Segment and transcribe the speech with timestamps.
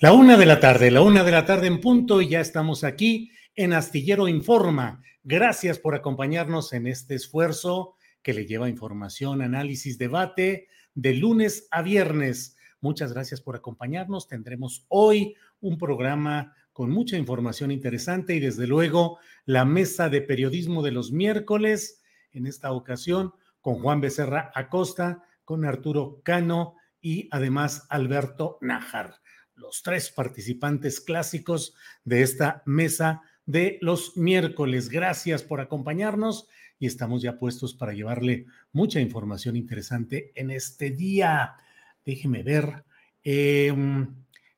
[0.00, 2.84] La una de la tarde, la una de la tarde en punto y ya estamos
[2.84, 5.02] aquí en Astillero Informa.
[5.24, 11.82] Gracias por acompañarnos en este esfuerzo que le lleva información, análisis, debate de lunes a
[11.82, 12.56] viernes.
[12.80, 14.28] Muchas gracias por acompañarnos.
[14.28, 20.84] Tendremos hoy un programa con mucha información interesante y desde luego la mesa de periodismo
[20.84, 27.84] de los miércoles, en esta ocasión con Juan Becerra Acosta, con Arturo Cano y además
[27.90, 29.16] Alberto Nájar
[29.58, 34.88] los tres participantes clásicos de esta mesa de los miércoles.
[34.88, 36.48] Gracias por acompañarnos
[36.78, 41.54] y estamos ya puestos para llevarle mucha información interesante en este día.
[42.04, 42.84] Déjeme ver
[43.24, 44.14] em,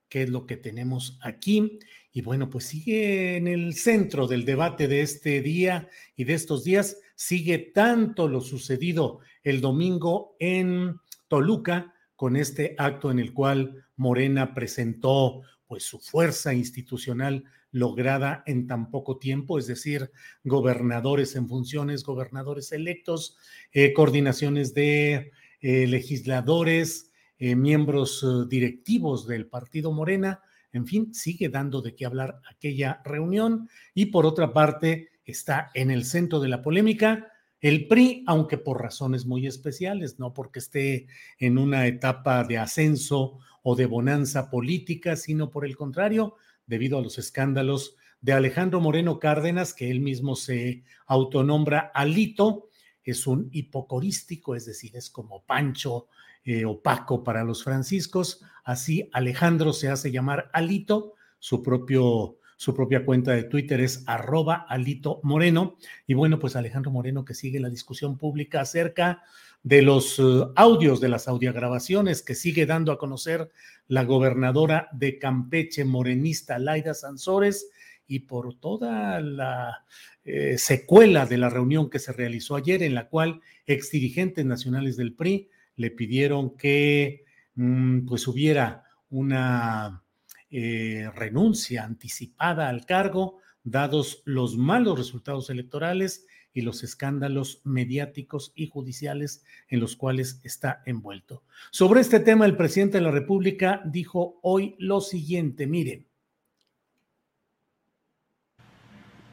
[0.08, 1.78] qué es lo que tenemos aquí.
[2.12, 6.64] Y bueno, pues sigue en el centro del debate de este día y de estos
[6.64, 13.86] días, sigue tanto lo sucedido el domingo en Toluca con este acto en el cual
[13.96, 20.10] Morena presentó pues su fuerza institucional lograda en tan poco tiempo, es decir,
[20.44, 23.38] gobernadores en funciones, gobernadores electos,
[23.72, 25.32] eh, coordinaciones de
[25.62, 30.42] eh, legisladores, eh, miembros directivos del partido Morena,
[30.72, 33.70] en fin, sigue dando de qué hablar aquella reunión.
[33.94, 37.29] Y por otra parte está en el centro de la polémica
[37.60, 41.06] el PRI, aunque por razones muy especiales, no porque esté
[41.38, 47.02] en una etapa de ascenso o de bonanza política, sino por el contrario, debido a
[47.02, 52.70] los escándalos de Alejandro Moreno Cárdenas, que él mismo se autonombra Alito,
[53.10, 56.08] es un hipocorístico, es decir, es como Pancho
[56.44, 63.06] eh, opaco para los franciscos, así Alejandro se hace llamar Alito, su propio su propia
[63.06, 65.78] cuenta de Twitter es arroba Alito Moreno.
[66.06, 69.22] Y bueno, pues Alejandro Moreno que sigue la discusión pública acerca
[69.62, 70.22] de los eh,
[70.56, 73.50] audios, de las audiograbaciones que sigue dando a conocer
[73.88, 77.70] la gobernadora de Campeche, morenista Laida Sansores,
[78.06, 79.86] y por toda la
[80.26, 85.14] eh, secuela de la reunión que se realizó ayer, en la cual exdirigentes nacionales del
[85.14, 90.02] PRI le pidieron que mm, pues hubiera una
[90.50, 98.68] eh, renuncia anticipada al cargo, dados los malos resultados electorales y los escándalos mediáticos y
[98.68, 101.44] judiciales en los cuales está envuelto.
[101.70, 106.06] Sobre este tema, el presidente de la República dijo hoy lo siguiente, miren.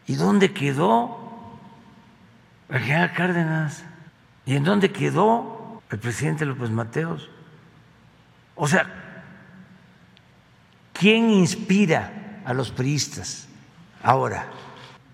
[0.06, 1.18] ¿Y dónde quedó
[2.70, 3.84] el general Cárdenas?
[4.46, 7.30] ¿Y en dónde quedó el presidente López Mateos?
[8.56, 9.07] O sea,
[11.00, 13.48] ¿quién inspira a los priistas
[14.04, 14.48] ahora?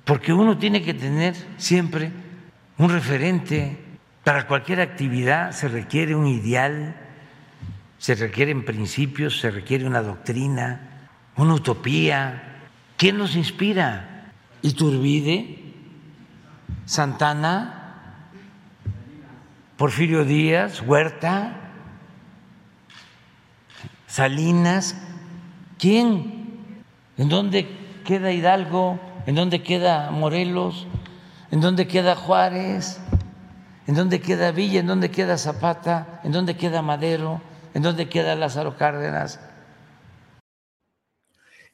[0.06, 2.12] porque uno tiene que tener siempre
[2.78, 3.78] un referente.
[4.24, 6.96] Para cualquier actividad se requiere un ideal,
[7.98, 12.62] se requieren principios, se requiere una doctrina, una utopía.
[12.98, 14.32] ¿Quién nos inspira?
[14.62, 15.74] Iturbide,
[16.86, 18.30] Santana,
[19.78, 21.58] Porfirio Díaz, Huerta,
[24.08, 24.96] Salinas.
[25.78, 26.66] ¿Quién?
[27.18, 27.68] ¿En dónde
[28.06, 29.00] queda Hidalgo?
[29.26, 30.88] ¿En dónde queda Morelos?
[31.52, 33.00] ¿En dónde queda Juárez?
[33.88, 34.80] ¿En dónde queda Villa?
[34.80, 36.22] ¿En dónde queda Zapata?
[36.24, 37.42] ¿En dónde queda Madero?
[37.74, 39.40] ¿En dónde queda Lázaro Cárdenas?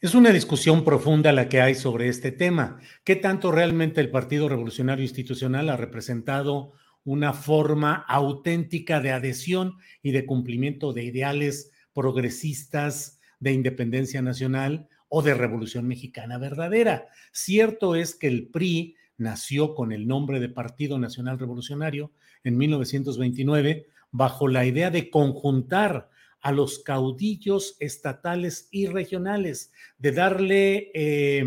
[0.01, 2.79] Es una discusión profunda la que hay sobre este tema.
[3.03, 6.71] ¿Qué tanto realmente el Partido Revolucionario Institucional ha representado
[7.03, 15.21] una forma auténtica de adhesión y de cumplimiento de ideales progresistas de independencia nacional o
[15.21, 17.07] de revolución mexicana verdadera?
[17.31, 22.11] Cierto es que el PRI nació con el nombre de Partido Nacional Revolucionario
[22.43, 26.09] en 1929 bajo la idea de conjuntar
[26.41, 31.43] a los caudillos estatales y regionales, de darle eh,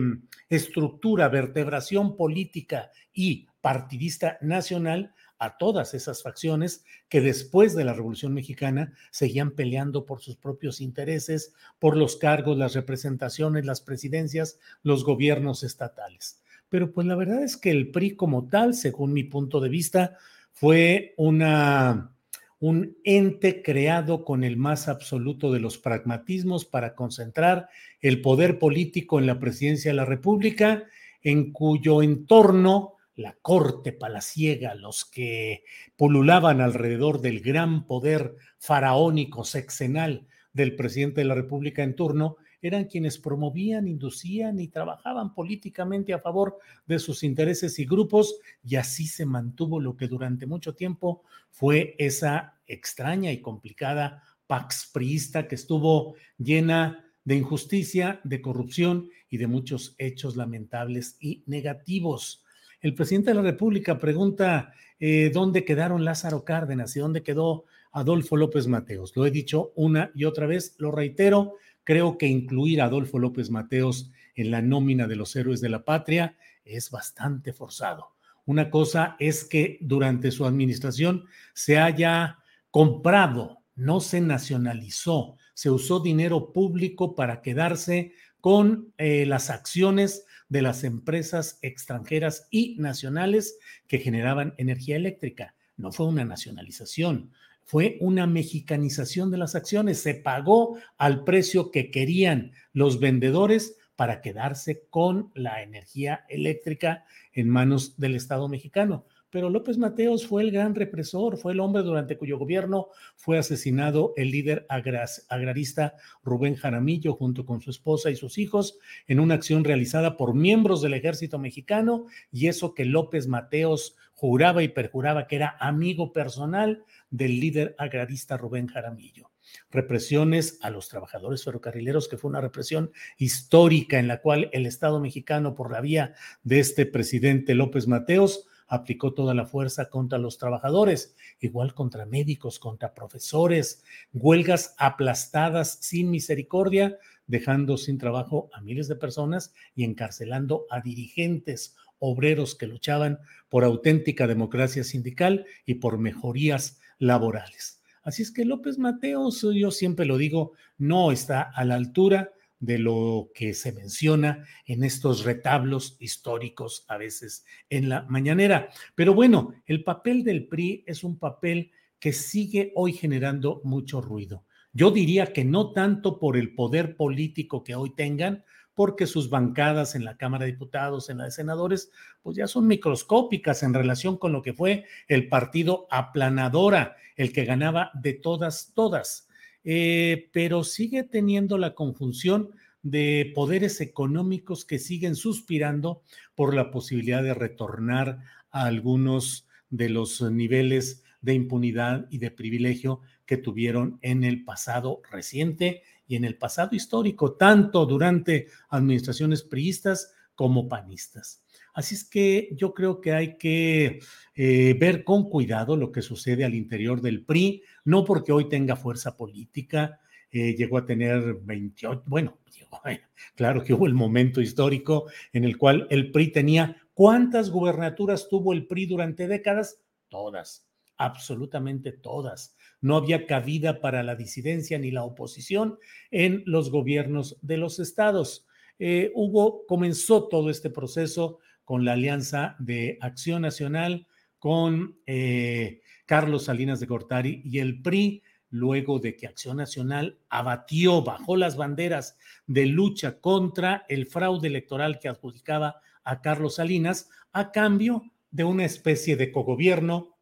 [0.51, 8.33] estructura, vertebración política y partidista nacional a todas esas facciones que después de la Revolución
[8.33, 15.05] Mexicana seguían peleando por sus propios intereses, por los cargos, las representaciones, las presidencias, los
[15.05, 16.41] gobiernos estatales.
[16.69, 20.17] Pero pues la verdad es que el PRI como tal, según mi punto de vista,
[20.53, 22.13] fue una
[22.61, 27.69] un ente creado con el más absoluto de los pragmatismos para concentrar
[28.01, 30.85] el poder político en la presidencia de la República,
[31.21, 35.65] en cuyo entorno la corte palaciega, los que
[35.97, 42.85] pululaban alrededor del gran poder faraónico sexenal del presidente de la República en turno, eran
[42.85, 49.07] quienes promovían, inducían y trabajaban políticamente a favor de sus intereses y grupos, y así
[49.07, 55.57] se mantuvo lo que durante mucho tiempo fue esa extraña y complicada pax priista que
[55.57, 62.45] estuvo llena de injusticia, de corrupción y de muchos hechos lamentables y negativos.
[62.83, 68.37] El presidente de la República pregunta eh, dónde quedaron Lázaro Cárdenas y dónde quedó Adolfo
[68.37, 69.17] López Mateos.
[69.17, 73.51] Lo he dicho una y otra vez, lo reitero, Creo que incluir a Adolfo López
[73.51, 78.15] Mateos en la nómina de los héroes de la patria es bastante forzado.
[78.45, 81.25] Una cosa es que durante su administración
[81.55, 82.39] se haya
[82.71, 88.13] comprado, no se nacionalizó, se usó dinero público para quedarse
[88.43, 93.57] con eh, las acciones de las empresas extranjeras y nacionales
[93.87, 95.55] que generaban energía eléctrica.
[95.77, 97.31] No fue una nacionalización,
[97.65, 100.01] fue una mexicanización de las acciones.
[100.01, 107.49] Se pagó al precio que querían los vendedores para quedarse con la energía eléctrica en
[107.49, 109.07] manos del Estado mexicano.
[109.33, 114.13] Pero López Mateos fue el gran represor, fue el hombre durante cuyo gobierno fue asesinado
[114.19, 119.65] el líder agrarista Rubén Jaramillo junto con su esposa y sus hijos en una acción
[119.65, 125.37] realizada por miembros del ejército mexicano y eso que López Mateos juraba y perjuraba que
[125.37, 129.31] era amigo personal del líder agrarista Rubén Jaramillo.
[129.71, 135.01] Represiones a los trabajadores ferrocarrileros, que fue una represión histórica en la cual el Estado
[135.01, 136.13] mexicano, por la vía
[136.43, 142.59] de este presidente López Mateos, aplicó toda la fuerza contra los trabajadores, igual contra médicos,
[142.59, 143.85] contra profesores,
[144.15, 146.97] huelgas aplastadas sin misericordia,
[147.27, 153.19] dejando sin trabajo a miles de personas y encarcelando a dirigentes obreros que luchaban
[153.51, 157.83] por auténtica democracia sindical y por mejorías laborales.
[158.03, 162.33] Así es que López Mateos, yo siempre lo digo, no está a la altura
[162.63, 168.69] de lo que se menciona en estos retablos históricos a veces en la mañanera.
[168.95, 174.45] Pero bueno, el papel del PRI es un papel que sigue hoy generando mucho ruido.
[174.73, 178.45] Yo diría que no tanto por el poder político que hoy tengan,
[178.75, 181.91] porque sus bancadas en la Cámara de Diputados, en la de Senadores,
[182.23, 187.45] pues ya son microscópicas en relación con lo que fue el partido aplanadora, el que
[187.45, 189.29] ganaba de todas, todas.
[189.65, 192.51] Eh, pero sigue teniendo la conjunción
[192.83, 196.03] de poderes económicos que siguen suspirando
[196.35, 198.19] por la posibilidad de retornar
[198.51, 205.01] a algunos de los niveles de impunidad y de privilegio que tuvieron en el pasado
[205.11, 211.43] reciente y en el pasado histórico, tanto durante administraciones priistas como panistas.
[211.73, 214.01] Así es que yo creo que hay que
[214.35, 218.77] eh, ver con cuidado lo que sucede al interior del PRI, no porque hoy tenga
[218.77, 220.01] fuerza política,
[220.33, 222.39] eh, llegó a tener 28, bueno,
[223.37, 228.53] claro que hubo el momento histórico en el cual el PRI tenía, ¿cuántas gubernaturas tuvo
[228.53, 229.81] el PRI durante décadas?
[230.09, 235.79] Todas, absolutamente todas no había cabida para la disidencia ni la oposición
[236.11, 238.47] en los gobiernos de los estados.
[238.79, 244.07] Eh, hubo, comenzó todo este proceso con la alianza de Acción Nacional
[244.39, 248.23] con eh, Carlos Salinas de Gortari y el PRI,
[248.53, 252.17] luego de que Acción Nacional abatió, bajó las banderas
[252.47, 258.65] de lucha contra el fraude electoral que adjudicaba a Carlos Salinas a cambio de una
[258.65, 260.17] especie de cogobierno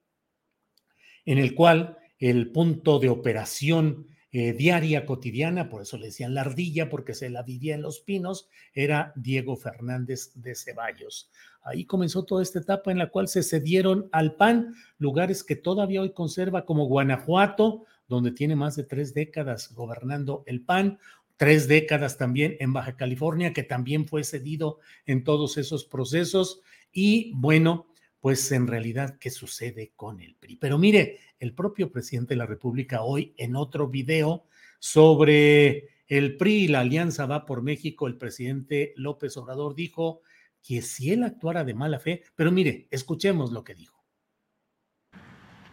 [1.27, 6.43] en el cual el punto de operación eh, diaria, cotidiana, por eso le decían la
[6.43, 11.33] ardilla, porque se la vivía en los pinos, era Diego Fernández de Ceballos.
[11.63, 16.03] Ahí comenzó toda esta etapa en la cual se cedieron al PAN lugares que todavía
[16.03, 20.99] hoy conserva como Guanajuato, donde tiene más de tres décadas gobernando el PAN,
[21.37, 26.61] tres décadas también en Baja California, que también fue cedido en todos esos procesos.
[26.93, 27.87] Y bueno,
[28.19, 30.57] pues en realidad, ¿qué sucede con el PRI?
[30.57, 34.45] Pero mire, el propio presidente de la República hoy en otro video
[34.81, 40.23] sobre el PRI y la alianza va por México, el presidente López Obrador dijo
[40.61, 44.05] que si él actuara de mala fe, pero mire, escuchemos lo que dijo.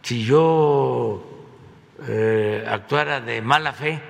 [0.02, 1.37] Si yo
[2.06, 4.00] eh, actuara de mala fe,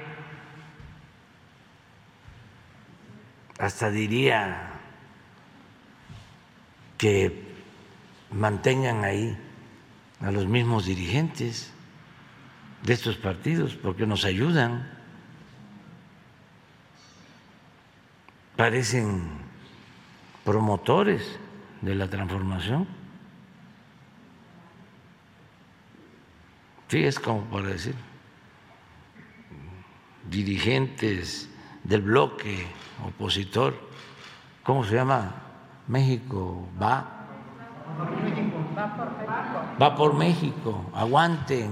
[3.59, 4.73] hasta diría
[6.99, 7.49] que
[8.31, 9.37] mantengan ahí
[10.21, 11.73] a los mismos dirigentes
[12.83, 14.89] de estos partidos porque nos ayudan.
[18.57, 19.23] Parecen
[20.45, 21.39] promotores
[21.81, 22.98] de la transformación.
[26.89, 27.95] Sí, es como para decir,
[30.31, 31.51] dirigentes
[31.85, 32.67] del bloque
[33.07, 33.75] opositor,
[34.63, 35.35] ¿cómo se llama?
[35.87, 37.15] México va
[39.81, 41.71] Va por México, aguanten.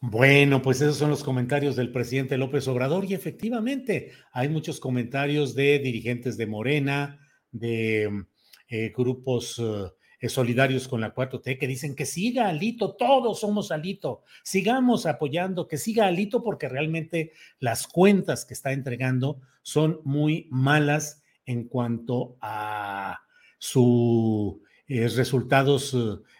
[0.00, 5.54] Bueno, pues esos son los comentarios del presidente López Obrador y efectivamente hay muchos comentarios
[5.54, 7.18] de dirigentes de Morena,
[7.52, 8.26] de
[8.68, 9.90] eh, grupos eh,
[10.28, 15.78] solidarios con la 4T que dicen que siga Alito, todos somos Alito, sigamos apoyando, que
[15.78, 23.20] siga Alito porque realmente las cuentas que está entregando son muy malas en cuanto a
[23.58, 24.56] sus
[24.88, 25.96] eh, resultados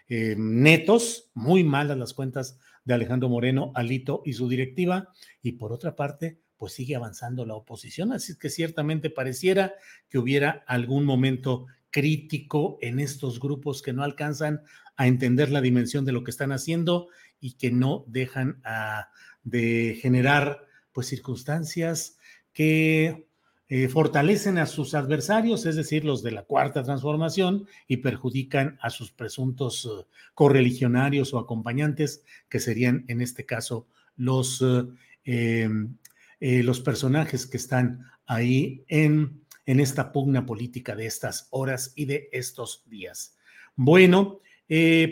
[0.08, 5.08] eh, netos, muy malas las cuentas de Alejandro Moreno, Alito y su directiva,
[5.42, 9.74] y por otra parte, pues sigue avanzando la oposición, así que ciertamente pareciera
[10.08, 14.62] que hubiera algún momento crítico en estos grupos que no alcanzan
[14.96, 17.08] a entender la dimensión de lo que están haciendo
[17.40, 19.08] y que no dejan ah,
[19.42, 22.18] de generar pues circunstancias
[22.52, 23.26] que
[23.72, 28.90] eh, fortalecen a sus adversarios, es decir, los de la cuarta transformación, y perjudican a
[28.90, 35.96] sus presuntos eh, correligionarios o acompañantes, que serían en este caso los, eh, em,
[36.40, 42.28] los personajes que están ahí en, en esta pugna política de estas horas y de
[42.32, 43.36] estos días.
[43.76, 44.40] Bueno,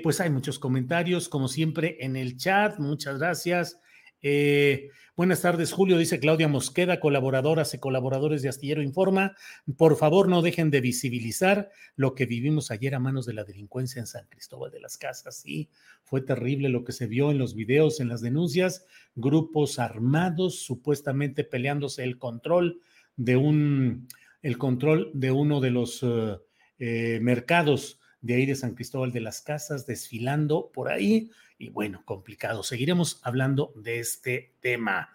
[0.03, 2.77] pues hay muchos comentarios, como siempre, en el chat.
[2.81, 3.79] Muchas gracias.
[4.21, 9.37] Eh, buenas tardes, Julio, dice Claudia Mosqueda, colaboradoras y colaboradores de Astillero Informa.
[9.77, 14.01] Por favor, no dejen de visibilizar lo que vivimos ayer a manos de la delincuencia
[14.01, 15.37] en San Cristóbal de las Casas.
[15.37, 15.71] Sí,
[16.03, 18.87] fue terrible lo que se vio en los videos, en las denuncias.
[19.15, 22.81] Grupos armados supuestamente peleándose el control
[23.17, 24.09] de un,
[24.43, 26.37] el control de uno de los eh,
[26.79, 32.03] eh, mercados de ahí de San Cristóbal de las Casas, desfilando por ahí y bueno,
[32.05, 32.63] complicado.
[32.63, 35.11] Seguiremos hablando de este tema.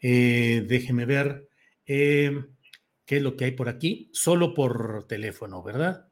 [0.00, 1.48] Eh, déjeme ver
[1.86, 2.44] eh,
[3.04, 6.08] qué es lo que hay por aquí, solo por teléfono, ¿verdad?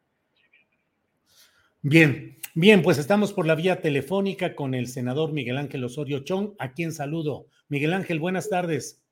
[1.83, 6.55] Bien, bien, pues estamos por la vía telefónica con el senador Miguel Ángel Osorio Chong,
[6.59, 7.47] a quien saludo.
[7.69, 9.06] Miguel Ángel, buenas tardes.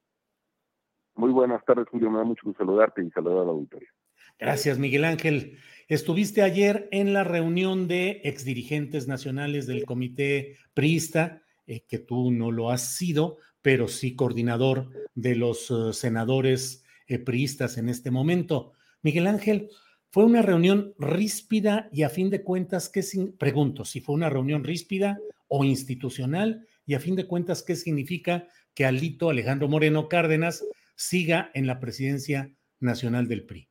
[1.17, 2.11] Muy buenas tardes, Julio.
[2.11, 3.89] Me da mucho gusto saludarte y saludar a la auditoría.
[4.39, 5.59] Gracias, Miguel Ángel.
[5.89, 12.51] Estuviste ayer en la reunión de exdirigentes nacionales del comité priista, eh, que tú no
[12.51, 18.73] lo has sido, pero sí coordinador de los eh, senadores eh, priistas en este momento.
[19.03, 19.69] Miguel Ángel,
[20.11, 23.03] fue una reunión ríspida y a fin de cuentas, ¿qué
[23.37, 25.19] pregunto si fue una reunión ríspida
[25.49, 31.51] o institucional y a fin de cuentas, ¿qué significa que Alito Alejandro Moreno Cárdenas siga
[31.55, 33.69] en la presidencia nacional del PRI?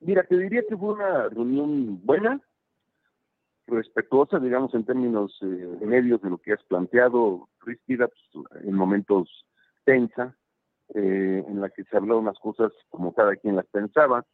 [0.00, 2.40] Mira, te diría que fue una reunión buena,
[3.66, 9.46] respetuosa, digamos, en términos eh, medios de lo que has planteado, ríspida, pues, en momentos
[9.84, 10.36] tensa,
[10.94, 14.24] eh, en la que se habló unas cosas como cada quien las pensaba,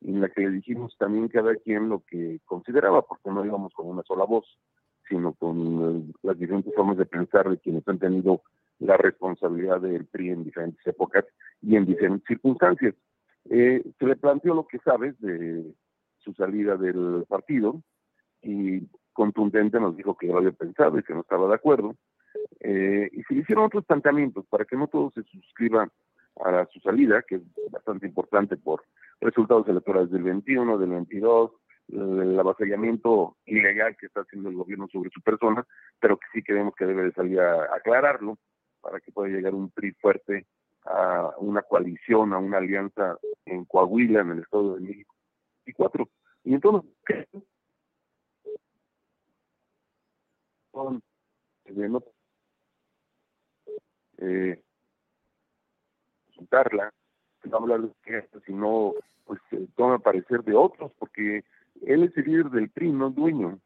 [0.00, 3.86] y en la que dijimos también cada quien lo que consideraba, porque no íbamos con
[3.86, 4.44] una sola voz,
[5.08, 8.42] sino con eh, las diferentes formas de pensar de quienes han tenido
[8.82, 11.24] la responsabilidad del PRI en diferentes épocas
[11.60, 12.94] y en diferentes circunstancias.
[13.50, 15.64] Eh, se le planteó lo que sabes de
[16.18, 17.82] su salida del partido
[18.42, 21.94] y contundente nos dijo que lo había pensado y que no estaba de acuerdo.
[22.60, 25.88] Eh, y se le hicieron otros planteamientos para que no todo se suscriba
[26.44, 28.82] a su salida, que es bastante importante por
[29.20, 31.50] resultados electorales del 21, del 22,
[31.88, 35.64] el avasallamiento ilegal que está haciendo el gobierno sobre su persona,
[36.00, 38.38] pero que sí creemos que debe de salir a aclararlo
[38.82, 40.46] para que pueda llegar un PRI fuerte
[40.84, 45.14] a una coalición, a una alianza en Coahuila, en el Estado de México.
[45.64, 46.08] Y cuatro.
[46.44, 47.26] Y entonces, ¿qué?
[54.18, 54.62] Eh,
[56.26, 56.92] consultarla,
[57.44, 61.44] no hablar de sino pues eh, toma parecer de otros, porque
[61.82, 63.58] él es el líder del PRI, no dueño.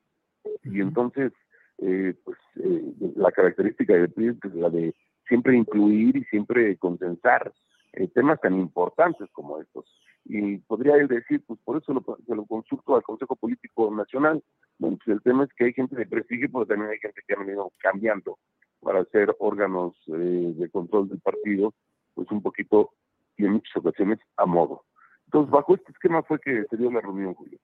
[0.64, 1.32] Y entonces,
[1.78, 4.94] eh, pues eh, la característica del PRI es la de
[5.28, 7.52] siempre incluir y siempre consensar
[7.92, 9.84] eh, temas tan importantes como estos.
[10.24, 14.42] Y podría decir, pues por eso lo, se lo consulto al Consejo Político Nacional.
[14.78, 17.34] Bueno, pues el tema es que hay gente de prestigio, pero también hay gente que
[17.34, 18.38] ha venido cambiando
[18.80, 21.74] para ser órganos eh, de control del partido,
[22.14, 22.90] pues un poquito
[23.36, 24.84] y en muchas ocasiones a modo.
[25.26, 27.58] Entonces, bajo este esquema fue que se dio la reunión, Julio.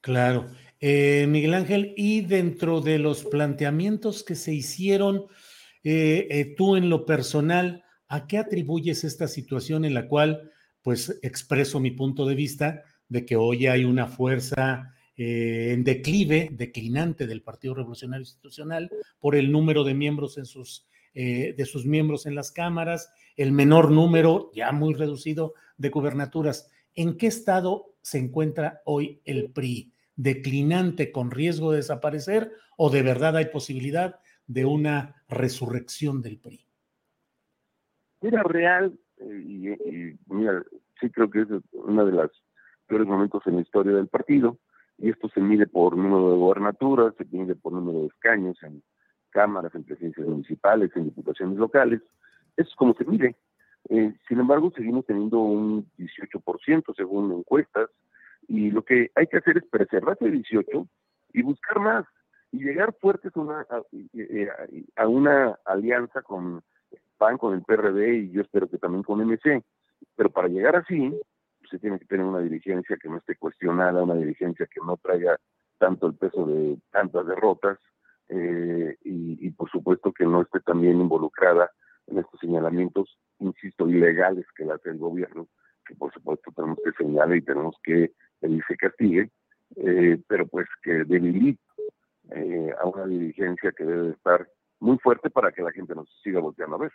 [0.00, 0.46] Claro.
[0.80, 5.26] Eh, Miguel Ángel, y dentro de los planteamientos que se hicieron,
[5.84, 10.50] eh, eh, tú en lo personal, ¿a qué atribuyes esta situación en la cual,
[10.82, 16.48] pues, expreso mi punto de vista de que hoy hay una fuerza eh, en declive,
[16.52, 22.26] declinante del Partido Revolucionario Institucional por el número de miembros en sus, de sus miembros
[22.26, 26.68] en las cámaras, el menor número, ya muy reducido, de gubernaturas.
[26.96, 29.92] ¿En qué estado se encuentra hoy el PRI?
[30.16, 36.64] ¿Declinante con riesgo de desaparecer o de verdad hay posibilidad de una resurrección del PRI?
[38.20, 40.62] Era real, eh, y, mira,
[41.00, 42.30] sí creo que es uno de los
[42.86, 44.58] peores momentos en la historia del partido,
[44.98, 48.82] y esto se mide por número de gobernaturas, se mide por número de escaños en
[49.30, 52.00] cámaras, en presidencias municipales, en diputaciones locales,
[52.56, 53.36] eso es como se mide.
[53.88, 57.90] Eh, sin embargo, seguimos teniendo un 18% según encuestas,
[58.48, 60.86] y lo que hay que hacer es preservar ese 18
[61.32, 62.04] y buscar más
[62.54, 63.66] y llegar fuertes una,
[64.96, 66.62] a, una alianza con
[67.18, 69.62] PAN, con el PRD y yo espero que también con MC.
[70.14, 71.18] Pero para llegar así,
[71.68, 75.36] se tiene que tener una dirigencia que no esté cuestionada, una dirigencia que no traiga
[75.78, 77.78] tanto el peso de tantas derrotas
[78.28, 81.70] eh, y, por supuesto que no esté también involucrada
[82.06, 85.48] en estos señalamientos, insisto, ilegales que hace el gobierno,
[85.86, 89.30] que por supuesto tenemos que señalar y tenemos que pedir se castigue,
[89.76, 91.60] eh, pero pues que debilite
[92.30, 94.48] eh, a una dirigencia que debe estar
[94.80, 96.92] muy fuerte para que la gente nos siga volteando a ver.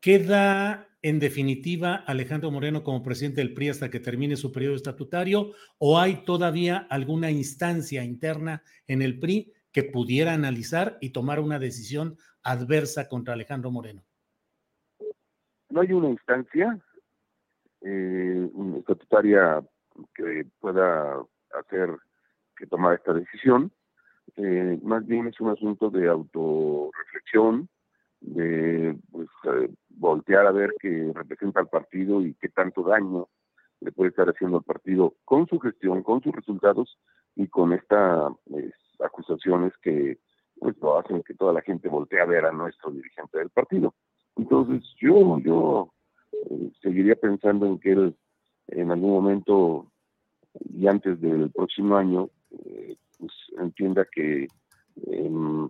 [0.00, 5.52] ¿Queda en definitiva Alejandro Moreno como presidente del PRI hasta que termine su periodo estatutario
[5.78, 11.58] o hay todavía alguna instancia interna en el PRI que pudiera analizar y tomar una
[11.58, 14.02] decisión adversa contra Alejandro Moreno?
[15.68, 16.78] No hay una instancia
[17.82, 19.62] eh, estatutaria
[20.14, 21.22] que pueda
[21.52, 21.90] hacer
[22.56, 23.70] que tomar esta decisión.
[24.36, 27.68] Eh, más bien es un asunto de autorreflexión,
[28.20, 33.28] de pues, eh, voltear a ver qué representa al partido y qué tanto daño
[33.80, 36.98] le puede estar haciendo al partido con su gestión, con sus resultados
[37.34, 40.18] y con estas pues, acusaciones que
[40.58, 43.94] pues lo hacen que toda la gente voltee a ver a nuestro dirigente del partido.
[44.36, 45.92] Entonces yo yo
[46.32, 48.16] eh, seguiría pensando en que él
[48.68, 49.86] en algún momento
[50.74, 52.30] y antes del próximo año
[53.18, 54.46] pues, entienda que
[55.06, 55.68] em,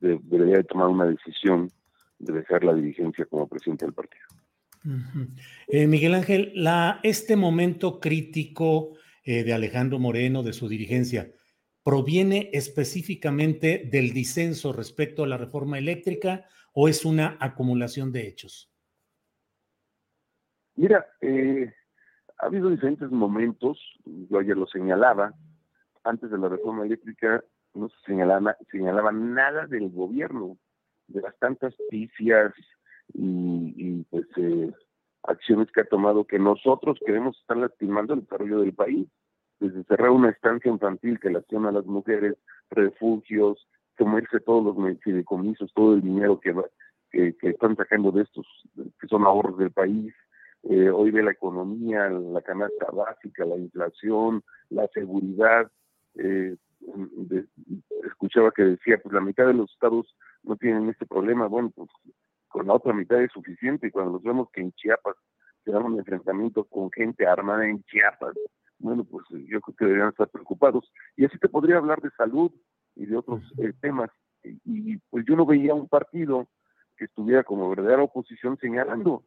[0.00, 1.70] debería de tomar una decisión
[2.18, 4.24] de dejar la dirigencia como presidente del partido.
[5.66, 11.32] Eh, Miguel Ángel, la, este momento crítico eh, de Alejandro Moreno, de su dirigencia,
[11.82, 18.70] ¿proviene específicamente del disenso respecto a la reforma eléctrica o es una acumulación de hechos?
[20.76, 21.72] Mira, eh,
[22.38, 25.32] ha habido diferentes momentos, yo ayer lo señalaba,
[26.06, 27.42] antes de la reforma eléctrica
[27.74, 30.56] no se señalaba, señalaba nada del gobierno,
[31.08, 32.52] de las tantas pifias
[33.12, 34.72] y, pues eh,
[35.24, 39.08] acciones que ha tomado que nosotros queremos estar lastimando el desarrollo del país,
[39.60, 42.36] desde cerrar una estancia infantil que lastima a las mujeres,
[42.70, 43.66] refugios,
[43.98, 46.54] comerse todos los fideicomisos, todo el dinero que,
[47.10, 50.14] que, que están sacando de estos, que son ahorros del país,
[50.68, 55.70] eh, hoy ve la economía, la canasta básica, la inflación, la seguridad,
[56.18, 56.56] eh,
[58.06, 61.90] escuchaba que decía, pues la mitad de los estados no tienen este problema, bueno, pues
[62.48, 65.16] con la otra mitad es suficiente y cuando nos vemos que en Chiapas
[65.64, 68.34] se dan un enfrentamiento con gente armada en Chiapas,
[68.78, 70.90] bueno, pues yo creo que deberían estar preocupados.
[71.16, 72.52] Y así te podría hablar de salud
[72.94, 74.10] y de otros eh, temas.
[74.42, 76.46] Y, pues yo no veía un partido
[76.96, 79.24] que estuviera como verdadera oposición señalando.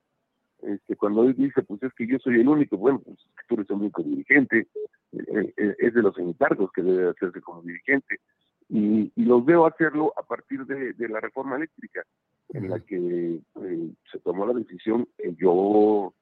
[0.61, 3.17] Este, cuando él dice, pues es que yo soy el único, bueno, pues
[3.47, 4.67] tú eres el único dirigente,
[5.11, 8.19] eh, eh, es de los encargos que debe hacerse como dirigente.
[8.67, 12.03] Y, y los veo hacerlo a partir de, la reforma eléctrica,
[12.49, 16.13] en la que eh, se tomó la decisión que yo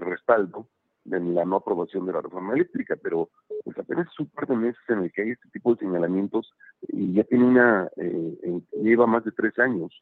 [0.00, 0.66] respaldo
[1.04, 3.28] de la no aprobación de la reforma eléctrica, pero
[3.64, 6.52] pues apenas es un par de meses en el que hay este tipo de señalamientos
[6.88, 7.88] y ya tiene una,
[8.82, 9.92] lleva más de tres años,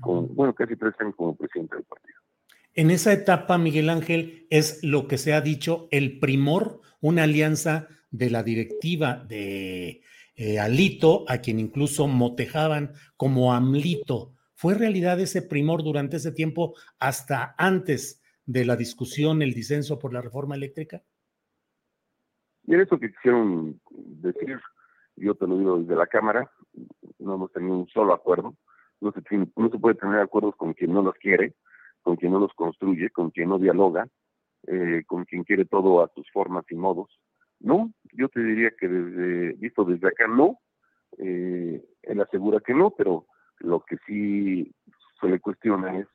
[0.00, 2.20] con, bueno, casi tres años como presidente del partido.
[2.74, 7.88] En esa etapa, Miguel Ángel, es lo que se ha dicho el primor, una alianza
[8.10, 10.02] de la directiva de
[10.36, 14.32] eh, Alito, a quien incluso motejaban como Amlito.
[14.54, 20.14] ¿Fue realidad ese primor durante ese tiempo hasta antes de la discusión, el disenso por
[20.14, 21.02] la reforma eléctrica?
[22.64, 24.58] Y eso que quisieron decir,
[25.16, 26.50] yo te lo digo desde la Cámara,
[27.18, 28.56] no hemos tenido un solo acuerdo,
[29.00, 29.20] no se,
[29.56, 31.54] no se puede tener acuerdos con quien no los quiere,
[32.02, 34.08] con quien no los construye, con quien no dialoga,
[34.66, 37.08] eh, con quien quiere todo a sus formas y modos.
[37.60, 40.58] No, yo te diría que desde, visto desde acá no,
[41.18, 43.26] eh, él asegura que no, pero
[43.58, 44.72] lo que sí
[45.20, 46.08] se le cuestiona es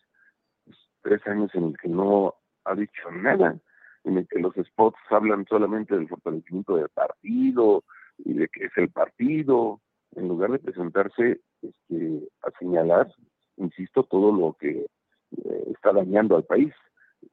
[0.65, 3.57] pues, tres años en el que no ha dicho nada,
[4.03, 7.83] en el que los spots hablan solamente del fortalecimiento del partido
[8.17, 9.81] y de que es el partido,
[10.15, 13.13] en lugar de presentarse este, a señalar,
[13.57, 14.85] insisto, todo lo que
[15.31, 16.73] eh, está dañando al país.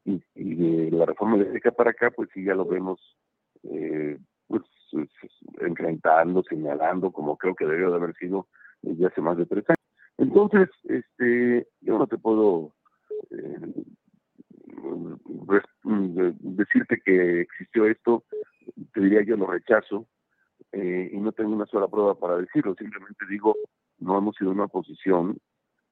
[0.05, 3.01] Y, de la reforma eléctrica para acá, pues sí, ya lo vemos
[3.65, 4.63] eh, pues,
[5.61, 8.47] enfrentando, señalando, como creo que debió de haber sido
[8.83, 9.79] desde hace más de tres años.
[10.19, 12.73] Entonces, este, yo no te puedo
[13.31, 13.73] eh,
[16.41, 18.25] decirte que existió esto,
[18.93, 20.07] te diría yo lo rechazo,
[20.73, 23.55] eh, y no tengo una sola prueba para decirlo, simplemente digo,
[23.99, 25.39] no hemos sido una oposición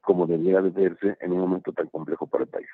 [0.03, 2.69] como debería de verse en un momento tan complejo para el país.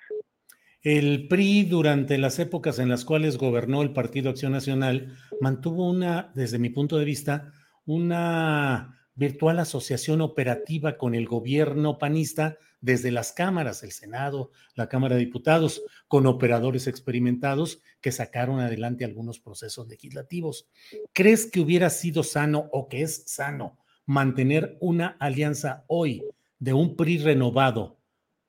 [0.82, 6.32] El PRI, durante las épocas en las cuales gobernó el Partido Acción Nacional, mantuvo una,
[6.34, 7.52] desde mi punto de vista,
[7.84, 15.16] una virtual asociación operativa con el gobierno panista desde las cámaras, el Senado, la Cámara
[15.16, 20.68] de Diputados, con operadores experimentados que sacaron adelante algunos procesos legislativos.
[21.12, 26.22] ¿Crees que hubiera sido sano o que es sano mantener una alianza hoy
[26.58, 27.98] de un PRI renovado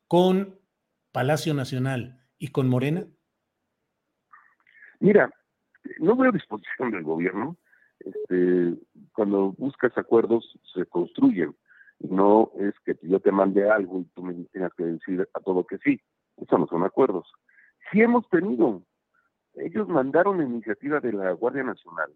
[0.08, 0.60] con
[1.12, 3.06] Palacio Nacional y con Morena?
[5.00, 5.32] Mira,
[6.00, 7.58] no veo disposición del gobierno.
[8.00, 8.76] Este,
[9.14, 11.56] cuando buscas acuerdos, se construyen.
[12.00, 15.66] No es que yo te mande algo y tú me tengas que decir a todo
[15.66, 16.02] que sí.
[16.38, 17.28] Eso no son acuerdos.
[17.92, 18.84] Sí hemos tenido.
[19.56, 22.12] Ellos mandaron la iniciativa de la Guardia Nacional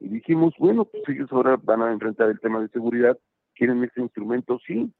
[0.00, 3.18] y dijimos, bueno, pues ellos ahora van a enfrentar el tema de seguridad,
[3.54, 4.92] quieren este instrumento, sí,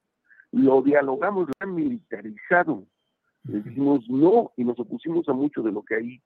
[0.52, 2.84] lo dialogamos, lo han militarizado.
[3.44, 6.22] Le dijimos no y nos opusimos a mucho de lo que ahí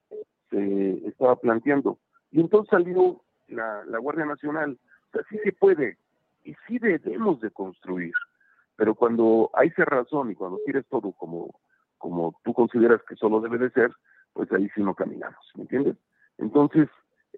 [0.51, 1.99] se estaba planteando.
[2.31, 4.79] Y entonces salió la, Guardia Nacional.
[5.09, 5.97] O sea, sí se puede
[6.45, 8.13] y sí debemos de construir.
[8.77, 11.61] Pero cuando hay cerrazón y cuando quieres todo como,
[11.97, 13.91] como tú consideras que solo debe de ser,
[14.35, 15.97] pues ahí sí no caminamos, ¿me entiendes?
[16.37, 16.89] Entonces,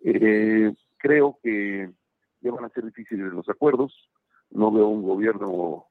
[0.02, 1.92] eh, creo que
[2.40, 4.10] ya van a ser difíciles los acuerdos.
[4.50, 5.86] No veo un gobierno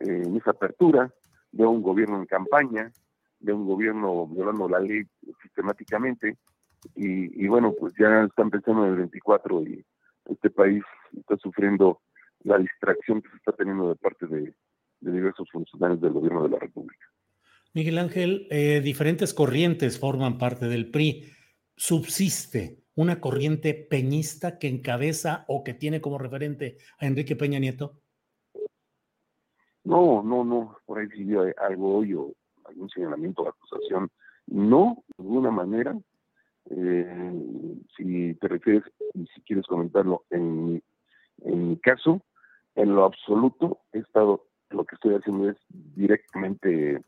[0.00, 1.12] en esa apertura,
[1.52, 2.90] de un gobierno en campaña,
[3.38, 5.04] de un gobierno violando la ley
[5.42, 6.36] sistemáticamente,
[6.94, 9.84] y, bueno, pues ya están pensando en el 24 y
[10.30, 10.82] este país
[11.16, 12.00] está sufriendo
[12.42, 14.54] la distracción que se está teniendo de parte de,
[15.00, 17.06] diversos funcionarios del gobierno de la República.
[17.72, 21.24] Miguel Ángel, eh, diferentes corrientes forman parte del PRI.
[21.74, 27.99] ¿Subsiste una corriente peñista que encabeza o que tiene como referente a Enrique Peña Nieto?
[29.84, 32.32] No, no, no, por ahí sí algo hoy o
[32.66, 34.10] algún señalamiento o acusación.
[34.46, 35.96] No, de ninguna manera.
[36.68, 37.32] Eh,
[37.96, 40.82] si te refieres y si quieres comentarlo en,
[41.44, 42.20] mi caso,
[42.74, 47.02] en lo absoluto he estado, lo que estoy haciendo es directamente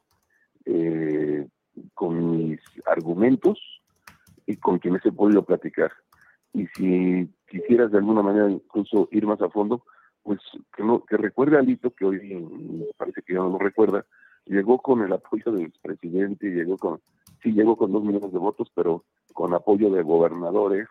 [0.65, 1.47] eh,
[1.95, 3.61] con mis argumentos
[4.47, 5.93] y con quienes he podido platicar.
[6.55, 9.85] Y si quisieras de alguna manera incluso ir más a fondo,
[10.23, 10.41] pues
[10.77, 14.05] que no que recuerde a Lito, que hoy parece que ya no lo recuerda,
[14.47, 17.01] llegó con el apoyo del presidente, llegó con,
[17.43, 20.89] sí llegó con dos millones de votos, pero con apoyo de gobernadores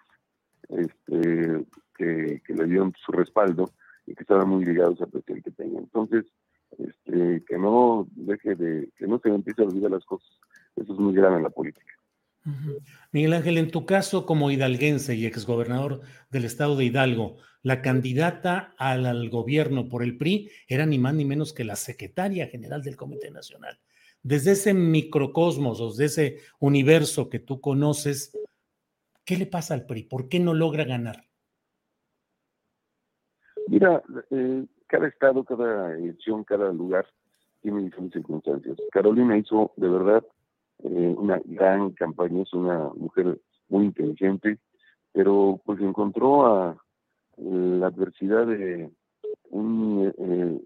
[0.70, 1.66] este,
[1.96, 3.70] que, le dieron su respaldo
[4.06, 5.80] y que estaban muy ligados al presidente Peña.
[5.80, 6.26] Entonces,
[6.78, 10.30] este, que no deje de, que no se empiece a olvidar las cosas.
[10.76, 11.94] Eso es muy grave en la política.
[13.12, 18.74] Miguel Ángel, en tu caso como hidalguense y exgobernador del estado de Hidalgo, la candidata
[18.78, 22.96] al, gobierno por el PRI era ni más ni menos que la secretaria general del
[22.96, 23.80] Comité Nacional.
[24.24, 28.38] desde ese microcosmos desde ese universo que tú conoces,
[29.26, 30.04] ¿qué le pasa al PRI?
[30.04, 31.26] ¿Por qué no logra ganar?
[33.68, 37.08] Mira, eh, cada estado, cada elección, cada lugar
[37.62, 38.78] tiene diferentes circunstancias.
[38.92, 40.24] Carolina hizo de verdad
[40.84, 43.40] eh, una gran campaña, es una mujer
[43.70, 44.60] muy inteligente,
[45.12, 46.78] pero pues encontró a
[47.38, 48.92] la adversidad de
[49.50, 50.62] un, eh,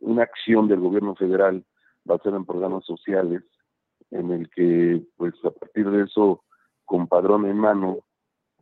[0.00, 1.64] una acción del gobierno federal
[2.04, 3.42] basada en programas sociales,
[4.10, 6.44] en el que pues a partir de eso,
[6.84, 7.98] con padrón en mano,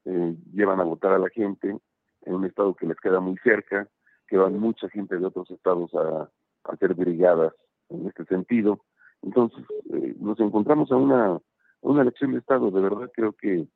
[0.04, 1.76] eh, llevan a votar a la gente
[2.22, 3.88] en un estado que les queda muy cerca,
[4.26, 6.30] que van mucha gente de otros estados a,
[6.64, 7.54] hacer brigadas
[7.88, 8.84] en este sentido.
[9.22, 11.38] Entonces, eh, nos encontramos a una,
[11.80, 12.70] una elección de estado.
[12.70, 13.66] De verdad creo que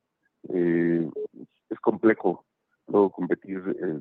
[0.49, 1.11] eh,
[1.71, 2.45] es complejo
[2.89, 4.01] luego competir eh,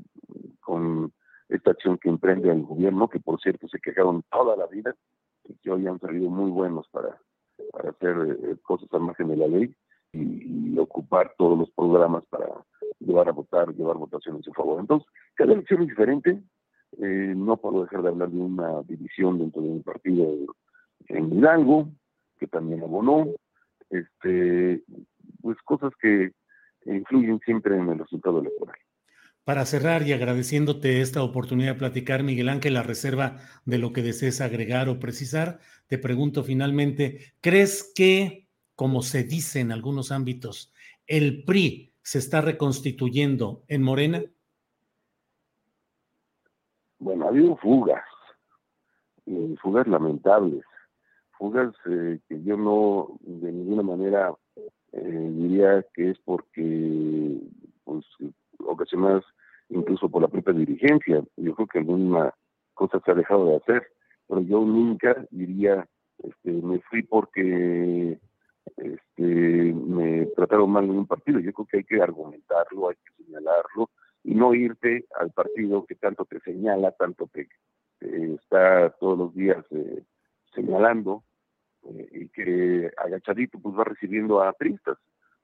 [0.60, 1.12] con
[1.50, 4.96] esta acción que emprende el gobierno, que por cierto se quejaron toda la vida,
[5.46, 7.18] y que hoy han salido muy buenos para,
[7.72, 9.76] para hacer cosas al margen de la ley
[10.14, 12.48] y, ocupar todos los programas para
[13.00, 14.80] llevar a votar, llevar votaciones en su favor.
[14.80, 16.42] Entonces, cada elección es diferente.
[17.00, 20.28] Eh, no puedo dejar de hablar de una división dentro de un partido
[21.10, 21.90] en Hidalgo,
[22.40, 23.28] que también abonó.
[23.90, 24.84] Este,
[25.42, 26.32] pues cosas que
[26.86, 28.76] influyen siempre en el resultado electoral.
[29.44, 34.02] Para cerrar y agradeciéndote esta oportunidad de platicar, Miguel Ángel, la reserva de lo que
[34.02, 40.74] desees agregar o precisar, te pregunto finalmente, ¿crees que, como se dice en algunos ámbitos,
[41.08, 44.24] el PRI se está reconstituyendo en Morena?
[47.00, 48.04] Bueno, ha habido fugas,
[49.62, 50.64] fugas lamentables,
[51.38, 54.34] fugas eh, que yo no de ninguna manera
[54.92, 57.38] eh, diría que es porque
[57.84, 58.06] pues,
[58.60, 59.24] ocasionadas
[59.70, 61.24] incluso por la propia dirigencia.
[61.38, 62.34] Yo creo que alguna
[62.74, 63.88] cosa se ha dejado de hacer,
[64.28, 65.88] pero yo nunca diría,
[66.20, 68.20] este, me fui porque
[68.78, 71.40] este, me trataron mal en un partido.
[71.40, 73.90] Yo creo que hay que argumentarlo, hay que señalarlo
[74.24, 77.48] y no irte al partido que tanto te señala, tanto te,
[78.00, 80.04] está todos los días eh,
[80.54, 81.24] señalando
[81.84, 84.98] eh, y que agachadito pues va recibiendo a pristas.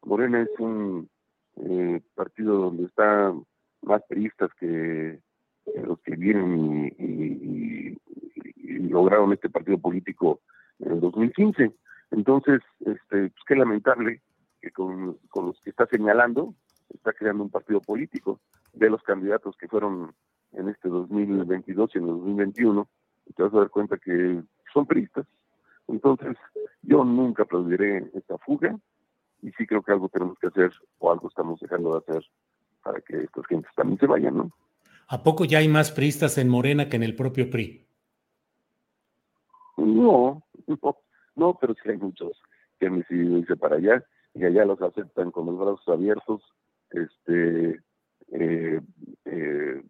[0.03, 1.09] Morena es un
[1.57, 3.33] eh, partido donde está
[3.81, 5.19] más priistas que,
[5.83, 7.97] los que vienen y,
[8.89, 10.39] lograron este partido político
[10.79, 11.71] en el 2015.
[12.11, 14.21] Entonces, este, pues qué lamentable
[14.61, 16.55] que con, los que está señalando
[16.91, 18.39] está creando un partido político
[18.73, 20.11] de los candidatos que fueron
[20.53, 22.89] en este 2022 y en el 2021.
[23.27, 24.41] Y te vas a dar cuenta que
[24.73, 25.25] son priistas.
[25.87, 26.37] Entonces,
[26.81, 28.77] yo nunca aplaudiré esta fuga
[29.41, 32.25] y sí creo que algo tenemos que hacer o algo estamos dejando de hacer
[32.83, 34.51] para que estas gentes también se vayan, ¿no?
[35.07, 37.85] ¿A poco ya hay más priistas en Morena que en el propio PRI?
[39.77, 40.97] No, no,
[41.35, 42.39] no, pero sí hay muchos
[42.79, 44.03] que han decidido irse para allá
[44.35, 46.41] y allá los aceptan con los brazos abiertos,
[46.91, 47.81] este,
[48.31, 48.81] eh,
[49.25, 49.83] eh,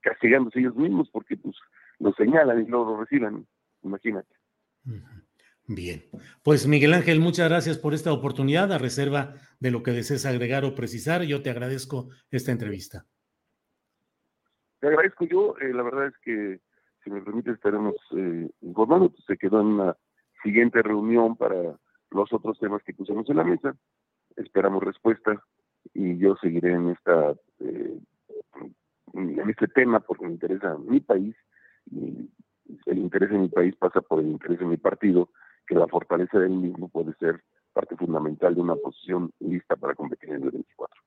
[0.00, 1.56] castigándose ellos mismos porque pues
[1.98, 3.46] los señalan y luego lo reciben,
[3.84, 4.34] imagínate.
[5.66, 6.02] Bien,
[6.42, 8.70] pues Miguel Ángel, muchas gracias por esta oportunidad.
[8.72, 13.06] A reserva de lo que desees agregar o precisar, yo te agradezco esta entrevista.
[14.80, 16.60] Te agradezco yo, eh, la verdad es que,
[17.02, 19.10] si me permite, estaremos eh, informando.
[19.10, 19.96] Pues, se quedó en una
[20.42, 21.78] siguiente reunión para
[22.10, 23.74] los otros temas que pusimos en la mesa.
[24.36, 25.42] Esperamos respuesta
[25.94, 27.98] y yo seguiré en esta eh,
[29.14, 31.36] en este tema porque me interesa mi país
[31.90, 32.30] y
[32.86, 35.30] el interés en mi país pasa por el interés de mi partido
[35.66, 40.30] que la fortaleza del mismo puede ser parte fundamental de una posición lista para competir
[40.30, 41.02] en el 24.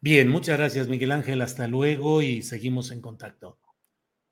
[0.00, 3.58] Bien, muchas gracias Miguel Ángel, hasta luego y seguimos en contacto.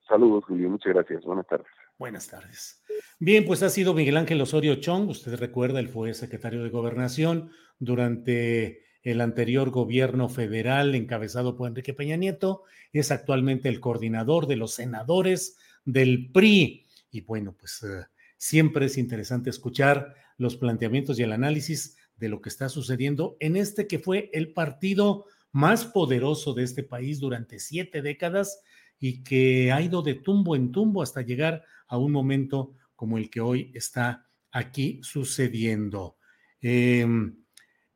[0.07, 1.67] Saludos Julio, muchas gracias, buenas tardes.
[1.97, 2.83] Buenas tardes.
[3.19, 7.51] Bien, pues ha sido Miguel Ángel Osorio Chong, usted recuerda, él fue secretario de Gobernación
[7.79, 14.57] durante el anterior gobierno federal encabezado por Enrique Peña Nieto, es actualmente el coordinador de
[14.57, 16.85] los senadores del PRI.
[17.11, 18.05] Y bueno, pues eh,
[18.37, 23.55] Siempre es interesante escuchar los planteamientos y el análisis de lo que está sucediendo en
[23.55, 28.61] este que fue el partido más poderoso de este país durante siete décadas
[28.99, 33.29] y que ha ido de tumbo en tumbo hasta llegar a un momento como el
[33.29, 36.17] que hoy está aquí sucediendo.
[36.61, 37.37] Em,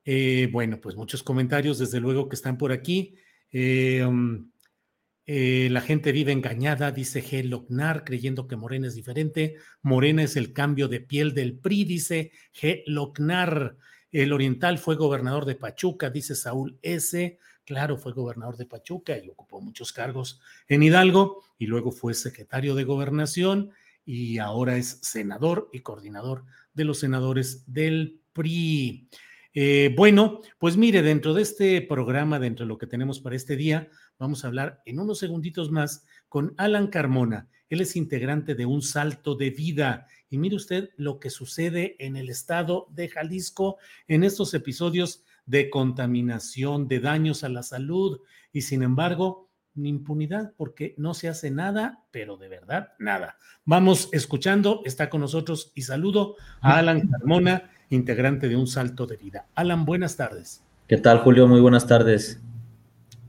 [0.04, 3.15] eh, bueno, pues muchos comentarios, desde luego que están por aquí.
[3.52, 4.52] Em,
[5.32, 7.44] eh, la gente vive engañada, dice G.
[7.44, 9.58] Lochnar, creyendo que Morena es diferente.
[9.84, 12.82] Morena es el cambio de piel del PRI, dice G.
[12.88, 13.78] Lochnar.
[14.12, 17.38] El Oriental fue gobernador de Pachuca, dice Saúl S.
[17.63, 22.74] Claro, fue gobernador de Pachuca y ocupó muchos cargos en Hidalgo y luego fue secretario
[22.74, 23.70] de gobernación.
[24.04, 29.08] y ahora es senador y coordinador de los senadores del PRI.
[29.54, 33.56] Eh, bueno, pues mire, dentro de este programa, dentro de lo que tenemos para este
[33.56, 37.47] día, vamos a hablar en unos segunditos más con Alan Carmona.
[37.69, 40.08] Él es integrante de Un Salto de Vida.
[40.29, 43.77] Y mire usted lo que sucede en el estado de Jalisco
[44.08, 48.19] en estos episodios de contaminación, de daños a la salud.
[48.51, 53.38] Y sin embargo, impunidad porque no se hace nada, pero de verdad nada.
[53.63, 59.15] Vamos escuchando, está con nosotros y saludo a Alan Carmona, integrante de Un Salto de
[59.15, 59.47] Vida.
[59.55, 60.62] Alan, buenas tardes.
[60.88, 61.47] ¿Qué tal, Julio?
[61.47, 62.41] Muy buenas tardes.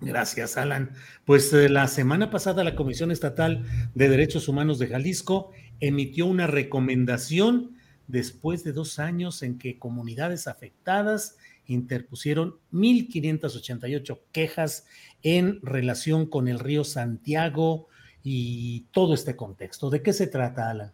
[0.00, 0.92] Gracias, Alan.
[1.24, 6.46] Pues eh, la semana pasada la Comisión Estatal de Derechos Humanos de Jalisco emitió una
[6.46, 11.36] recomendación después de dos años en que comunidades afectadas
[11.66, 14.86] interpusieron 1.588 quejas
[15.22, 17.86] en relación con el río Santiago
[18.22, 19.90] y todo este contexto.
[19.90, 20.92] ¿De qué se trata, Alan?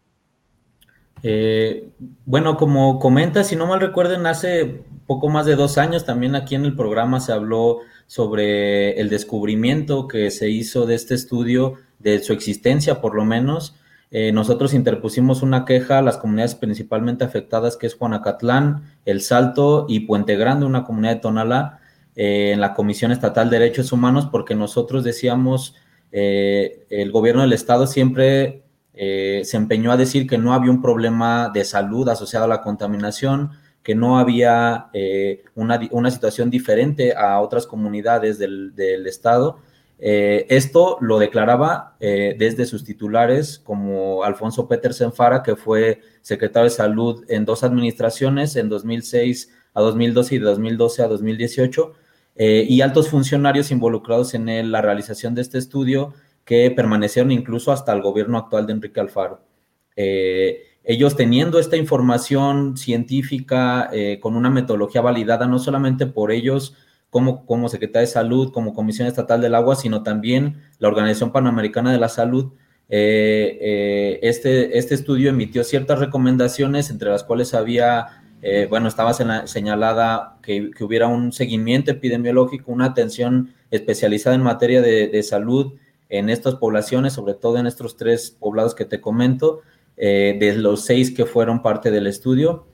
[1.22, 1.88] Eh,
[2.26, 6.54] bueno, como comenta, si no mal recuerden, hace poco más de dos años también aquí
[6.54, 12.22] en el programa se habló sobre el descubrimiento que se hizo de este estudio, de
[12.22, 13.76] su existencia por lo menos.
[14.10, 19.86] Eh, nosotros interpusimos una queja a las comunidades principalmente afectadas, que es Juanacatlán, El Salto
[19.88, 21.80] y Puente Grande, una comunidad de Tonalá,
[22.14, 25.74] eh, en la Comisión Estatal de Derechos Humanos, porque nosotros decíamos,
[26.12, 28.62] el gobierno del Estado siempre
[28.98, 32.62] eh, se empeñó a decir que no había un problema de salud asociado a la
[32.62, 33.50] contaminación,
[33.86, 39.60] que no había eh, una, situación diferente a otras comunidades del, Estado.
[40.00, 46.74] Eh, esto lo declaraba desde sus titulares, como Alfonso Petersen Fara, que fue secretario de
[46.74, 51.92] Salud en dos administraciones, en 2006 a 2012 y de 2012 a 2018,
[52.34, 56.12] y altos funcionarios involucrados en la realización de este estudio,
[56.44, 59.46] que permanecieron incluso hasta el gobierno actual de Enrique Alfaro.
[59.94, 66.76] Eh, ellos teniendo esta información científica eh, con una metodología validada no solamente por ellos
[67.10, 71.90] como, como Secretaría de Salud, como Comisión Estatal del Agua, sino también la Organización Panamericana
[71.90, 72.52] de la Salud,
[72.88, 78.22] eh, este, este estudio emitió ciertas recomendaciones, entre las cuales había,
[78.68, 79.12] bueno, estaba
[79.46, 85.72] señalada que, que, hubiera un seguimiento epidemiológico, una atención especializada en materia de, de salud,
[86.08, 89.62] en estas poblaciones, sobre todo en estos tres poblados que te comento,
[89.96, 92.66] eh, de los seis que fueron parte del estudio,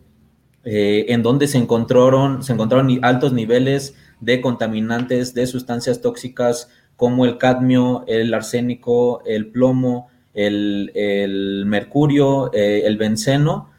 [0.64, 7.24] eh, en donde se encontraron, se encontraron altos niveles de contaminantes, de sustancias tóxicas como
[7.24, 13.70] el cadmio, el arsénico, el plomo, el, mercurio, eh, el benceno,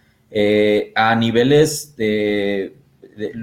[0.95, 2.75] a niveles de,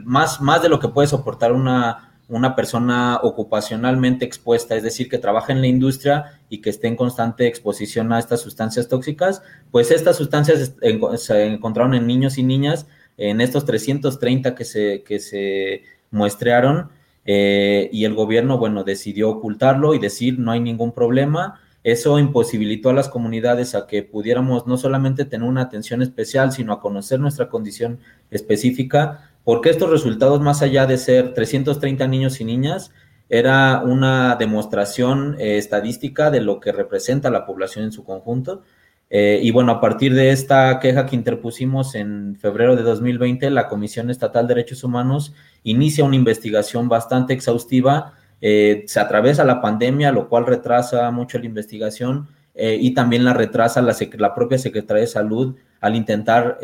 [0.04, 5.19] más, más de lo que puede soportar una, una persona ocupacionalmente expuesta, es decir, que
[5.19, 9.90] trabaja en la industria y que esté en constante exposición a estas sustancias tóxicas, pues
[9.90, 10.75] estas sustancias
[11.16, 12.87] se encontraron en niños y niñas,
[13.19, 16.88] en estos 330 que se, que se muestrearon,
[17.25, 21.61] eh, y el gobierno, bueno, decidió ocultarlo y decir no hay ningún problema.
[21.83, 26.73] Eso imposibilitó a las comunidades a que pudiéramos no solamente tener una atención especial, sino
[26.73, 32.44] a conocer nuestra condición específica porque estos resultados, más allá de ser 330 niños y
[32.44, 32.92] niñas,
[33.31, 38.62] era una demostración eh, estadística de lo que representa la población en su conjunto.
[39.09, 43.68] Eh, y bueno, a partir de esta queja que interpusimos en febrero de 2020, la
[43.68, 48.14] Comisión Estatal de Derechos Humanos inicia una investigación bastante exhaustiva.
[48.40, 53.81] Eh, se atraviesa la pandemia, lo cual retrasa mucho la investigación y también la retrasa
[53.81, 56.59] la, la, propia Secretaría de Salud al intentar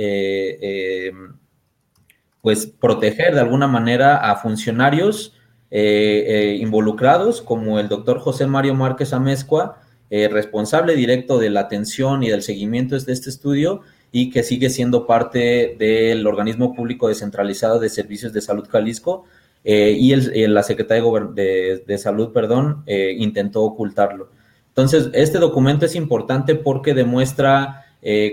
[2.47, 5.35] pues proteger de alguna manera a funcionarios
[5.73, 9.81] eh, eh, involucrados, como el doctor José Mario Márquez Amezcua,
[10.11, 13.81] eh, responsable directo de la atención y del seguimiento de este estudio
[14.13, 19.25] y que sigue siendo parte del organismo público descentralizado de servicios de salud Jalisco
[19.65, 20.15] y
[20.47, 21.03] la Secretaría
[21.35, 24.31] de, de, Salud, perdón, intentó ocultarlo.
[24.69, 27.87] Entonces, este documento es importante porque demuestra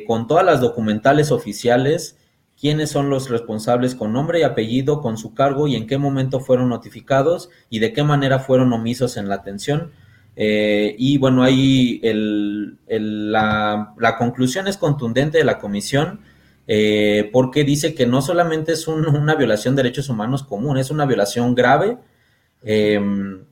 [0.06, 2.16] con todas las documentales oficiales
[2.64, 6.40] quiénes son los responsables con nombre y apellido, con su cargo y en qué momento
[6.40, 9.92] fueron notificados y de qué manera fueron omisos en la atención.
[10.38, 12.00] Eh, y bueno, ahí
[12.88, 16.22] la, conclusión es contundente de la comisión
[16.66, 21.06] eh, porque dice que no solamente es una violación de derechos humanos común, es una
[21.06, 21.98] violación grave,
[22.62, 23.44] em,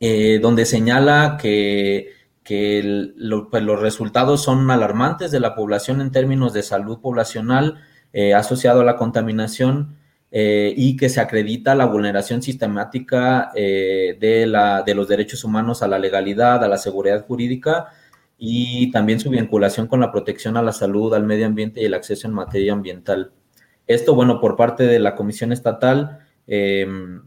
[0.00, 2.12] eh, donde señala que,
[2.46, 7.80] pues, los resultados son alarmantes de la población en términos de salud poblacional,
[8.16, 9.96] eh, asociado a la contaminación
[10.30, 15.82] eh, y que se acredita la vulneración sistemática eh, de, la, de los derechos humanos
[15.82, 17.88] a la legalidad, a la seguridad jurídica
[18.38, 21.94] y también su vinculación con la protección a la salud, al medio ambiente y el
[21.94, 23.32] acceso en materia ambiental.
[23.88, 27.20] Esto, bueno, por parte de la Comisión Estatal, em,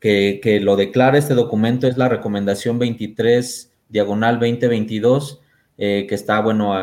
[0.00, 5.39] que, lo declara este documento, es la recomendación 23, diagonal 2022,
[5.82, 6.74] eh, que está, bueno,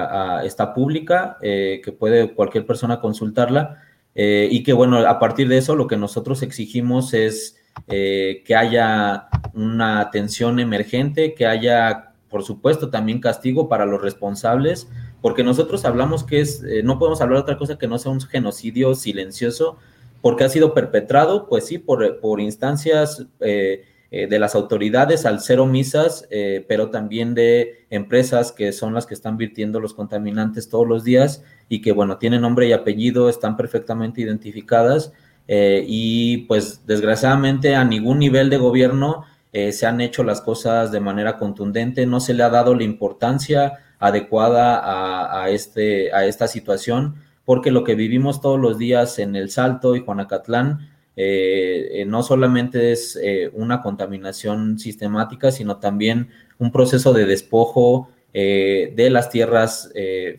[0.43, 3.83] está pública, eh, que puede cualquier persona consultarla,
[4.15, 9.27] eh, y que, bueno, a partir de eso lo que nosotros exigimos es que haya
[9.53, 14.89] una atención emergente, que haya, por supuesto, también castigo para los responsables,
[15.21, 18.21] porque nosotros hablamos que es, no podemos hablar de otra cosa que no sea un
[18.21, 19.77] genocidio silencioso,
[20.21, 25.41] porque ha sido perpetrado, pues sí, por, por instancias eh, eh, de las autoridades al
[25.41, 30.69] ser omisas, eh, pero también de empresas que son las que están virtiendo los contaminantes
[30.69, 35.13] todos los días y que, bueno, tienen nombre y apellido, están perfectamente identificadas
[35.49, 41.37] y pues desgraciadamente a ningún nivel de gobierno se han hecho las cosas de manera
[41.37, 47.15] contundente, no se le ha dado la importancia adecuada a, a, este, a esta situación
[47.47, 50.89] porque lo que vivimos todos los días en El Salto y Juanacatlán
[51.19, 58.09] eh, eh, no solamente es eh, una contaminación sistemática, sino también un proceso de despojo
[58.33, 59.91] de las tierras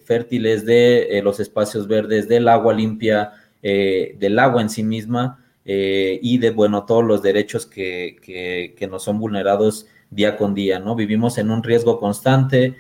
[0.04, 6.50] fértiles, de los espacios verdes, del agua limpia, del agua en sí misma y de,
[6.50, 10.94] bueno, todos los derechos que, que, que, nos son vulnerados día con día, ¿no?
[10.94, 12.76] Vivimos en un riesgo constante,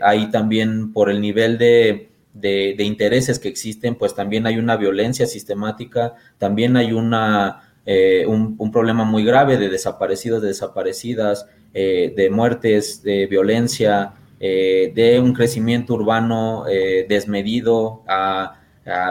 [0.00, 5.26] ahí también por el nivel de de, intereses que existen, pues también hay una violencia
[5.26, 12.30] sistemática, también hay una, eh, un, problema muy grave de desaparecidos, de desaparecidas, eh, de
[12.30, 16.64] muertes, de violencia, eh, de un crecimiento urbano
[17.08, 18.54] desmedido a,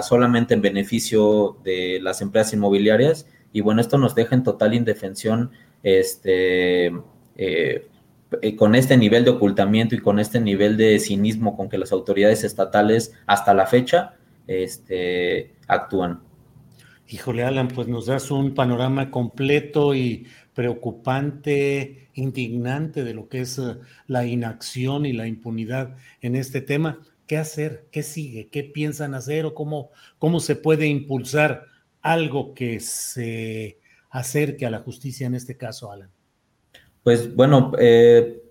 [0.02, 3.28] solamente en beneficio de las empresas inmobiliarias.
[3.54, 5.52] Y bueno, esto nos deja en total indefensión
[5.84, 6.92] este,
[7.38, 7.88] eh,
[8.58, 12.44] con este nivel de ocultamiento y con este nivel de cinismo con que las autoridades
[12.44, 14.16] estatales hasta la fecha
[14.48, 16.22] este, actúan.
[17.10, 23.60] Híjole, Alan, pues nos das un panorama completo y preocupante, indignante de lo que es
[23.60, 27.00] eh, la inacción y la impunidad en este tema.
[27.26, 27.88] ¿Qué hacer?
[27.92, 28.50] ¿Qué sigue?
[28.50, 31.66] ¿Qué piensan hacer o cómo, cómo se puede impulsar
[32.02, 36.10] algo que se acerque a la justicia en este caso, Alan?
[37.08, 38.44] Pues bueno, eh,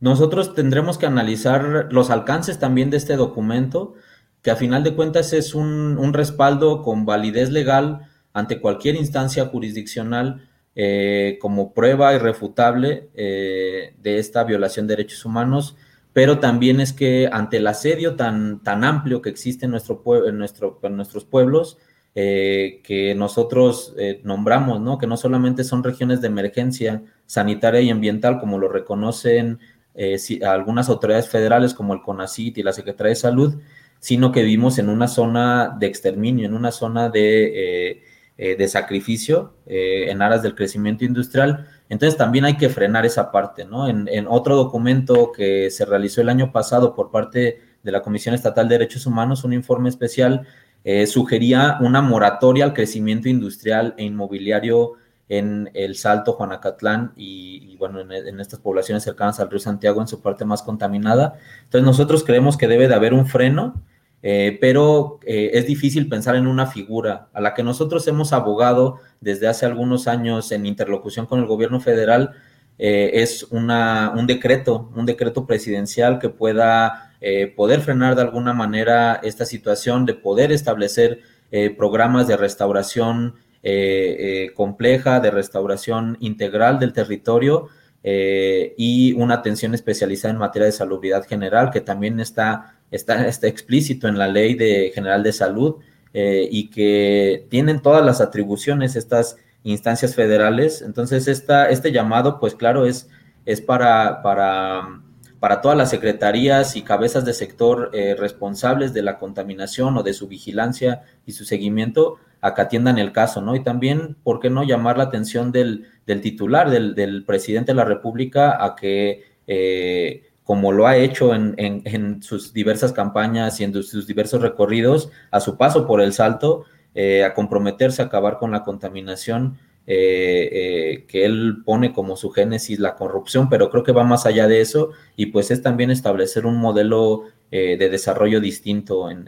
[0.00, 3.94] nosotros tendremos que analizar los alcances también de este documento,
[4.42, 10.48] que a final de cuentas es un, respaldo con validez legal ante cualquier instancia jurisdiccional
[10.74, 15.76] eh, como prueba irrefutable eh, de esta violación de derechos humanos,
[16.12, 20.36] pero también es que ante el asedio tan, tan amplio que existe en, nuestro, en,
[20.36, 21.78] nuestro, en nuestros pueblos,
[22.16, 24.98] eh, que nosotros eh, nombramos, ¿no?
[24.98, 29.60] Que no solamente son regiones de emergencia sanitaria y ambiental, como lo reconocen
[29.94, 33.60] eh, algunas autoridades federales como el CONACIT y la Secretaría de Salud,
[34.00, 38.02] sino que vivimos en una zona de exterminio, en una zona de,
[38.38, 41.66] de sacrificio en aras del crecimiento industrial.
[41.90, 43.86] Entonces también hay que frenar esa parte, ¿no?
[43.88, 48.68] En otro documento que se realizó el año pasado por parte de la Comisión Estatal
[48.68, 50.46] de Derechos Humanos, un informe especial
[50.82, 54.94] eh, sugería una moratoria al crecimiento industrial e inmobiliario
[55.28, 60.20] en el Salto, Juanacatlán y, bueno, en, estas poblaciones cercanas al río Santiago en su
[60.20, 61.34] parte más contaminada.
[61.64, 63.80] Entonces nosotros creemos que debe de haber un freno,
[64.22, 68.98] eh, pero eh, es difícil pensar en una figura a la que nosotros hemos abogado
[69.20, 72.32] desde hace algunos años en interlocución con el gobierno federal.
[72.78, 79.20] es una, un decreto, un decreto presidencial que pueda eh, poder frenar de alguna manera
[79.22, 86.92] esta situación, de poder establecer eh, programas de restauración eh, compleja, de restauración integral del
[86.92, 87.68] territorio
[88.02, 94.08] y una atención especializada en materia de salubridad general, que también está, está, está explícito
[94.08, 95.76] en la ley de, general de salud
[96.14, 100.80] y que tienen todas las atribuciones estas instancias federales.
[100.80, 103.10] Entonces, esta, este llamado, pues claro, es,
[103.44, 105.02] es para, para
[105.40, 110.12] para todas las secretarías y cabezas de sector eh, responsables de la contaminación o de
[110.12, 113.56] su vigilancia y su seguimiento a que atiendan el caso, ¿no?
[113.56, 115.86] Y también, ¿por qué no llamar la atención del,
[116.22, 122.52] titular, del, presidente de la República, a que, eh, como lo ha hecho en, sus
[122.52, 126.64] diversas campañas y en sus diversos recorridos, a su paso por el salto,
[126.94, 132.30] eh, a comprometerse a acabar con la contaminación eh, eh, que él pone como su
[132.30, 135.90] génesis la corrupción, pero creo que va más allá de eso y pues es también
[135.90, 139.26] establecer un modelo eh, de desarrollo distinto en,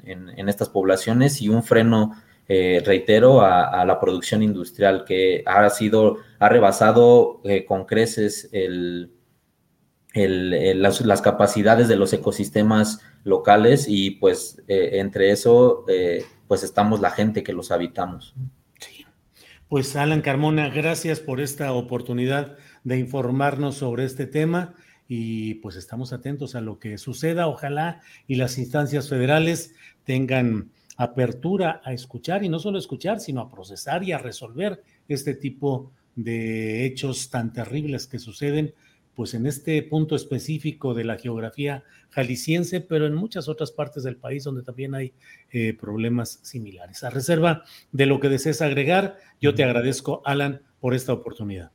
[0.48, 2.12] estas poblaciones y un freno,
[2.48, 8.50] reitero, a, la producción industrial que ha sido, ha rebasado con creces
[10.14, 15.86] las, capacidades de los ecosistemas locales y pues entre eso
[16.46, 18.34] pues estamos la gente que los habitamos.
[19.72, 24.74] Pues Alan Carmona, gracias por esta oportunidad de informarnos sobre este tema
[25.08, 27.48] y pues estamos atentos a lo que suceda.
[27.48, 30.68] Ojalá y las instancias federales tengan
[30.98, 35.90] apertura a escuchar y no solo escuchar, sino a procesar y a resolver este tipo
[36.16, 38.74] de hechos tan terribles que suceden
[39.14, 41.82] pues en este punto específico de la geografía
[42.12, 45.14] jalisciense, pero en muchas otras partes del país donde también hay
[45.50, 47.02] eh, problemas similares.
[47.04, 51.72] A reserva de lo que desees agregar, yo te agradezco, Alan, por esta oportunidad.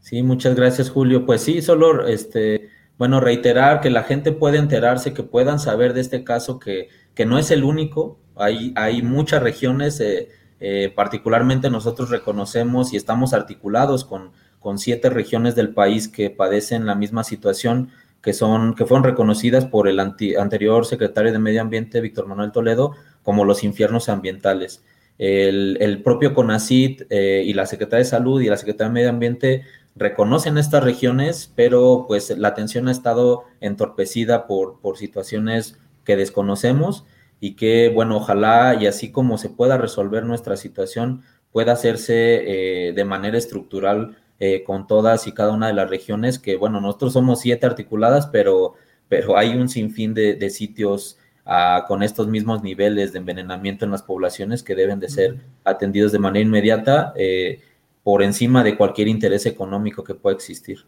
[0.00, 1.24] Sí, muchas gracias, Julio.
[1.24, 2.68] Pues sí, solo este,
[2.98, 7.26] bueno, reiterar que la gente puede enterarse, que puedan saber de este caso, que, que
[7.26, 8.18] no es el único.
[8.36, 10.28] Hay, hay muchas regiones, eh,
[10.60, 14.32] eh, particularmente nosotros reconocemos y estamos articulados con
[14.64, 17.90] con siete regiones del país que padecen la misma situación,
[18.24, 22.92] que, son, que fueron reconocidas por el anterior secretario de Medio Ambiente, Víctor Manuel Toledo,
[23.22, 24.82] como los infiernos ambientales.
[25.18, 29.62] El, propio CONACIT eh, y la Secretaría de Salud y la Secretaría de Medio Ambiente
[29.94, 37.04] reconocen estas regiones, pero pues la atención ha estado entorpecida por, por situaciones que desconocemos
[37.40, 41.22] y que, bueno, ojalá y así como se pueda resolver nuestra situación,
[41.52, 46.38] pueda hacerse eh, de manera estructural eh, con todas y cada una de las regiones,
[46.38, 48.74] que bueno, nosotros somos siete articuladas, pero,
[49.08, 54.02] pero hay un sinfín de, sitios ah, con estos mismos niveles de envenenamiento en las
[54.02, 57.60] poblaciones que deben de ser atendidos de manera inmediata eh,
[58.02, 60.80] por encima de cualquier interés económico que pueda existir.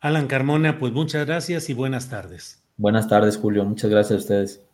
[0.00, 2.62] Alan Carmona, pues muchas gracias y buenas tardes.
[2.76, 3.64] Buenas tardes, Julio.
[3.64, 4.65] Muchas gracias a ustedes.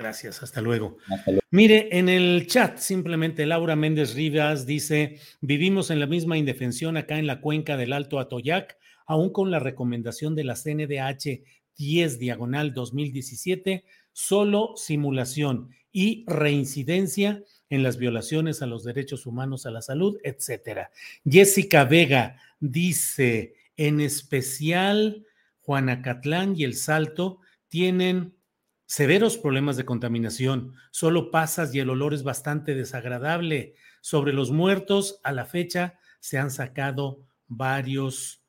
[0.00, 0.96] Gracias, hasta luego.
[1.50, 7.18] Mire, en el chat simplemente Laura Méndez Rivas dice, vivimos en la misma indefensión acá
[7.18, 11.42] en la cuenca del Alto Atoyac, aún con la recomendación de la CNDH
[11.76, 19.70] 10 diagonal 2017, solo simulación y reincidencia en las violaciones a los derechos humanos, a
[19.70, 20.90] la salud, etcétera.
[21.28, 25.26] Jessica Vega dice, en especial
[25.60, 28.39] Juanacatlán y El Salto tienen
[28.90, 33.74] severos problemas de contaminación, solo pasas y el olor es bastante desagradable.
[34.00, 38.42] Sobre los muertos, a la fecha se han sacado varios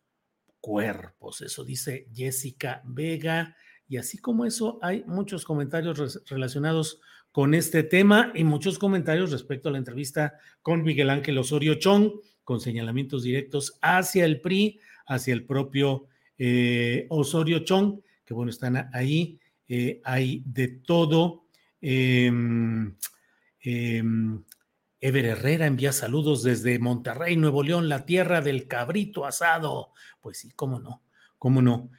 [0.60, 3.56] cuerpos, eso dice Jessica Vega.
[3.88, 7.00] Y así como eso, hay muchos comentarios relacionados
[7.32, 12.14] con este tema y muchos comentarios respecto a la entrevista con Miguel Ángel Osorio Chong,
[12.44, 16.08] con señalamientos directos hacia el PRI, hacia el propio
[16.39, 19.39] eh, Osorio Chong, que bueno, están ahí
[19.74, 21.45] eh, hay de todo.
[21.80, 22.93] Em,
[23.61, 24.43] em,
[24.99, 29.93] Ever Herrera envía saludos desde Monterrey, Nuevo León, la tierra del cabrito asado.
[30.19, 31.03] Pues sí, cómo no,
[31.38, 31.89] cómo no.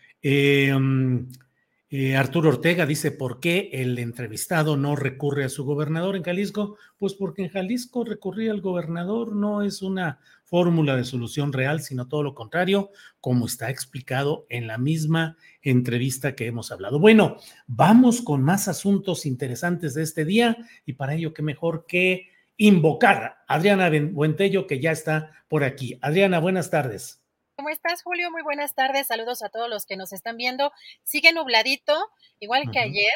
[1.94, 6.78] Eh, Arturo Ortega dice, ¿por qué el entrevistado no recurre a su gobernador en Jalisco?
[6.96, 12.08] Pues porque en Jalisco recurrir al gobernador no es una fórmula de solución real, sino
[12.08, 16.98] todo lo contrario, como está explicado en la misma entrevista que hemos hablado.
[16.98, 17.36] Bueno,
[17.66, 23.44] vamos con más asuntos interesantes de este día y para ello, qué mejor que invocar
[23.46, 25.98] a Adriana Buentello, que ya está por aquí.
[26.00, 27.21] Adriana, buenas tardes.
[27.56, 28.30] ¿Cómo estás, Julio?
[28.30, 29.08] Muy buenas tardes.
[29.08, 30.72] Saludos a todos los que nos están viendo.
[31.02, 31.94] Sigue nubladito,
[32.40, 33.14] igual que ayer.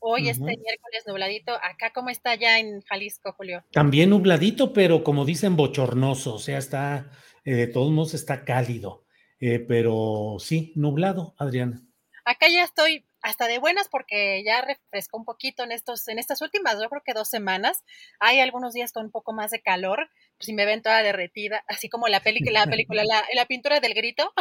[0.00, 1.52] Hoy, este miércoles nubladito.
[1.54, 3.64] Acá, ¿cómo está ya en Jalisco, Julio?
[3.72, 6.34] También nubladito, pero como dicen, bochornoso.
[6.34, 7.10] O sea, está,
[7.44, 9.04] eh, de todos modos, está cálido.
[9.38, 11.80] Eh, pero sí, nublado, Adriana.
[12.24, 16.42] Acá ya estoy hasta de buenas porque ya refrescó un poquito en estos, en estas
[16.42, 17.84] últimas, yo creo que dos semanas.
[18.20, 21.88] Hay algunos días con un poco más de calor, si me ven toda derretida, así
[21.88, 24.32] como la película, la película, la, la pintura del grito.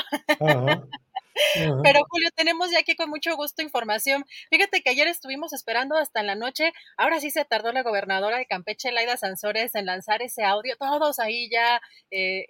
[1.83, 4.25] Pero Julio, tenemos ya aquí con mucho gusto información.
[4.49, 6.71] Fíjate que ayer estuvimos esperando hasta en la noche.
[6.97, 10.77] Ahora sí se tardó la gobernadora de Campeche, Laida Sansores, en lanzar ese audio.
[10.77, 11.81] Todos ahí ya,
[12.11, 12.45] eh,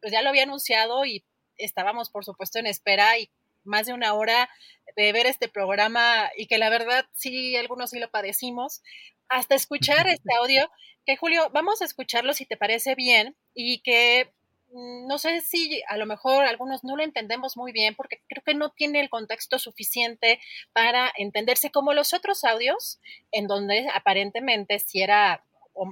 [0.00, 1.24] pues ya lo había anunciado y
[1.58, 3.30] estábamos, por supuesto, en espera y
[3.64, 4.48] más de una hora
[4.96, 8.82] de ver este programa y que la verdad sí, algunos sí lo padecimos,
[9.30, 10.68] hasta escuchar este audio,
[11.06, 14.32] que Julio, vamos a escucharlo si te parece bien y que
[14.72, 18.42] mm, no sé si a lo mejor algunos no lo entendemos muy bien porque creo
[18.44, 20.40] que no tiene el contexto suficiente
[20.72, 23.00] para entenderse como los otros audios
[23.30, 25.44] en donde aparentemente si era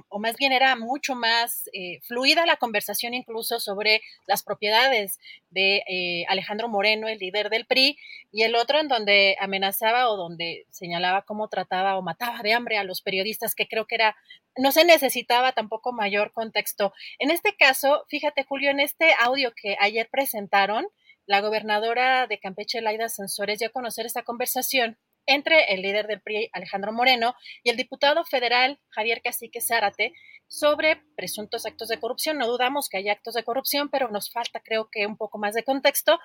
[0.09, 5.19] o, más bien era mucho más eh, fluida la conversación incluso sobre las propiedades
[5.49, 7.97] de eh, Alejandro Moreno, el líder del PRI,
[8.31, 12.77] y el otro en donde amenazaba o donde señalaba cómo trataba o mataba de hambre
[12.77, 14.15] a los periodistas, que creo que era,
[14.55, 16.93] no se necesitaba tampoco mayor contexto.
[17.17, 20.87] En este caso, fíjate Julio, en este audio que ayer presentaron,
[21.25, 24.97] la gobernadora de Campeche, Laida Sansores, dio a conocer esta conversación
[25.29, 30.13] entre el líder del PRI, Alejandro Moreno, y el diputado federal Javier Cacique Zárate
[30.47, 32.39] sobre presuntos actos de corrupción.
[32.39, 35.53] No dudamos que hay actos de corrupción, pero nos falta, creo que, un poco más
[35.53, 36.19] de contexto.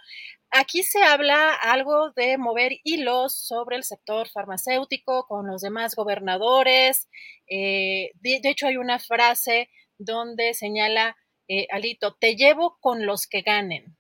[0.51, 7.09] Aquí se habla algo de mover hilos sobre el sector farmacéutico con los demás gobernadores.
[7.47, 13.43] Eh, de, hecho, hay una frase donde señala eh, Alito, te llevo con los que
[13.43, 13.99] ganen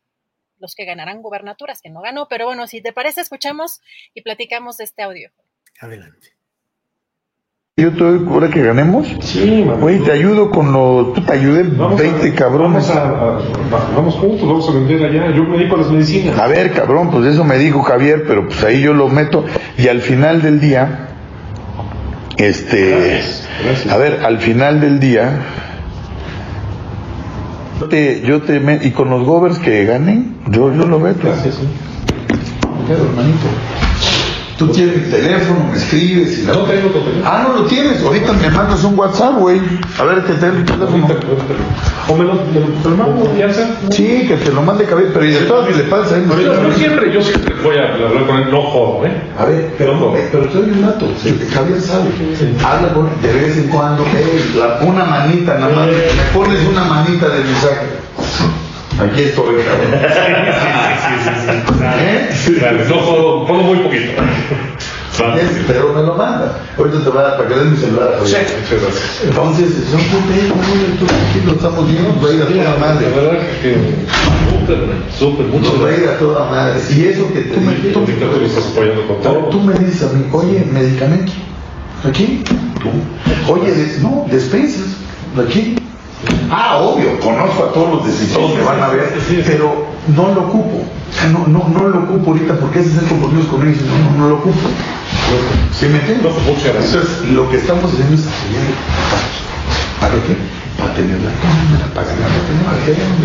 [0.65, 3.83] los que ganarán gubernaturas, que no ganó, pero bueno, si te parece, escuchamos
[4.15, 5.31] y platicamos de este audio.
[5.79, 6.29] Adelante.
[7.77, 9.07] Yo te doy ahora que ganemos.
[9.21, 11.13] Sí, Güey, te ayudo con lo.
[11.13, 12.89] Tú te ayudé 20 cabrones.
[12.89, 15.35] Vamos, juntos, vamos a vender allá.
[15.35, 16.39] Yo me dedico a las medicinas.
[16.39, 19.45] A ver, cabrón, pues eso me dijo Javier, pero pues ahí yo lo meto.
[19.77, 21.09] Y al final del día.
[22.39, 23.21] Este.
[23.91, 25.41] A ver, al final del día
[27.81, 30.99] yo te, yo te y con los govers que ganen, yo, yo lo
[33.09, 33.84] hermanito.
[34.65, 36.55] Tú tienes el teléfono, me escribes y la...
[36.55, 37.25] No tengo tu teléfono.
[37.27, 38.03] Ah, no lo tienes.
[38.03, 39.61] Ahorita me mandas un WhatsApp, güey.
[39.99, 41.07] A ver, que te el teléfono.
[42.09, 43.67] O me lo, me mando, ya sé.
[43.91, 46.17] Sí, que te lo mande cabeza, pero y de todas le pasa.
[46.29, 49.13] Pero yo siempre, yo siempre voy a hablar con él, no jodo, ¿eh?
[49.39, 51.07] A ver, pero, pero soy un dato.
[51.53, 52.11] Javier sabe.
[52.65, 54.03] Habla con de vez en cuando,
[54.81, 55.87] una manita nada más.
[55.89, 58.64] Me pones una manita de mensaje.
[59.01, 59.95] Aquí estoy, cabrón.
[61.05, 62.61] Sí, sí, sí, sí, sí.
[62.61, 64.13] Dale, no jodo, jodo muy poquito.
[65.67, 66.59] Pero me lo manda.
[66.77, 68.19] Ahorita te voy a para que des mi celular.
[68.25, 68.37] Sí.
[69.25, 70.59] Entonces, son puteros,
[71.31, 73.11] aquí lo estamos viendo, va a toda madre.
[73.11, 73.77] La verdad que
[74.51, 74.79] súper,
[75.19, 75.81] súper, mucho.
[75.83, 76.81] Va a toda madre.
[76.91, 79.49] Y eso que te me, tú, me estás apoyando con todo.
[79.51, 81.33] Tú me dices a mí, oye, medicamento.
[82.09, 82.43] ¿Aquí?
[82.81, 83.53] Tú.
[83.53, 84.97] Oye, no, despensas.
[85.39, 85.77] ¿Aquí?
[86.51, 89.13] Ah, obvio, conozco a todos los decisores que van a ver,
[89.47, 90.85] pero no lo ocupo.
[91.11, 93.83] O sea, no, no, no lo ocupo ahorita porque ese es el compromiso con ellos.
[93.83, 94.59] No, no, no lo ocupo.
[95.73, 96.33] ¿Sí me entiendes?
[96.37, 98.25] Entonces, lo que estamos haciendo es.
[100.01, 100.37] ¿Para qué?
[100.79, 102.81] Para tener la cámara, para ganar la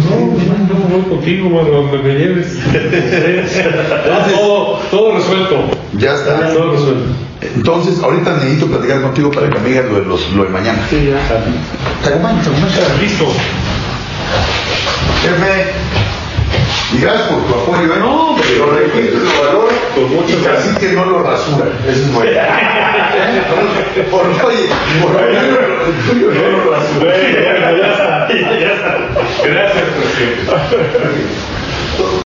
[0.10, 0.20] No,
[0.58, 2.60] no, no, voy contigo, mano, donde me lleves.
[4.36, 5.56] todo, todo resuelto.
[5.98, 6.54] Ya está.
[6.54, 7.29] Todo resuelto.
[7.42, 10.80] Entonces, ahorita necesito platicar contigo para que me digas lo de, los, lo de mañana.
[10.90, 11.20] Sí, ya.
[12.04, 13.02] Te acompaño, te acompaño.
[13.02, 13.26] Listo.
[15.22, 15.74] Jefe,
[16.92, 18.00] y gracias por tu apoyo, ¿eh?
[18.00, 18.46] No, hombre.
[18.58, 19.70] lo respeto y lo valoro.
[19.94, 21.66] Con mucho y casi que no lo rasura.
[21.88, 22.32] Eso es bueno.
[24.12, 24.70] por, oye,
[25.02, 27.16] por el tuyo no lo rasura.
[27.16, 27.22] Ya
[27.54, 27.70] está,
[28.60, 28.92] ya está.
[29.44, 30.52] Gracias, presidente.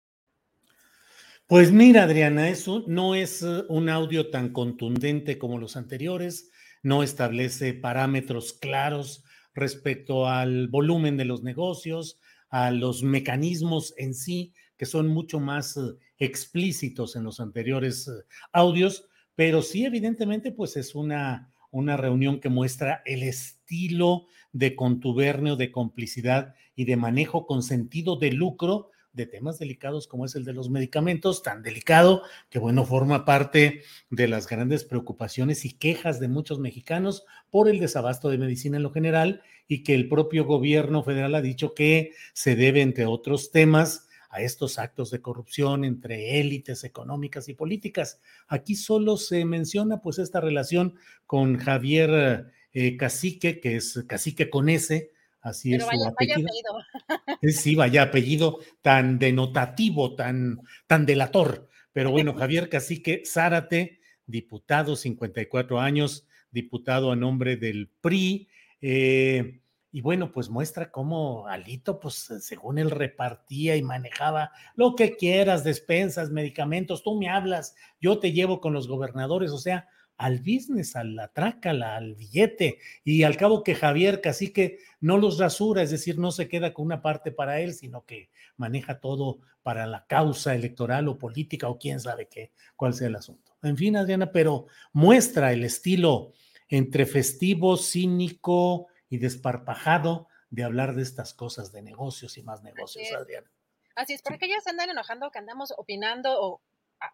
[1.51, 6.49] Pues mira, Adriana, eso no es eh, un audio tan contundente como los anteriores,
[6.85, 12.21] no establece parámetros claros respecto al volumen de los negocios,
[12.51, 15.81] a los mecanismos en sí, que son mucho más eh,
[16.19, 18.13] explícitos en los anteriores eh,
[18.53, 25.57] audios, pero sí, evidentemente, pues es una, una reunión que muestra el estilo de contubernio,
[25.57, 30.45] de complicidad y de manejo con sentido de lucro de temas delicados como es el
[30.45, 36.21] de los medicamentos, tan delicado que, bueno, forma parte de las grandes preocupaciones y quejas
[36.21, 40.45] de muchos mexicanos por el desabasto de medicina en lo general y que el propio
[40.45, 45.85] gobierno federal ha dicho que se debe, entre otros temas, a estos actos de corrupción
[45.85, 48.21] entre élites económicas y políticas.
[48.47, 50.95] Aquí solo se menciona pues esta relación
[51.27, 55.11] con Javier eh, Cacique, que es Cacique con S,
[55.41, 56.49] Así Pero es vaya, su apellido.
[56.49, 57.39] vaya apellido.
[57.53, 61.69] Sí, vaya apellido tan denotativo, tan, tan delator.
[61.93, 68.49] Pero bueno, Javier Cacique Zárate, diputado, 54 años, diputado a nombre del PRI.
[68.81, 69.61] Eh,
[69.93, 75.65] y bueno, pues muestra cómo Alito, pues según él repartía y manejaba lo que quieras,
[75.65, 79.89] despensas, medicamentos, tú me hablas, yo te llevo con los gobernadores, o sea,
[80.21, 85.39] al business, a la trácala, al billete, y al cabo que Javier Cacique no los
[85.39, 89.39] rasura, es decir, no se queda con una parte para él, sino que maneja todo
[89.63, 93.57] para la causa electoral o política o quién sabe qué, cuál sea el asunto.
[93.63, 96.35] En fin, Adriana, pero muestra el estilo
[96.69, 103.07] entre festivo, cínico y desparpajado de hablar de estas cosas, de negocios y más negocios,
[103.07, 103.15] Así.
[103.15, 103.51] Adriana.
[103.97, 106.61] Así es, porque ya se andan enojando que andamos opinando o,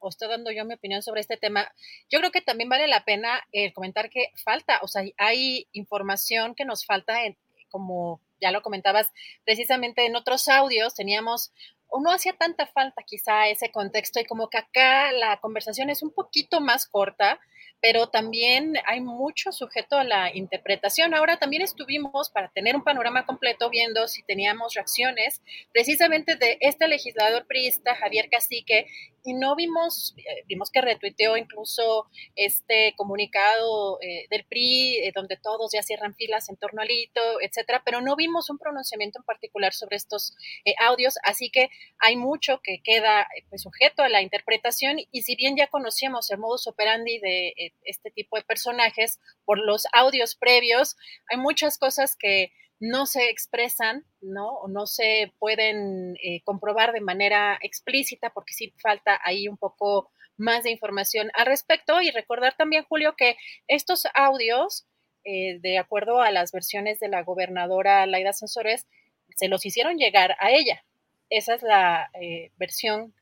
[0.00, 1.70] o estoy dando yo mi opinión sobre este tema.
[2.10, 6.54] Yo creo que también vale la pena eh, comentar que falta, o sea, hay información
[6.54, 7.36] que nos falta, en,
[7.70, 9.10] como ya lo comentabas,
[9.44, 11.52] precisamente en otros audios teníamos
[11.88, 16.02] o no hacía tanta falta quizá ese contexto y como que acá la conversación es
[16.02, 17.40] un poquito más corta,
[17.80, 21.14] pero también hay mucho sujeto a la interpretación.
[21.14, 26.88] Ahora también estuvimos, para tener un panorama completo, viendo si teníamos reacciones precisamente de este
[26.88, 28.86] legislador priista, Javier Cacique,
[29.26, 32.06] y no vimos, eh, vimos que retuiteó incluso
[32.36, 37.20] este comunicado eh, del PRI, eh, donde todos ya cierran filas en torno al hito,
[37.40, 40.34] etcétera, pero no vimos un pronunciamiento en particular sobre estos
[40.78, 45.56] audios, así que hay mucho que queda pues, sujeto a la interpretación, y si bien
[45.56, 50.96] ya conocíamos el modus operandi de este tipo de personajes por los audios previos,
[51.30, 54.48] hay muchas cosas que no se expresan, ¿no?
[54.48, 60.10] O no se pueden eh, comprobar de manera explícita porque sí falta ahí un poco
[60.36, 62.00] más de información al respecto.
[62.02, 63.36] Y recordar también, Julio, que
[63.66, 64.86] estos audios,
[65.24, 68.86] eh, de acuerdo a las versiones de la gobernadora Laida Sansores,
[69.36, 70.84] se los hicieron llegar a ella.
[71.30, 73.14] Esa es la eh, versión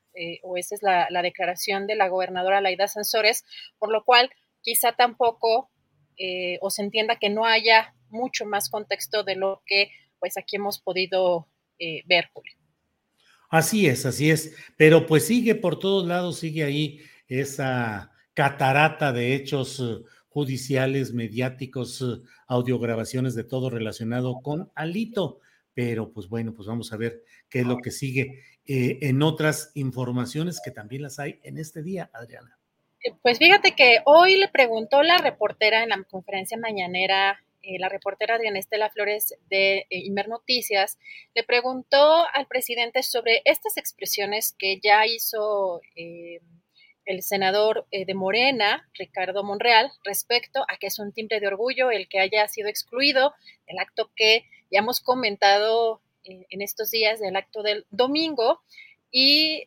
[0.43, 3.43] o esa es la, la, declaración de la gobernadora Laida Sansores,
[3.79, 4.29] por lo cual
[4.61, 5.69] quizá tampoco
[6.61, 10.79] o se entienda que no haya mucho más contexto de lo que pues aquí hemos
[10.79, 11.47] podido
[11.79, 12.53] eh, ver, Julio.
[13.49, 19.35] Así es, así es, pero pues sigue por todos lados, sigue ahí esa catarata de
[19.35, 25.39] hechos eh, judiciales, mediáticos, eh, audiograbaciones de todo relacionado con Alito.
[25.73, 30.61] Pero pues bueno, pues vamos a ver qué es lo que sigue en otras informaciones
[30.63, 32.57] que también las hay en este día, Adriana.
[33.21, 38.35] Pues fíjate que hoy le preguntó la reportera en la conferencia mañanera eh, la reportera
[38.35, 40.99] Adriana Estela Flores de eh, Imer Noticias,
[41.33, 46.41] le preguntó al presidente sobre estas expresiones que ya hizo eh,
[47.05, 52.07] el senador de Morena, Ricardo Monreal, respecto a que es un timbre de orgullo el
[52.07, 53.33] que haya sido excluido,
[53.65, 58.61] el acto que ya hemos comentado en estos días del acto del domingo,
[59.11, 59.63] y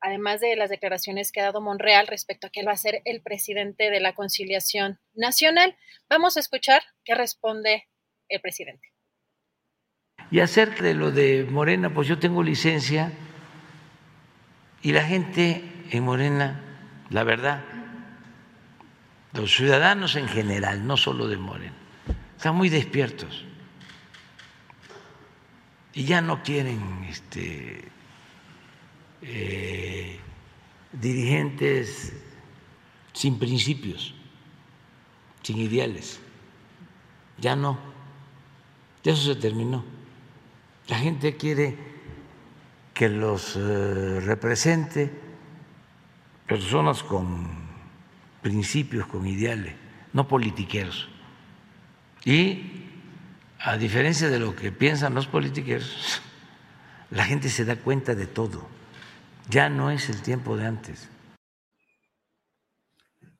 [0.00, 3.02] además de las declaraciones que ha dado Monreal respecto a que él va a ser
[3.04, 5.76] el presidente de la conciliación nacional.
[6.08, 7.88] Vamos a escuchar qué responde
[8.28, 8.88] el presidente.
[10.30, 13.12] Y acerca de lo de Morena, pues yo tengo licencia
[14.82, 17.64] y la gente en Morena, la verdad,
[19.32, 21.76] los ciudadanos en general, no solo de Morena,
[22.36, 23.47] están muy despiertos
[25.98, 27.82] y ya no quieren este,
[29.20, 30.20] eh,
[30.92, 32.12] dirigentes
[33.12, 34.14] sin principios,
[35.42, 36.20] sin ideales.
[37.38, 37.80] Ya no,
[39.02, 39.84] ya eso se terminó.
[40.86, 41.76] La gente quiere
[42.94, 45.10] que los eh, represente
[46.46, 47.44] personas con
[48.40, 49.74] principios, con ideales,
[50.12, 51.08] no politiqueros.
[52.24, 52.86] Y
[53.60, 56.20] a diferencia de lo que piensan los politiqueros,
[57.10, 58.68] la gente se da cuenta de todo.
[59.50, 61.08] Ya no es el tiempo de antes.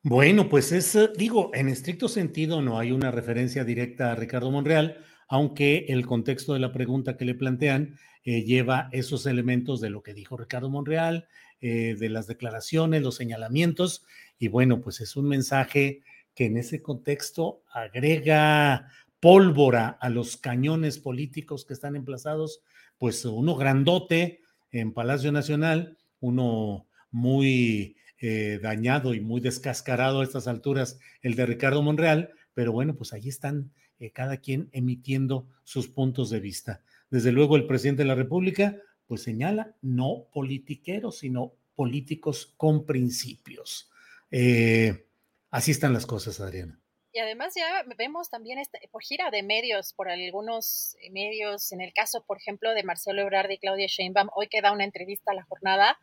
[0.02, 4.50] Bueno, pues es, eh, digo, en estricto sentido no hay una referencia directa a Ricardo
[4.50, 9.90] Monreal, aunque el contexto de la pregunta que le plantean eh, lleva esos elementos de
[9.90, 11.28] lo que dijo Ricardo Monreal,
[11.60, 14.04] eh, de las declaraciones, los señalamientos,
[14.38, 16.00] y bueno, pues es un mensaje
[16.34, 18.88] que en ese contexto agrega
[19.20, 22.62] pólvora a los cañones políticos que están emplazados,
[22.98, 24.40] pues uno grandote
[24.70, 31.46] en Palacio Nacional uno muy eh, dañado y muy descascarado a estas alturas, el de
[31.46, 36.82] Ricardo Monreal, pero bueno, pues ahí están eh, cada quien emitiendo sus puntos de vista.
[37.10, 43.90] Desde luego el presidente de la República pues señala no politiqueros, sino políticos con principios.
[44.30, 45.06] Eh,
[45.50, 46.78] así están las cosas, Adriana.
[47.18, 51.92] Y además ya vemos también este, por gira de medios, por algunos medios, en el
[51.92, 55.42] caso, por ejemplo, de Marcelo Ebrard y Claudia Sheinbaum, hoy queda una entrevista a la
[55.42, 55.98] jornada,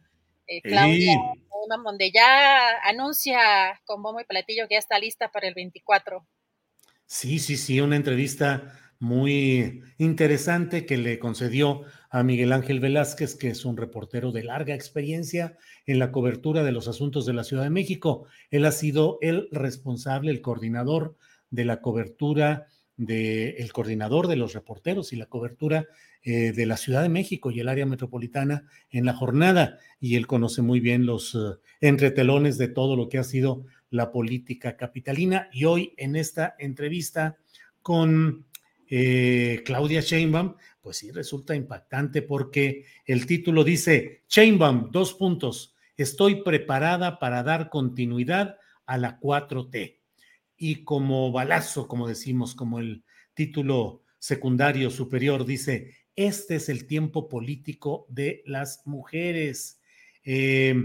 [0.45, 1.15] eh, Claudia
[1.85, 6.27] donde ya anuncia con bombo y platillo que ya está lista para el 24.
[7.05, 13.49] Sí, sí, sí, una entrevista muy interesante que le concedió a Miguel Ángel Velázquez, que
[13.49, 17.63] es un reportero de larga experiencia en la cobertura de los asuntos de la Ciudad
[17.63, 18.25] de México.
[18.51, 21.15] Él ha sido el responsable, el coordinador
[21.49, 22.67] de la cobertura,
[22.97, 25.87] de, el coordinador de los reporteros y la cobertura
[26.23, 29.77] eh, de la Ciudad de México y el área metropolitana en la jornada.
[29.99, 34.11] Y él conoce muy bien los uh, entretelones de todo lo que ha sido la
[34.11, 35.49] política capitalina.
[35.51, 37.37] Y hoy en esta entrevista
[37.81, 38.45] con
[38.89, 46.43] eh, Claudia Sheinbaum, pues sí resulta impactante porque el título dice, Sheinbaum, dos puntos, estoy
[46.43, 49.99] preparada para dar continuidad a la 4T.
[50.57, 57.27] Y como balazo, como decimos, como el título secundario superior dice, este es el tiempo
[57.27, 59.81] político de las mujeres.
[60.23, 60.75] Eh,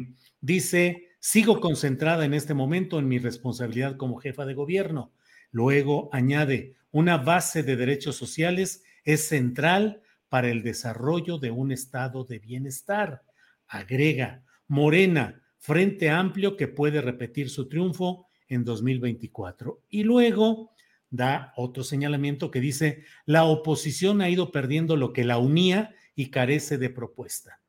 [0.40, 5.12] dice, Sigo concentrada en este momento en mi responsabilidad como jefa de gobierno.
[5.50, 12.24] Luego añade, una base de derechos sociales es central para el desarrollo de un estado
[12.24, 13.22] de bienestar.
[13.66, 19.82] Agrega, Morena, Frente Amplio que puede repetir su triunfo en 2024.
[19.88, 20.72] Y luego
[21.10, 26.30] da otro señalamiento que dice, la oposición ha ido perdiendo lo que la unía y
[26.30, 27.60] carece de propuesta.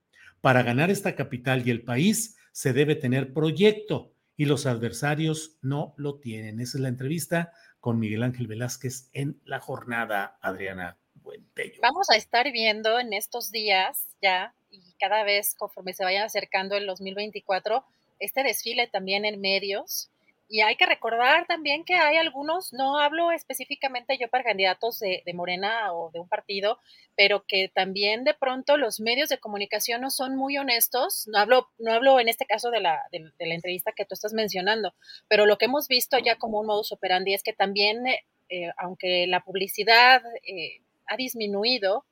[0.42, 5.94] Para ganar esta capital y el país se debe tener proyecto y los adversarios no
[5.98, 6.60] lo tienen.
[6.60, 7.52] Esa es la entrevista
[7.82, 11.82] con Miguel Ángel Velázquez en la jornada, Adriana Buentello.
[11.82, 16.78] Vamos a estar viendo en estos días ya y cada vez conforme se vayan acercando
[16.78, 17.84] el 2024
[18.20, 20.11] este desfile también en medios
[20.52, 25.24] y hay que recordar también que hay algunos, no hablo específicamente yo para candidatos de,
[25.34, 26.78] Morena o de un partido,
[27.16, 31.26] pero que también de pronto los medios de comunicación no son muy honestos.
[31.28, 34.34] No hablo, no hablo en este caso de la, de, la entrevista que tú estás
[34.34, 34.94] mencionando,
[35.30, 38.72] pero lo que hemos visto ya como un modus operandi es que también, eh, eh,
[38.76, 42.04] aunque la publicidad eh, ha disminuido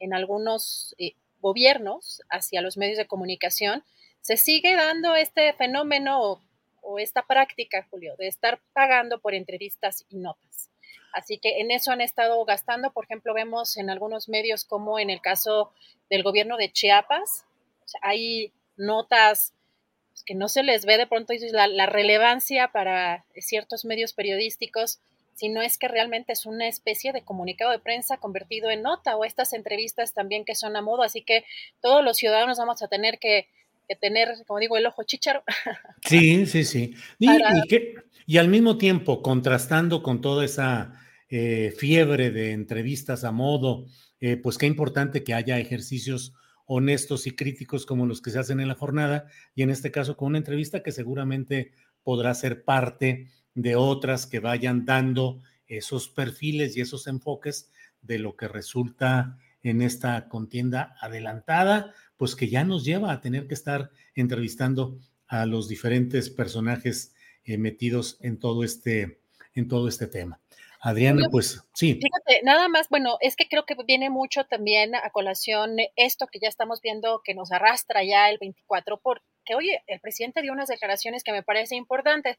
[0.00, 0.94] en algunos
[1.40, 3.84] gobiernos hacia los medios de comunicación,
[4.20, 6.42] se sigue dando este fenómeno
[6.86, 10.70] o esta práctica, Julio, de estar pagando por entrevistas y notas.
[11.12, 12.92] Así que en eso han estado gastando.
[12.92, 15.72] Por ejemplo, vemos en algunos medios como en el caso
[16.10, 17.44] del gobierno de Chiapas,
[18.02, 19.54] hay notas
[20.24, 25.00] que no se les ve de pronto la, la relevancia para ciertos medios periodísticos,
[25.34, 29.24] sino es que realmente es una especie de comunicado de prensa convertido en nota o
[29.24, 31.02] estas entrevistas también que son a modo.
[31.02, 31.44] Así que
[31.80, 33.48] todos los ciudadanos vamos a tener que
[33.86, 35.42] que tener, como digo, el ojo chícharo.
[36.04, 36.94] Sí, sí, sí.
[37.18, 40.92] Y, al mismo tiempo, contrastando con toda esa
[41.28, 43.86] eh, fiebre de entrevistas a modo,
[44.20, 46.34] eh, pues qué importante que haya ejercicios
[46.66, 50.16] honestos y críticos como los que se hacen en la jornada, y en este caso
[50.16, 51.72] con una entrevista que seguramente
[52.02, 57.70] podrá ser parte de otras que vayan dando esos perfiles y esos enfoques
[58.02, 63.46] de lo que resulta en esta contienda adelantada, pues que ya nos lleva a tener
[63.46, 64.98] que estar entrevistando
[65.28, 67.14] a los diferentes personajes
[67.44, 69.20] eh, metidos en todo este,
[69.54, 70.40] en todo este tema.
[70.80, 71.94] Adriana, pues sí.
[71.94, 76.38] Fíjate, nada más, bueno, es que creo que viene mucho también a colación esto que
[76.38, 80.68] ya estamos viendo que nos arrastra ya el 24, porque, oye, el presidente dio unas
[80.68, 82.36] declaraciones que me parecen importantes.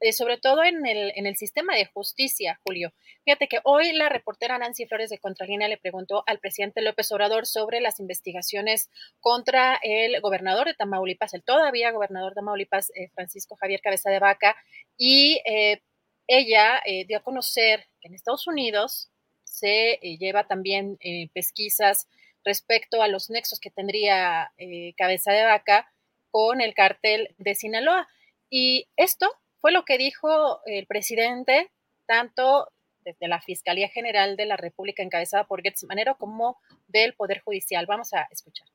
[0.00, 2.92] Eh, sobre todo en el, en el sistema de justicia, Julio.
[3.24, 7.46] Fíjate que hoy la reportera Nancy Flores de Contralínea le preguntó al presidente López Obrador
[7.46, 13.56] sobre las investigaciones contra el gobernador de Tamaulipas, el todavía gobernador de Tamaulipas, eh, Francisco
[13.56, 14.56] Javier Cabeza de Vaca,
[14.96, 15.82] y eh,
[16.28, 19.10] ella dio a conocer que en Estados Unidos
[19.44, 20.98] se lleva también
[21.32, 22.06] pesquisas
[22.44, 24.52] respecto a los nexos que tendría
[24.98, 25.90] Cabeza de Vaca
[26.30, 28.08] con el cártel de Sinaloa.
[28.50, 29.30] Y esto
[29.60, 31.70] fue lo que dijo el presidente,
[32.06, 32.68] tanto
[33.04, 37.86] desde la Fiscalía General de la República encabezada por Gertz Manero como del Poder Judicial.
[37.86, 38.66] Vamos a escuchar.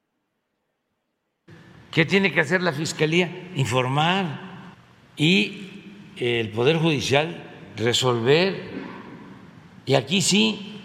[1.92, 3.30] ¿Qué tiene que hacer la Fiscalía?
[3.56, 4.76] Informar
[5.16, 5.70] y
[6.18, 7.44] el Poder Judicial
[7.78, 8.56] resolver.
[9.86, 10.82] Y aquí sí,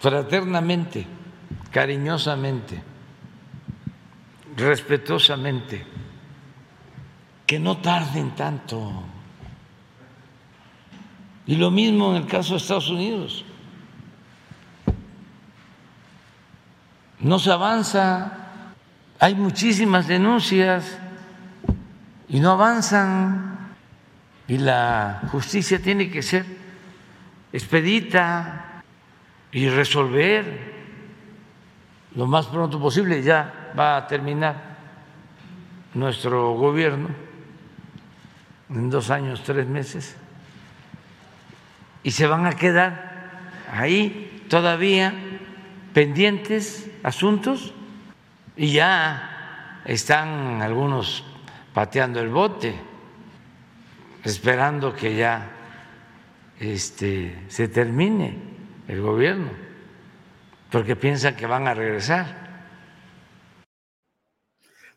[0.00, 1.04] fraternamente,
[1.70, 2.82] cariñosamente,
[4.56, 5.95] respetuosamente
[7.46, 8.92] que no tarden tanto.
[11.46, 13.44] Y lo mismo en el caso de Estados Unidos.
[17.20, 18.32] No se avanza,
[19.20, 20.98] hay muchísimas denuncias
[22.28, 23.74] y no avanzan.
[24.48, 26.44] Y la justicia tiene que ser
[27.52, 28.82] expedita
[29.50, 30.74] y resolver
[32.14, 33.22] lo más pronto posible.
[33.22, 34.76] Ya va a terminar
[35.94, 37.25] nuestro gobierno
[38.70, 40.16] en dos años, tres meses,
[42.02, 43.06] y se van a quedar
[43.72, 45.12] ahí todavía
[45.92, 47.74] pendientes asuntos
[48.56, 51.24] y ya están algunos
[51.72, 52.74] pateando el bote,
[54.24, 55.50] esperando que ya
[56.58, 58.38] este, se termine
[58.88, 59.50] el gobierno,
[60.70, 62.45] porque piensan que van a regresar.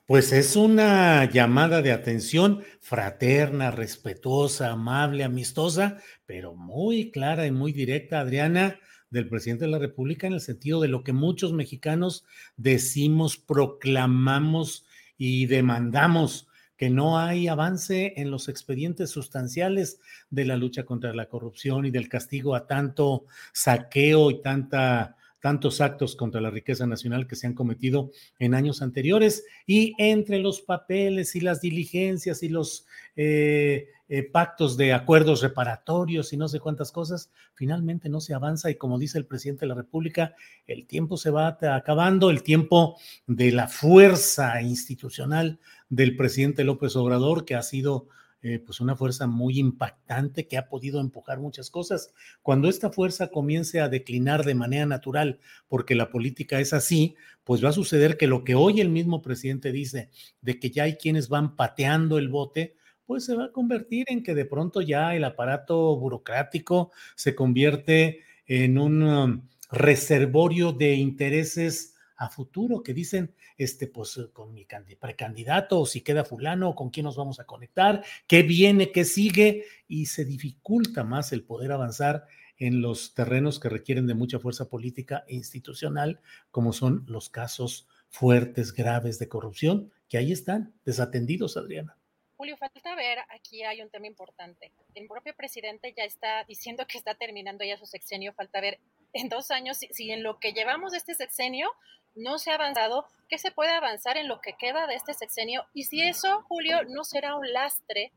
[0.09, 7.73] Pues es una llamada de atención fraterna, respetuosa, amable, amistosa, pero muy clara y muy
[7.73, 8.79] directa, Adriana,
[9.11, 12.25] del presidente de la República en el sentido de lo que muchos mexicanos
[12.57, 19.99] decimos, proclamamos y demandamos, que no hay avance en los expedientes sustanciales
[20.31, 25.81] de la lucha contra la corrupción y del castigo a tanto saqueo y tanta tantos
[25.81, 29.45] actos contra la riqueza nacional que se han cometido en años anteriores.
[29.65, 32.85] Y entre los papeles y las diligencias y los
[33.15, 38.71] eh, eh, pactos de acuerdos reparatorios y no sé cuántas cosas, finalmente no se avanza
[38.71, 40.33] y como dice el presidente de la República,
[40.65, 45.59] el tiempo se va acabando, el tiempo de la fuerza institucional
[45.89, 48.07] del presidente López Obrador, que ha sido
[48.41, 52.13] eh, pues una fuerza muy impactante que ha podido empujar muchas cosas.
[52.41, 57.63] Cuando esta fuerza comience a declinar de manera natural, porque la política es así, pues
[57.63, 60.09] va a suceder que lo que hoy el mismo presidente dice
[60.41, 62.75] de que ya hay quienes van pateando el bote,
[63.05, 68.19] pues se va a convertir en que de pronto ya el aparato burocrático se convierte
[68.45, 74.65] en un um, reservorio de intereses a futuro que dicen, este, pues eh, con mi
[74.65, 79.65] precandidato, o si queda fulano, con quién nos vamos a conectar, qué viene, qué sigue,
[79.87, 82.25] y se dificulta más el poder avanzar
[82.57, 86.19] en los terrenos que requieren de mucha fuerza política e institucional,
[86.51, 91.95] como son los casos fuertes, graves de corrupción, que ahí están, desatendidos, Adriana.
[92.39, 94.71] Julio, falta ver, aquí hay un tema importante.
[94.95, 98.79] El propio presidente ya está diciendo que está terminando ya su sexenio, falta ver
[99.11, 101.69] en dos años si, en lo que llevamos de este sexenio
[102.15, 105.65] no se ha avanzado, ¿qué se puede avanzar en lo que queda de este sexenio?
[105.73, 108.11] Y si eso, Julio, no será un lastre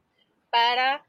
[0.51, 1.05] para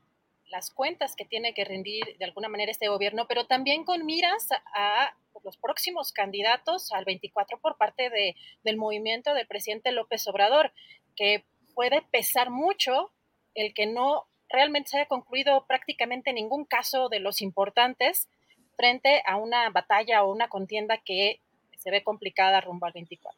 [0.53, 4.49] las cuentas que tiene que rendir de alguna manera este gobierno, pero también con miras
[4.75, 10.71] a, los próximos candidatos al 24 por parte de, del movimiento del presidente López Obrador,
[11.15, 13.11] que puede pesar mucho
[13.55, 18.29] el que no realmente se haya concluido prácticamente ningún caso de los importantes
[18.77, 21.41] frente a una batalla o una contienda que
[21.83, 23.37] se ve complicada rumbo al 24.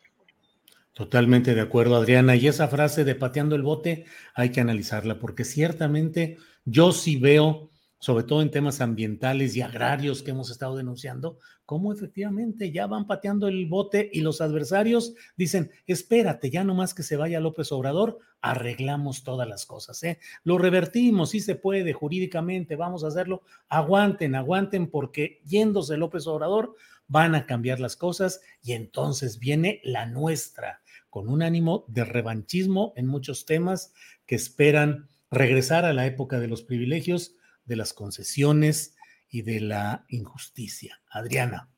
[0.93, 2.35] Totalmente de acuerdo, Adriana.
[2.35, 7.71] Y esa frase de pateando el bote hay que analizarla porque ciertamente yo sí veo
[8.05, 13.07] sobre todo en temas ambientales y agrarios que hemos estado denunciando, cómo efectivamente ya van
[13.07, 17.71] pateando el bote y los adversarios dicen, espérate, ya no más que se vaya López
[17.71, 20.19] Obrador, arreglamos todas las cosas, ¿eh?
[20.43, 26.75] Lo revertimos, sí se puede jurídicamente, vamos a hacerlo, aguanten, aguanten, porque yéndose López Obrador
[27.07, 32.93] van a cambiar las cosas y entonces viene la nuestra, con un ánimo de revanchismo
[32.95, 33.93] en muchos temas
[34.25, 37.35] que esperan regresar a la época de los privilegios
[37.65, 38.95] de las concesiones
[39.29, 41.01] y de la injusticia.
[41.09, 41.69] Adriana.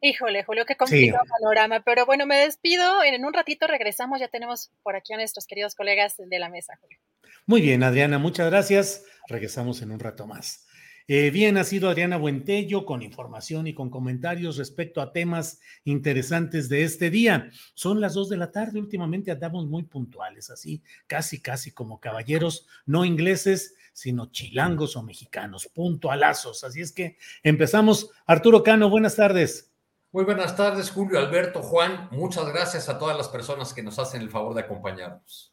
[0.00, 1.80] Híjole, Julio, qué complicado panorama.
[1.80, 3.02] Pero bueno, me despido.
[3.02, 4.20] En un ratito regresamos.
[4.20, 6.98] Ya tenemos por aquí a nuestros queridos colegas de la mesa, Julio.
[7.46, 9.04] Muy bien, Adriana, muchas gracias.
[9.28, 10.66] Regresamos en un rato más.
[11.06, 16.70] Eh, bien, ha sido Adriana Buentello con información y con comentarios respecto a temas interesantes
[16.70, 17.50] de este día.
[17.74, 22.66] Son las dos de la tarde, últimamente andamos muy puntuales, así, casi, casi como caballeros,
[22.86, 26.64] no ingleses, sino chilangos o mexicanos, puntualazos.
[26.64, 28.10] Así es que empezamos.
[28.24, 29.74] Arturo Cano, buenas tardes.
[30.10, 32.08] Muy buenas tardes, Julio, Alberto, Juan.
[32.12, 35.52] Muchas gracias a todas las personas que nos hacen el favor de acompañarnos.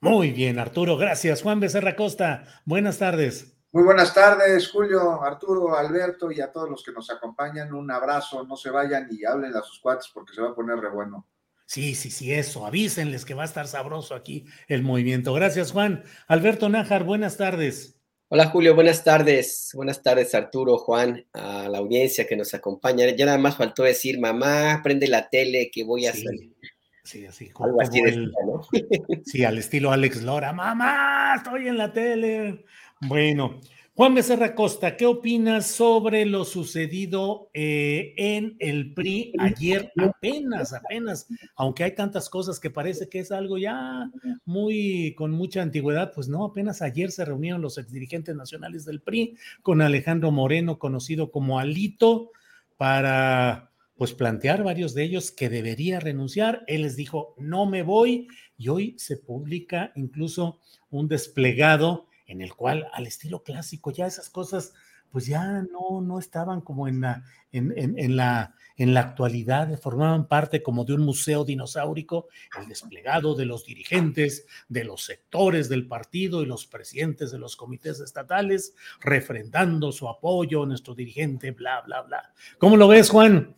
[0.00, 1.42] Muy bien, Arturo, gracias.
[1.42, 3.59] Juan Becerra Costa, buenas tardes.
[3.72, 7.72] Muy buenas tardes, Julio, Arturo, Alberto y a todos los que nos acompañan.
[7.72, 10.78] Un abrazo, no se vayan y hablen a sus cuates porque se va a poner
[10.78, 11.28] re bueno.
[11.66, 12.66] Sí, sí, sí, eso.
[12.66, 15.32] Avísenles que va a estar sabroso aquí el movimiento.
[15.34, 16.02] Gracias, Juan.
[16.26, 17.96] Alberto Nájar, buenas tardes.
[18.26, 19.70] Hola, Julio, buenas tardes.
[19.74, 23.08] Buenas tardes, Arturo, Juan, a la audiencia que nos acompaña.
[23.10, 26.56] Ya nada más faltó decir, mamá, prende la tele que voy a sí, salir.
[27.04, 27.50] Sí, así.
[27.60, 28.62] Algo así el, ¿no?
[29.24, 30.52] sí, al estilo Alex Lora.
[30.52, 32.64] Mamá, estoy en la tele.
[33.02, 33.60] Bueno,
[33.94, 39.90] Juan Becerra Costa, ¿qué opinas sobre lo sucedido eh, en el PRI ayer?
[39.96, 41.26] Apenas, apenas,
[41.56, 44.10] aunque hay tantas cosas que parece que es algo ya
[44.44, 49.34] muy con mucha antigüedad, pues no, apenas ayer se reunieron los exdirigentes nacionales del PRI
[49.62, 52.32] con Alejandro Moreno, conocido como Alito,
[52.76, 56.64] para pues plantear varios de ellos que debería renunciar.
[56.66, 58.28] Él les dijo, no me voy,
[58.58, 64.30] y hoy se publica incluso un desplegado en el cual al estilo clásico ya esas
[64.30, 64.72] cosas
[65.10, 70.28] pues ya no, no estaban como en la, en, en, la, en la actualidad, formaban
[70.28, 75.88] parte como de un museo dinosaurico, el desplegado de los dirigentes, de los sectores del
[75.88, 81.80] partido y los presidentes de los comités estatales, refrendando su apoyo a nuestro dirigente, bla,
[81.80, 82.32] bla, bla.
[82.58, 83.56] ¿Cómo lo ves, Juan?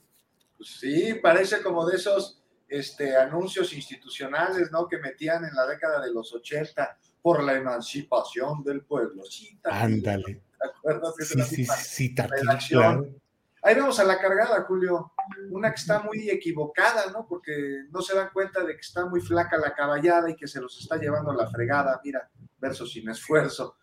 [0.57, 4.89] Pues sí, parece como de esos este, anuncios institucionales, ¿no?
[4.89, 9.23] Que metían en la década de los 80 por la emancipación del pueblo.
[9.65, 10.43] Ándale.
[10.61, 11.15] ¿Te acuerdas?
[11.19, 13.17] Sí, sí, sí, redacción.
[13.65, 15.13] Ahí vamos a la cargada, Julio.
[15.51, 17.27] Una que está muy equivocada, ¿no?
[17.29, 20.61] Porque no se dan cuenta de que está muy flaca la caballada y que se
[20.61, 22.01] los está llevando a la fregada.
[22.05, 23.77] Mira, verso sin esfuerzo.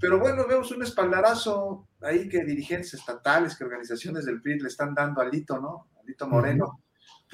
[0.00, 4.94] Pero bueno, vemos un espaldarazo ahí que dirigentes estatales, que organizaciones del PRI le están
[4.94, 5.88] dando a Lito, ¿no?
[5.98, 6.80] A Lito Moreno.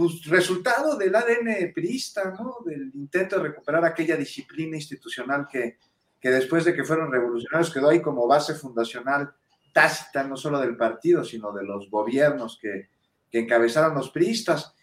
[0.00, 2.56] Pues resultado del ADN priista, ¿no?
[2.64, 5.76] Del intento de recuperar aquella disciplina institucional que,
[6.18, 9.30] que después de que fueron revolucionarios quedó ahí como base fundacional
[9.74, 12.88] tácita, no solo del partido, sino de los gobiernos que,
[13.30, 14.74] que encabezaron los priistas.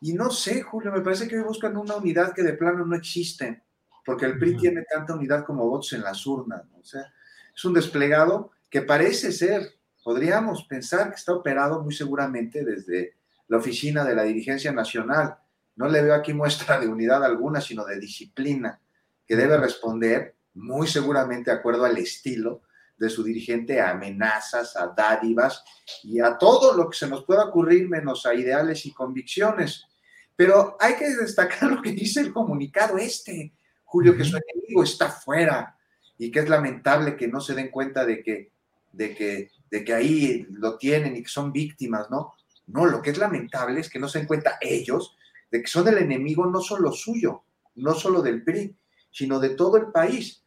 [0.00, 2.96] Y no sé, Julio, me parece que hoy buscan una unidad que de plano no
[2.96, 3.62] existe,
[4.04, 6.64] porque el PRI tiene tanta unidad como votos en las urnas.
[6.80, 7.02] O sea,
[7.54, 13.18] es un desplegado que parece ser, podríamos pensar que está operado muy seguramente desde
[13.48, 15.36] la oficina de la dirigencia nacional.
[15.76, 18.80] No le veo aquí muestra de unidad alguna, sino de disciplina,
[19.26, 22.62] que debe responder muy seguramente de acuerdo al estilo
[22.98, 25.62] de su dirigente a amenazas, a dádivas
[26.02, 29.84] y a todo lo que se nos pueda ocurrir menos a ideales y convicciones.
[30.34, 35.08] Pero hay que destacar lo que dice el comunicado este, Julio, que su enemigo está
[35.10, 35.76] fuera
[36.18, 38.52] y que es lamentable que no se den cuenta de que,
[38.92, 42.34] de que, de que ahí lo tienen y que son víctimas, ¿no?
[42.68, 45.16] No, lo que es lamentable es que no se den cuenta ellos
[45.50, 47.42] de que son el enemigo no solo suyo,
[47.76, 48.76] no solo del PRI,
[49.10, 50.44] sino de todo el país.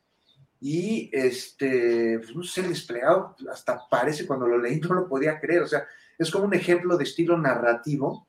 [0.60, 5.40] Y este, pues, no sé, el desplegado hasta parece cuando lo leí no lo podía
[5.40, 5.86] creer, o sea,
[6.18, 8.28] es como un ejemplo de estilo narrativo,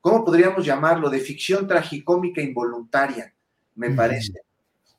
[0.00, 1.10] ¿cómo podríamos llamarlo?
[1.10, 3.34] De ficción tragicómica involuntaria,
[3.74, 4.34] me parece.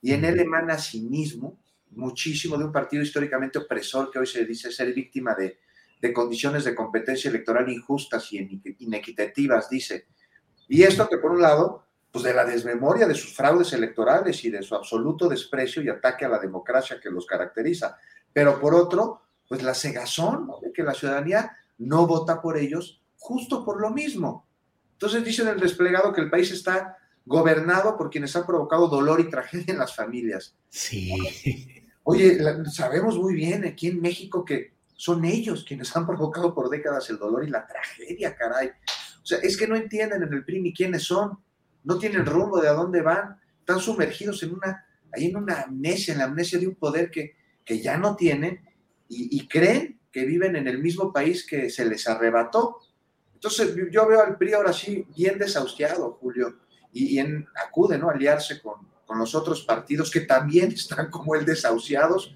[0.02, 1.58] Y en él emana cinismo,
[1.92, 5.60] muchísimo de un partido históricamente opresor que hoy se dice ser víctima de,
[6.02, 10.08] de condiciones de competencia electoral injustas y inequitativas, dice.
[10.68, 11.86] Y esto que por un lado
[12.16, 16.24] pues de la desmemoria de sus fraudes electorales y de su absoluto desprecio y ataque
[16.24, 17.98] a la democracia que los caracteriza.
[18.32, 23.66] Pero por otro, pues la cegazón de que la ciudadanía no vota por ellos justo
[23.66, 24.48] por lo mismo.
[24.94, 29.30] Entonces dicen el desplegado que el país está gobernado por quienes han provocado dolor y
[29.30, 30.56] tragedia en las familias.
[30.70, 31.12] Sí.
[32.04, 32.40] Oye,
[32.72, 37.18] sabemos muy bien aquí en México que son ellos quienes han provocado por décadas el
[37.18, 38.70] dolor y la tragedia, caray.
[38.70, 41.40] O sea, es que no entienden en el PRI ni quiénes son
[41.86, 46.14] no tienen rumbo de a dónde van, están sumergidos en una, ahí en una amnesia,
[46.14, 48.60] en la amnesia de un poder que, que ya no tienen
[49.08, 52.80] y, creen que viven en el mismo país que se les arrebató.
[53.36, 56.58] Entonces yo veo al PRI ahora sí bien desahuciado, Julio,
[56.92, 58.10] y, en, acude ¿no?
[58.10, 62.36] a aliarse con, con los otros partidos que también están como el desahuciados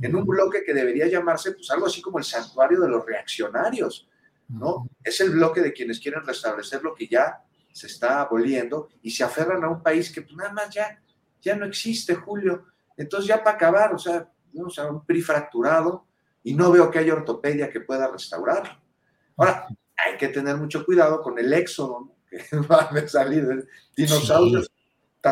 [0.00, 4.08] en un bloque que debería llamarse pues algo así como el santuario de los reaccionarios,
[4.48, 4.88] ¿no?
[5.02, 7.42] Es el bloque de quienes quieren restablecer lo que ya
[7.72, 11.00] se está aboliendo y se aferran a un país que pues, nada más ya,
[11.40, 12.66] ya no existe, Julio.
[12.96, 16.06] Entonces ya para acabar, o sea, o sea, un PRI fracturado
[16.42, 18.80] y no veo que haya ortopedia que pueda restaurarlo.
[19.36, 24.70] Ahora, hay que tener mucho cuidado con el éxodo que va a salir dinosaurios,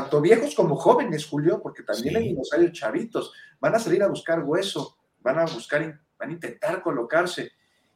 [0.00, 3.32] tanto viejos como jóvenes, Julio, porque también hay dinosaurios chavitos.
[3.58, 7.52] Van a salir a buscar hueso, van a buscar, van a intentar colocarse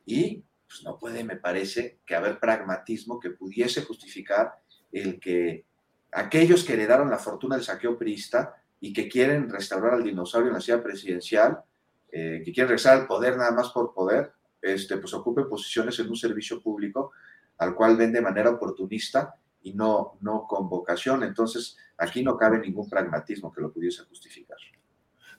[0.07, 4.55] y pues no puede, me parece, que haber pragmatismo que pudiese justificar
[4.91, 5.67] el que
[6.13, 10.55] aquellos que heredaron la fortuna del saqueo priista y que quieren restaurar al dinosaurio en
[10.55, 11.61] la ciudad presidencial,
[12.11, 14.33] eh, que quieren regresar al poder nada más por poder,
[14.63, 17.13] este, pues ocupen posiciones en un servicio público
[17.59, 21.23] al cual ven de manera oportunista y no, no con vocación.
[21.23, 24.59] Entonces, aquí no cabe ningún pragmatismo que lo pudiese justificar.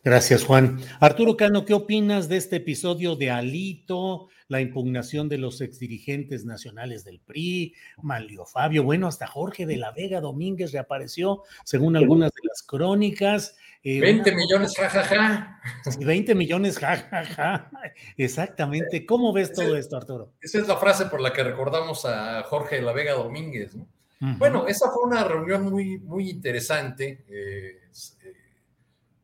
[0.03, 0.80] Gracias, Juan.
[0.99, 7.03] Arturo Cano, ¿qué opinas de este episodio de Alito, la impugnación de los exdirigentes nacionales
[7.03, 12.47] del PRI, Malio Fabio, bueno, hasta Jorge de la Vega Domínguez reapareció, según algunas de
[12.47, 13.55] las crónicas.
[13.84, 15.61] 20 eh, millones, jajaja.
[15.84, 17.24] Ja, 20 millones, jajaja.
[17.24, 17.72] Ja, ja.
[18.17, 19.05] Exactamente.
[19.05, 20.34] ¿Cómo ves todo esto, Arturo?
[20.41, 23.76] Esa es la frase por la que recordamos a Jorge de la Vega Domínguez.
[23.76, 23.88] ¿no?
[24.22, 24.38] Uh -huh.
[24.38, 27.26] Bueno, esa fue una reunión muy, muy interesante.
[27.28, 27.82] Eh,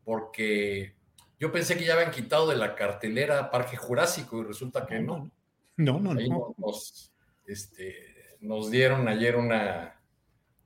[0.03, 0.93] porque
[1.37, 5.29] yo pensé que ya habían quitado de la cartelera Parque Jurásico y resulta que no.
[5.75, 6.55] No, no, Ahí no.
[6.57, 7.11] Nos,
[7.45, 9.99] este, nos dieron ayer una,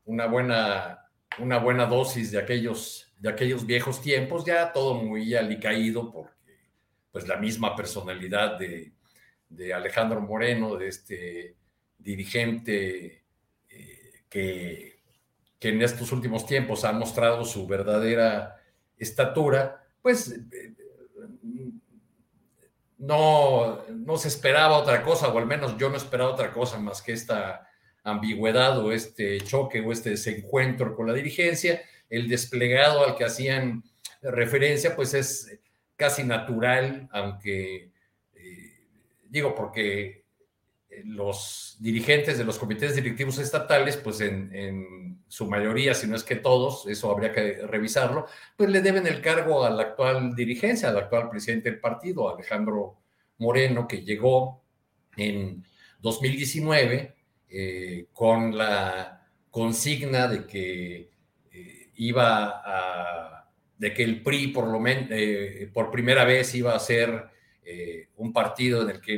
[0.06, 6.12] una, buena, una buena dosis de aquellos, de aquellos viejos tiempos, ya todo muy alicaído
[6.12, 6.32] porque
[7.12, 8.94] pues la misma personalidad de,
[9.50, 11.56] de Alejandro Moreno, de este
[11.98, 13.21] dirigente eh,
[14.32, 14.98] que,
[15.60, 18.58] que en estos últimos tiempos ha mostrado su verdadera
[18.98, 20.40] estatura, pues
[22.98, 27.02] no, no se esperaba otra cosa, o al menos yo no esperaba otra cosa más
[27.02, 27.68] que esta
[28.04, 31.82] ambigüedad o este choque o este desencuentro con la dirigencia.
[32.10, 33.84] El desplegado al que hacían
[34.22, 35.60] referencia, pues es
[35.96, 37.92] casi natural, aunque
[38.34, 38.88] eh,
[39.30, 40.21] digo, porque
[41.06, 46.36] los dirigentes de los comités directivos estatales, pues en, su mayoría, si no es que
[46.36, 48.26] todos, eso habría que revisarlo,
[48.58, 52.98] pues le deben el cargo a la actual dirigencia, al actual presidente del partido, Alejandro
[53.38, 54.62] Moreno, que llegó
[55.16, 55.66] en
[56.02, 57.16] 2019
[57.50, 61.12] eh, con la consigna de que
[61.52, 66.76] eh, iba a, de que el PRI por lo menos eh, por primera vez iba
[66.76, 67.30] a ser
[68.18, 69.18] un partido en el que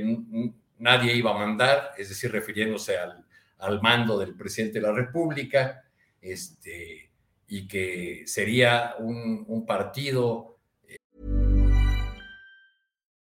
[0.80, 3.26] nadie iba a mandar, es decir, refiriéndose al,
[3.60, 5.84] al mando del presidente de la República,
[6.22, 7.12] este,
[7.48, 10.58] y que sería un, un partido.
[10.88, 10.98] Eh.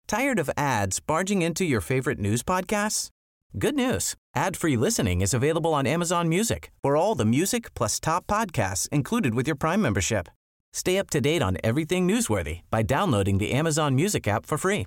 [0.07, 3.11] Tired of ads barging into your favorite news podcasts?
[3.59, 4.15] Good news.
[4.37, 9.35] Ad-free listening is available on Amazon Music for all the music plus top podcasts included
[9.35, 10.29] with your Prime membership.
[10.73, 14.87] Stay up to date on everything newsworthy by downloading the Amazon Music app for free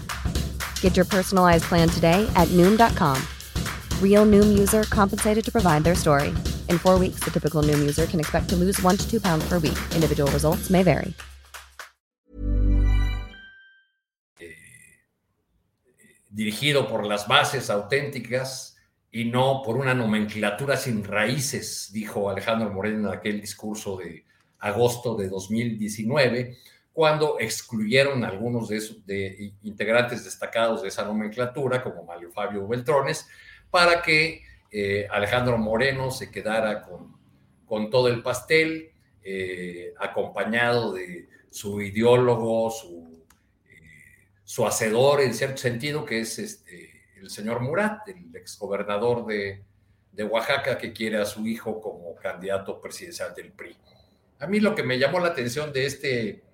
[0.81, 3.17] Get your personalized plan today at noom.com.
[4.01, 6.29] Real noom user compensated to provide their story.
[6.69, 9.43] In four weeks, the typical noom user can expect to lose one to two pounds
[9.49, 9.77] per week.
[9.95, 11.15] Individual results may vary.
[14.39, 14.55] Eh,
[16.29, 18.75] dirigido por las bases auténticas
[19.11, 24.25] y no por una nomenclatura sin raíces, dijo Alejandro Moreno en aquel discurso de
[24.59, 26.57] agosto de 2019
[27.01, 33.27] cuando excluyeron a algunos de, integrantes destacados de esa nomenclatura, como Mario Fabio Beltrones,
[33.71, 37.17] para que eh, Alejandro Moreno se quedara con,
[37.65, 38.91] con todo el pastel,
[39.23, 43.25] eh, acompañado de su ideólogo, su,
[43.67, 43.81] eh,
[44.43, 49.63] su, hacedor en cierto sentido, que es este, el señor Murat, el exgobernador de,
[50.11, 53.75] de Oaxaca, que quiere a su hijo como candidato presidencial del PRI.
[54.37, 56.50] A mí lo que me llamó la atención de este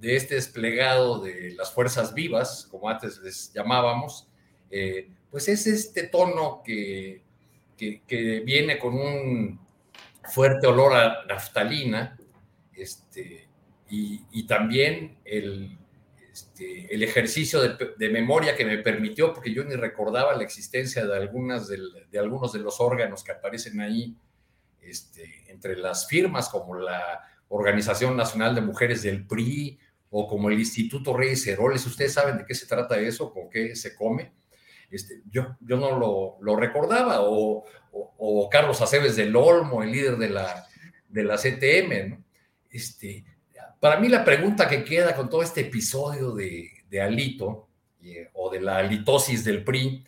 [0.00, 4.28] de este desplegado de las fuerzas vivas, como antes les llamábamos,
[4.70, 7.22] eh, pues es este tono que,
[7.76, 9.60] que, viene con un
[10.24, 12.18] fuerte olor a naftalina,
[12.74, 13.48] este,
[13.88, 15.78] y, también el,
[16.32, 21.16] este, el ejercicio de, memoria que me permitió, porque yo ni recordaba la existencia de,
[21.16, 24.16] algunas de algunos de los órganos que aparecen ahí,
[24.80, 29.78] este, entre las firmas como la Organización Nacional de Mujeres del PRI,
[30.10, 31.86] o como el Instituto Reyes Heroles.
[31.86, 33.32] ¿Ustedes saben de qué se trata eso?
[33.32, 34.32] ¿Con qué se come?
[34.90, 37.20] Este, yo, yo no lo, lo recordaba.
[37.20, 40.66] O, o, Carlos Aceves del Olmo, el líder de la,
[41.08, 42.10] de la CTM.
[42.10, 42.24] ¿no?
[42.70, 43.24] Este,
[43.80, 47.68] para mí la pregunta que queda con todo este episodio de, de Alito
[48.34, 50.04] o de la alitosis del PRI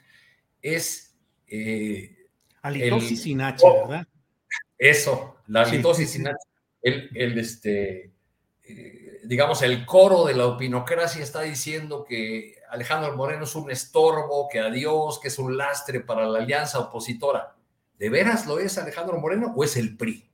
[0.62, 1.16] es...
[1.47, 2.15] Eh,
[2.62, 4.07] alitosis sin H, ¿verdad?
[4.77, 6.37] Eso, la alitosis sin H.
[6.83, 8.12] El, el, este,
[8.65, 14.48] eh, digamos, el coro de la opinocracia está diciendo que Alejandro Moreno es un estorbo,
[14.48, 17.55] que adiós, que es un lastre para la alianza opositora.
[17.98, 20.30] ¿De veras lo es Alejandro Moreno o es el PRI?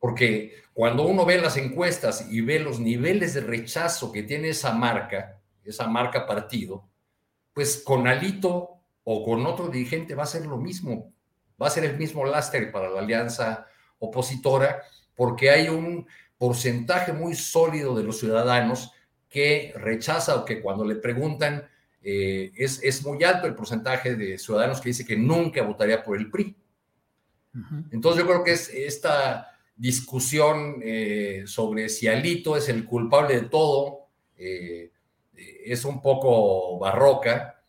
[0.00, 4.72] Porque cuando uno ve las encuestas y ve los niveles de rechazo que tiene esa
[4.72, 6.88] marca, esa marca partido,
[7.54, 11.12] pues con Alito o con otro dirigente va a ser lo mismo,
[11.62, 13.68] va a ser el mismo lastre para la alianza
[14.00, 14.82] opositora
[15.14, 16.08] porque hay un
[16.42, 18.90] porcentaje muy sólido de los ciudadanos
[19.30, 21.68] que rechaza o que cuando le preguntan,
[22.02, 26.18] eh, es, es, muy alto el porcentaje de ciudadanos que dice que nunca votaría por
[26.18, 26.56] el PRI.
[27.92, 33.48] Entonces yo creo que es esta discusión eh, sobre si Alito es el culpable de
[33.48, 34.90] todo eh,
[35.64, 37.62] es un poco barroca,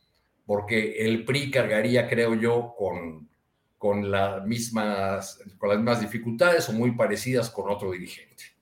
[0.47, 3.29] porque el PRI cargaría, creo yo, con
[3.77, 8.52] con, las mismas, con las mismas dificultades o muy parecidas con otro dirigente.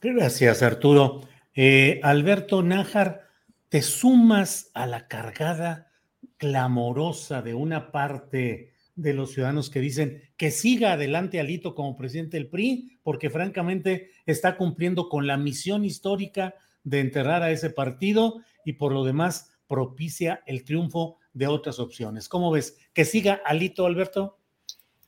[0.00, 1.22] Gracias, Arturo.
[1.54, 3.26] Eh, Alberto Nájar,
[3.68, 5.90] ¿te sumas a la cargada
[6.36, 12.36] clamorosa de una parte de los ciudadanos que dicen que siga adelante Alito como presidente
[12.36, 16.54] del PRI, porque francamente está cumpliendo con la misión histórica
[16.84, 22.28] de enterrar a ese partido y por lo demás propicia el triunfo de otras opciones.
[22.28, 22.76] ¿Cómo ves?
[22.92, 24.38] ¿Que siga Alito, Alberto?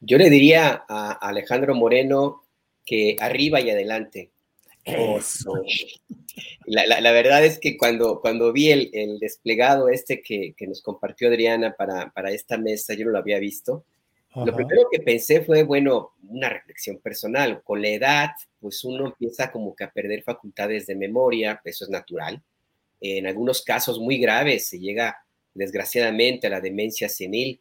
[0.01, 2.43] Yo le diría a Alejandro Moreno
[2.85, 4.33] que arriba y adelante.
[6.67, 12.11] La, verdad es que cuando, cuando vi el, desplegado este que, nos compartió Adriana para,
[12.11, 13.85] para, esta mesa, yo no lo había visto.
[14.35, 17.63] Lo primero que pensé fue, bueno, una reflexión personal.
[17.65, 18.31] Con la edad,
[18.61, 22.41] pues uno empieza como que a perder facultades de memoria, eso es natural.
[23.01, 25.17] En algunos casos muy graves se llega
[25.55, 27.61] desgraciadamente a la demencia senil.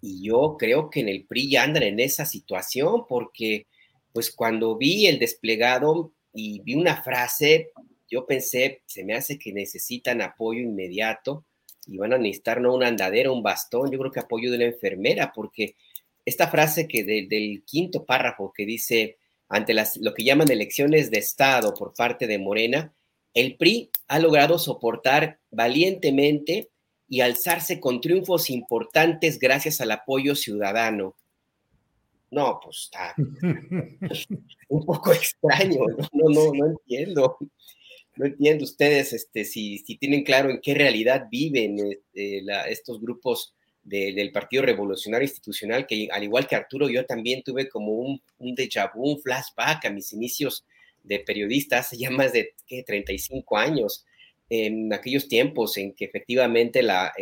[0.00, 3.66] Y yo creo que en el PRI ya andan en esa situación porque
[4.12, 7.70] pues cuando vi el desplegado y vi una frase,
[8.08, 11.46] yo pensé, se me hace que necesitan apoyo inmediato
[11.86, 14.66] y van a necesitar no una andadera, un bastón, yo creo que apoyo de la
[14.66, 15.76] enfermera, porque
[16.26, 19.16] esta frase que del quinto párrafo que dice,
[19.48, 22.92] ante las, lo que llaman elecciones de Estado por parte de Morena,
[23.32, 26.68] el PRI ha logrado soportar valientemente
[27.08, 31.16] y alzarse con triunfos importantes gracias al apoyo ciudadano.
[32.30, 33.14] No, pues está
[34.68, 35.80] un poco extraño,
[36.12, 37.38] no, no, no entiendo.
[38.16, 43.54] No entiendo ustedes este, si, si tienen claro en qué realidad viven este, estos grupos
[43.82, 48.56] del Partido Revolucionario Institucional, que al igual que Arturo, yo también tuve como un, un
[48.56, 50.64] déjà vu, un flashback a mis inicios
[51.04, 52.82] de periodista hace ya más de ¿qué?
[52.82, 54.04] 35 años,
[54.48, 57.12] en aquellos tiempos en que efectivamente la,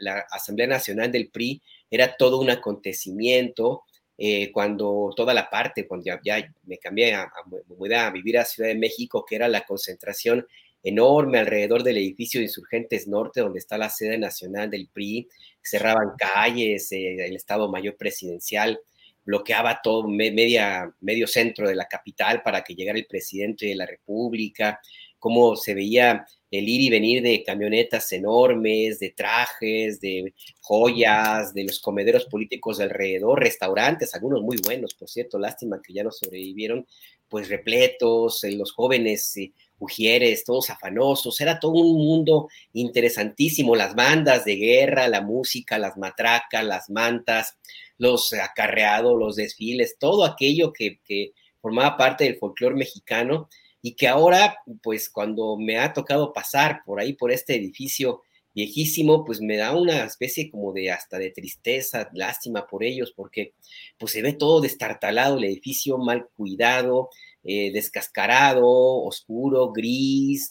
[0.00, 3.82] la Asamblea Nacional del PRI era todo un acontecimiento,
[4.16, 8.68] eh, cuando toda la parte, cuando ya, me cambié a, a, a vivir a Ciudad
[8.68, 10.46] de México, que era la concentración
[10.82, 15.28] enorme alrededor del edificio de Insurgentes Norte, donde está la sede nacional del PRI,
[15.62, 18.78] cerraban calles, eh, el Estado Mayor Presidencial
[19.24, 23.86] bloqueaba todo media, medio centro de la capital para que llegara el presidente de la
[23.86, 24.80] República,
[25.18, 26.26] cómo se veía
[26.58, 32.80] el ir y venir de camionetas enormes, de trajes, de joyas, de los comederos políticos
[32.80, 36.86] alrededor, restaurantes, algunos muy buenos, por cierto, lástima que ya no sobrevivieron,
[37.28, 43.94] pues repletos, eh, los jóvenes eh, ujieres, todos afanosos, era todo un mundo interesantísimo, las
[43.94, 47.58] bandas de guerra, la música, las matracas, las mantas,
[47.98, 53.48] los acarreados, los desfiles, todo aquello que, que formaba parte del folclore mexicano
[53.86, 58.22] y que ahora, pues cuando me ha tocado pasar por ahí, por este edificio
[58.54, 63.52] viejísimo, pues me da una especie como de hasta de tristeza, lástima por ellos, porque
[63.98, 67.10] pues se ve todo destartalado, el edificio mal cuidado,
[67.42, 70.50] eh, descascarado, oscuro, gris,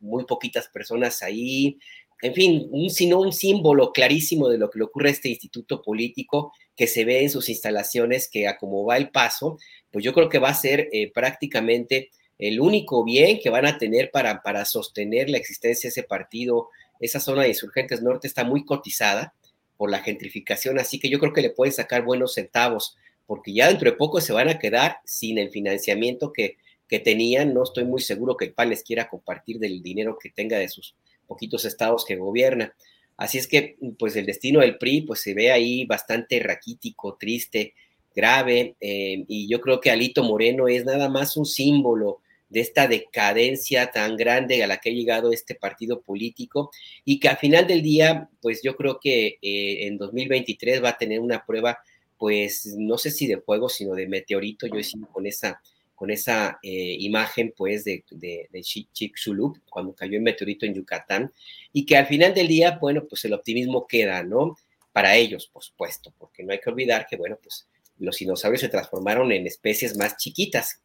[0.00, 1.76] muy poquitas personas ahí,
[2.22, 5.82] en fin, un, sino un símbolo clarísimo de lo que le ocurre a este instituto
[5.82, 9.58] político que se ve en sus instalaciones, que a como va el paso,
[9.90, 12.08] pues yo creo que va a ser eh, prácticamente
[12.40, 16.68] el único bien que van a tener para, para sostener la existencia de ese partido,
[16.98, 19.34] esa zona de insurgentes norte está muy cotizada
[19.76, 22.96] por la gentrificación, así que yo creo que le pueden sacar buenos centavos,
[23.26, 26.56] porque ya dentro de poco se van a quedar sin el financiamiento que,
[26.88, 27.54] que tenían.
[27.54, 30.68] No estoy muy seguro que el PAN les quiera compartir del dinero que tenga de
[30.68, 30.96] sus
[31.26, 32.74] poquitos estados que gobierna.
[33.16, 37.74] Así es que, pues el destino del PRI, pues se ve ahí bastante raquítico, triste,
[38.14, 42.88] grave, eh, y yo creo que Alito Moreno es nada más un símbolo de esta
[42.88, 46.70] decadencia tan grande a la que ha llegado este partido político
[47.04, 50.98] y que al final del día, pues yo creo que eh, en 2023 va a
[50.98, 51.78] tener una prueba,
[52.18, 55.62] pues no sé si de fuego, sino de meteorito, yo decía con esa,
[55.94, 61.32] con esa eh, imagen pues de, de, de Chicxulub, cuando cayó el meteorito en Yucatán,
[61.72, 64.56] y que al final del día, bueno, pues el optimismo queda, ¿no?
[64.92, 67.68] Para ellos, por supuesto, porque no hay que olvidar que, bueno, pues
[68.00, 70.80] los dinosaurios se transformaron en especies más chiquitas,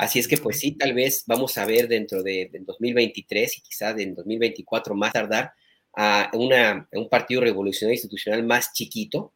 [0.00, 3.98] Así es que pues sí, tal vez vamos a ver dentro de, 2023 y quizás
[3.98, 5.52] en 2024 más tardar
[5.94, 9.34] a, una, un partido revolucionario institucional más chiquito.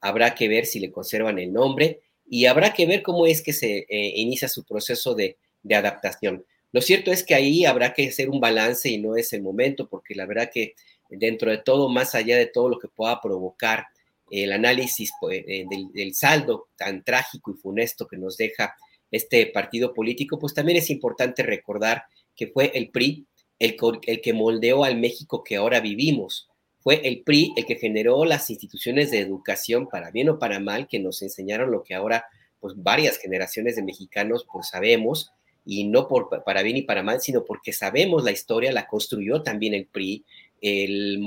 [0.00, 3.52] Habrá que ver si le conservan el nombre y habrá que ver cómo es que
[3.52, 5.36] se eh, inicia su proceso de,
[5.70, 6.42] adaptación.
[6.72, 9.90] Lo cierto es que ahí habrá que hacer un balance y no es el momento,
[9.90, 10.74] porque la verdad que
[11.10, 13.84] dentro de todo, más allá de todo lo que pueda provocar
[14.30, 18.74] el análisis pues, eh, del, del, saldo tan trágico y funesto que nos deja
[19.10, 22.04] este partido político, pues también es importante recordar
[22.36, 23.26] que fue el PRI
[23.58, 23.76] el,
[24.06, 26.48] el, que moldeó al México que ahora vivimos.
[26.80, 30.86] Fue el PRI el que generó las instituciones de educación, para bien o para mal,
[30.86, 32.26] que nos enseñaron lo que ahora,
[32.60, 35.32] pues varias generaciones de mexicanos, pues sabemos,
[35.64, 39.42] y no por, para bien y para mal, sino porque sabemos la historia, la construyó
[39.42, 40.24] también el PRI,
[40.60, 41.20] el,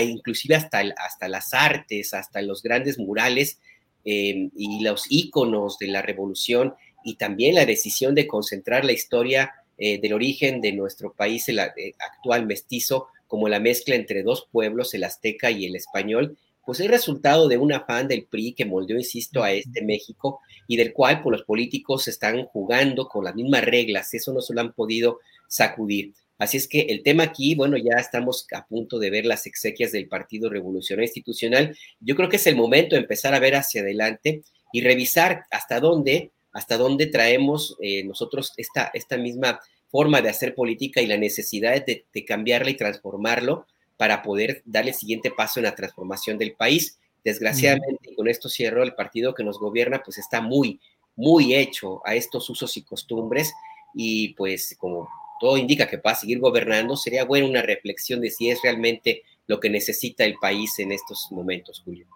[0.00, 3.60] inclusive hasta, hasta las artes, hasta los grandes murales
[4.04, 6.74] eh, y los íconos de la revolución
[7.04, 11.58] y también la decisión de concentrar la historia eh, del origen de nuestro país, el
[11.58, 16.80] eh, actual mestizo, como la mezcla entre dos pueblos, el azteca y el español, pues
[16.80, 20.92] es resultado de un afán del PRI que moldeó, insisto, a este México y del
[20.92, 24.72] cual pues, los políticos están jugando con las mismas reglas, eso no se lo han
[24.72, 26.14] podido sacudir.
[26.38, 29.92] Así es que el tema aquí, bueno, ya estamos a punto de ver las exequias
[29.92, 31.76] del Partido Revolucionario Institucional.
[32.00, 35.78] Yo creo que es el momento de empezar a ver hacia adelante y revisar hasta
[35.78, 39.60] dónde, hasta dónde traemos eh, nosotros esta, esta misma
[39.90, 43.66] forma de hacer política y la necesidad de, de cambiarla y transformarlo
[43.96, 46.98] para poder darle el siguiente paso en la transformación del país.
[47.24, 50.80] Desgraciadamente, y con esto cierro, el partido que nos gobierna pues está muy,
[51.16, 53.52] muy hecho a estos usos y costumbres
[53.94, 55.08] y pues como
[55.40, 59.22] todo indica que va a seguir gobernando, sería buena una reflexión de si es realmente
[59.46, 62.06] lo que necesita el país en estos momentos, Julio.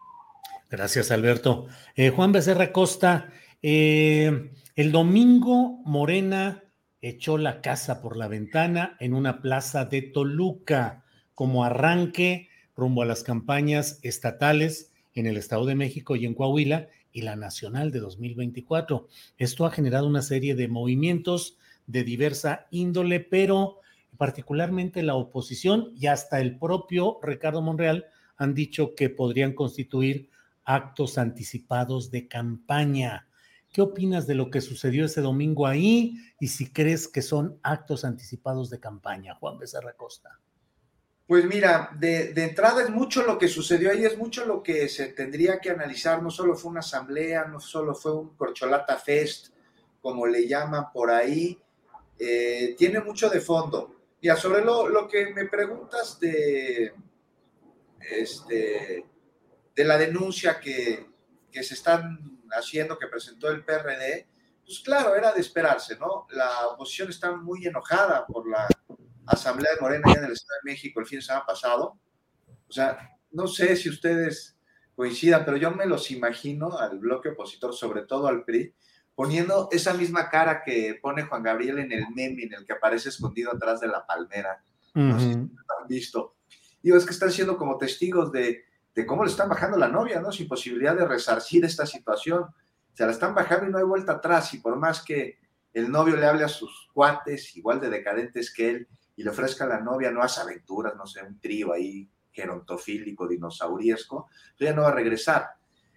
[0.71, 1.67] Gracias, Alberto.
[1.97, 3.33] Eh, Juan Becerra Costa,
[3.63, 6.65] eh, el domingo Morena
[7.01, 11.05] echó la casa por la ventana en una plaza de Toluca
[11.35, 16.89] como arranque rumbo a las campañas estatales en el Estado de México y en Coahuila
[17.13, 19.09] y la nacional de 2024.
[19.37, 21.57] Esto ha generado una serie de movimientos
[21.87, 23.81] de diversa índole, pero
[24.17, 28.07] particularmente la oposición y hasta el propio Ricardo Monreal
[28.37, 30.29] han dicho que podrían constituir
[30.65, 33.28] actos anticipados de campaña.
[33.73, 38.05] ¿Qué opinas de lo que sucedió ese domingo ahí y si crees que son actos
[38.05, 40.41] anticipados de campaña, Juan Becerra Costa?
[41.27, 45.09] Pues mira, de, entrada es mucho lo que sucedió ahí, es mucho lo que se
[45.09, 46.23] tendría que analizar.
[46.23, 49.49] No solo fue una asamblea, no solo fue un corcholata fest,
[50.01, 51.61] como le llaman por ahí,
[52.19, 53.95] eh, tiene mucho de fondo.
[54.23, 56.95] Ya, sobre lo, lo, que me preguntas de,
[58.11, 59.05] este,
[59.77, 61.08] de la denuncia que,
[61.51, 64.29] que se están haciendo, que presentó el PRD,
[64.65, 66.27] pues claro, era de esperarse, ¿no?
[66.31, 68.67] La oposición está muy enojada por la
[69.27, 71.99] Asamblea de Morena en el Estado de México el fin de semana pasado.
[72.69, 74.59] O sea, no sé si ustedes
[74.95, 78.75] coincidan, pero yo me los imagino al bloque opositor, sobre todo al PRI,
[79.15, 83.09] poniendo esa misma cara que pone Juan Gabriel en el meme en el que aparece
[83.09, 84.63] escondido atrás de la palmera.
[84.95, 86.37] No sé si lo han visto.
[86.83, 88.65] Digo, es que están siendo como testigos de,
[88.99, 90.33] de, cómo le están bajando la novia, ¿no?
[90.33, 92.47] Sin posibilidad de resarcir esta situación.
[92.93, 94.53] Se la están bajando y no hay vuelta atrás.
[94.55, 95.39] Y por más que
[95.73, 99.65] el novio le hable a sus cuates, igual de decadentes que él, y le ofrezca
[99.65, 104.83] a la novia nuevas aventuras, no sé, un trío ahí gerontofílico, dinosauriesco, pues ya no
[104.83, 105.47] va a regresar.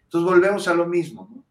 [0.04, 1.46] Entonces volvemos a lo mismo, ¿no?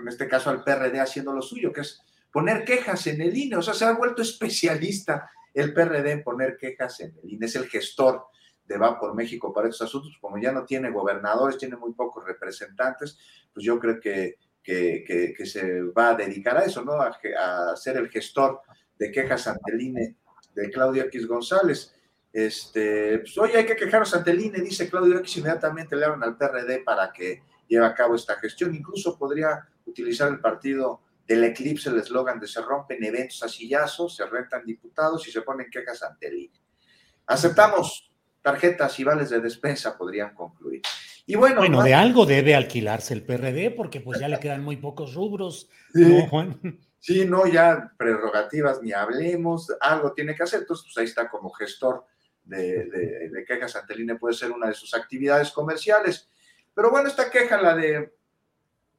[0.00, 2.00] en este caso al PRD haciendo lo suyo, que es
[2.30, 3.56] poner quejas en el INE.
[3.56, 7.46] O sea, se ha vuelto especialista el PRD en poner quejas en el INE.
[7.46, 8.26] Es el gestor
[8.68, 10.18] de Va por México para estos asuntos.
[10.20, 13.18] Como ya no tiene gobernadores, tiene muy pocos representantes,
[13.52, 16.92] pues yo creo que, que, que, se va a dedicar a eso, ¿no?
[16.92, 18.60] A, a, ser el gestor
[18.98, 20.16] de quejas ante el INE
[20.54, 21.94] de Claudio X González.
[22.30, 26.24] Este, pues, oye, hay que quejarnos ante el INE, dice Claudio X, inmediatamente le hablan
[26.24, 28.74] al PRD para que lleve a cabo esta gestión.
[28.74, 34.16] Incluso podría utilizar el partido del eclipse, el eslogan de se rompen eventos a sillazos,
[34.16, 36.60] se rentan diputados y se ponen quejas ante el INE.
[37.26, 38.07] Aceptamos
[38.48, 40.80] tarjetas y vales de despensa, podrían concluir.
[41.26, 44.78] Y bueno, bueno de algo debe alquilarse el PRD, porque pues ya le quedan muy
[44.78, 46.58] pocos rubros, ¿no, Juan?
[46.98, 51.50] Sí, no, ya prerrogativas ni hablemos, algo tiene que hacer, entonces pues ahí está como
[51.50, 52.06] gestor
[52.42, 56.28] de, de, de quejas ante el INE, puede ser una de sus actividades comerciales.
[56.74, 58.14] Pero bueno, esta queja, la de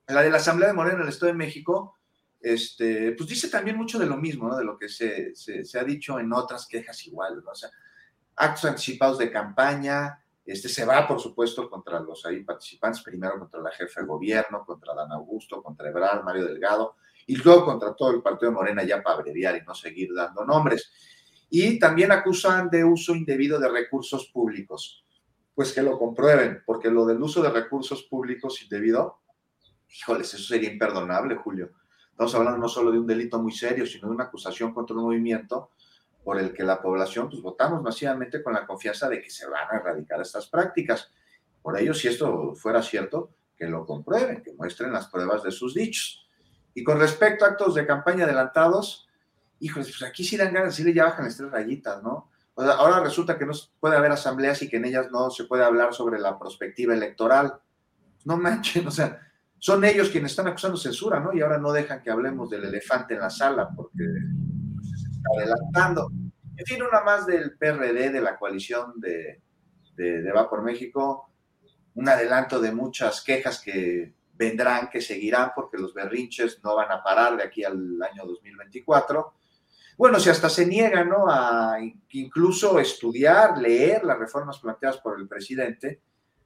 [0.07, 1.97] la de la Asamblea de Morena en el Estado de México,
[2.39, 4.57] este, pues dice también mucho de lo mismo, ¿no?
[4.57, 7.51] De lo que se, se, se ha dicho en otras quejas igual, ¿no?
[7.51, 7.69] O sea,
[8.39, 13.61] actos anticipados de campaña, este, se va, por supuesto, contra los ahí participantes, primero contra
[13.61, 16.95] la jefa de gobierno, contra Dan Augusto, contra Ebrard, Mario Delgado,
[17.27, 20.45] y luego contra todo el partido de Morena, ya para abreviar y no seguir dando
[20.45, 20.89] nombres.
[21.49, 25.05] Y también acusan de uso indebido de recursos públicos.
[25.53, 29.19] Pues que lo comprueben, porque lo del uso de recursos públicos indebido
[29.89, 31.71] híjoles, eso sería imperdonable, Julio.
[32.11, 35.03] Estamos hablando no solo de un delito muy serio, sino de una acusación contra un
[35.03, 35.71] movimiento
[36.29, 39.67] por el que la población, pues votamos masivamente con la confianza de que se van
[39.67, 41.11] a erradicar estas prácticas.
[41.59, 45.73] Por ello, si esto fuera cierto, que lo comprueben, que muestren las pruebas de sus
[45.73, 46.29] dichos.
[46.75, 49.09] Y con respecto a actos de campaña adelantados,
[49.59, 52.29] híjoles, pues aquí sí dan ganas, sí le ya bajan las tres rayitas, ¿no?
[52.57, 55.95] Ahora resulta que no puede haber asambleas y que en ellas no se puede hablar
[55.95, 57.55] sobre la perspectiva electoral.
[58.25, 59.19] No manchen, o sea,
[59.57, 61.33] son ellos quienes están acusando censura, ¿no?
[61.33, 64.03] Y ahora no dejan que hablemos del elefante en la sala porque
[65.37, 66.09] adelantando.
[66.57, 69.41] En fin, una más del PRD, de la coalición de,
[69.95, 71.31] de, de, Va por México,
[71.95, 77.03] un adelanto de muchas quejas que vendrán, que seguirán, porque los berrinches no van a
[77.03, 79.33] parar de aquí al año 2024.
[79.97, 81.29] Bueno, si hasta se niegan, ¿no?
[81.29, 81.77] A
[82.11, 86.01] incluso estudiar, leer las reformas planteadas por el presidente,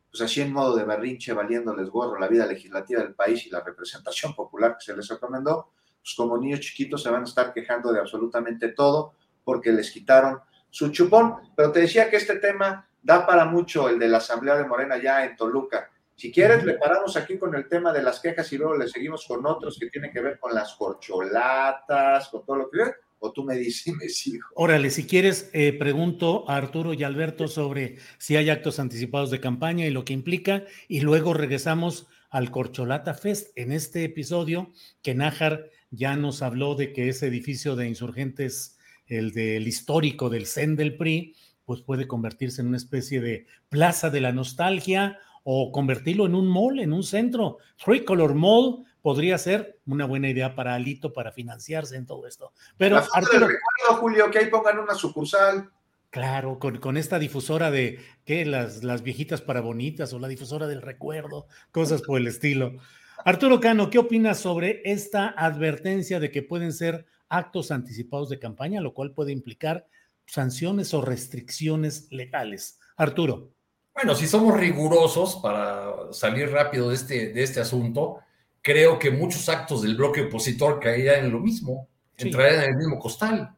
[0.09, 3.61] pues así en modo de berrinche, valiéndoles gorro la vida legislativa del país y la
[3.61, 5.71] representación popular que se les recomendó,
[6.03, 9.13] pues como niños chiquitos se van a estar quejando de absolutamente todo,
[9.43, 10.39] porque les quitaron
[10.69, 11.35] su chupón.
[11.55, 15.01] Pero te decía que este tema da para mucho, el de la Asamblea de Morena
[15.01, 15.89] ya en Toluca.
[16.15, 19.25] Si quieres, le paramos aquí con el tema de las quejas y luego le seguimos
[19.25, 22.79] con otros que tienen que ver con las corcholatas, con todo lo que
[23.25, 24.47] o tú me dices, me sigo.
[24.55, 29.39] Órale, si quieres, eh, pregunto a Arturo y Alberto sobre si hay actos anticipados de
[29.39, 34.71] campaña y lo que implica, y luego regresamos al Corcholata Fest en este episodio
[35.01, 40.47] que Nájar ya nos habló de que ese edificio de insurgentes, el del histórico del
[40.47, 45.71] CEN del PRI, pues puede convertirse en una especie de plaza de la nostalgia o
[45.71, 47.57] convertirlo en un mall, en un centro.
[47.83, 52.53] Tricolor Mall podría ser una buena idea para Alito para financiarse en todo esto.
[52.77, 55.69] Pero Arturo, recuerdo, Julio, que ahí pongan una sucursal.
[56.09, 58.45] Claro, con, esta difusora de ¿qué?
[58.45, 62.77] Las, las viejitas para bonitas o la difusora del recuerdo, cosas por el estilo.
[63.25, 68.81] Arturo Cano, ¿qué opinas sobre esta advertencia de que pueden ser actos anticipados de campaña,
[68.81, 69.87] lo cual puede implicar
[70.25, 72.79] sanciones o restricciones legales?
[72.97, 73.49] Arturo.
[73.93, 78.19] Bueno, si somos rigurosos para salir rápido de este, de este asunto,
[78.61, 81.87] creo que muchos actos del bloque opositor caerían en lo mismo,
[82.17, 83.55] entrarían en el mismo costal.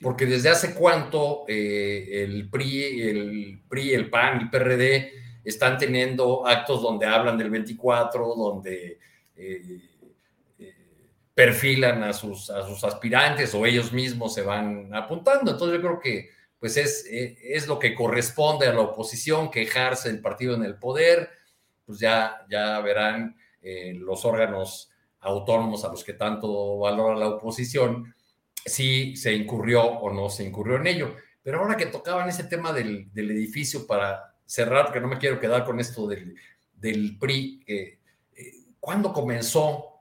[0.00, 5.12] Porque desde hace cuánto eh, el PRI, el PRI, el PAN, el PRD
[5.48, 8.98] están teniendo actos donde hablan del 24, donde
[9.36, 9.80] eh,
[10.58, 10.74] eh,
[11.34, 15.52] perfilan a sus, a sus aspirantes o ellos mismos se van apuntando.
[15.52, 20.20] Entonces yo creo que pues es, es lo que corresponde a la oposición, quejarse del
[20.20, 21.30] partido en el poder,
[21.84, 24.90] pues ya, ya verán eh, los órganos
[25.20, 28.14] autónomos a los que tanto valora la oposición,
[28.64, 31.16] si se incurrió o no se incurrió en ello.
[31.42, 35.64] Pero ahora que tocaban ese tema del, edificio para cerrar, que no me quiero quedar
[35.64, 36.34] con esto del,
[36.74, 37.98] del PRI, eh,
[38.80, 39.96] ¿cuándo comenzó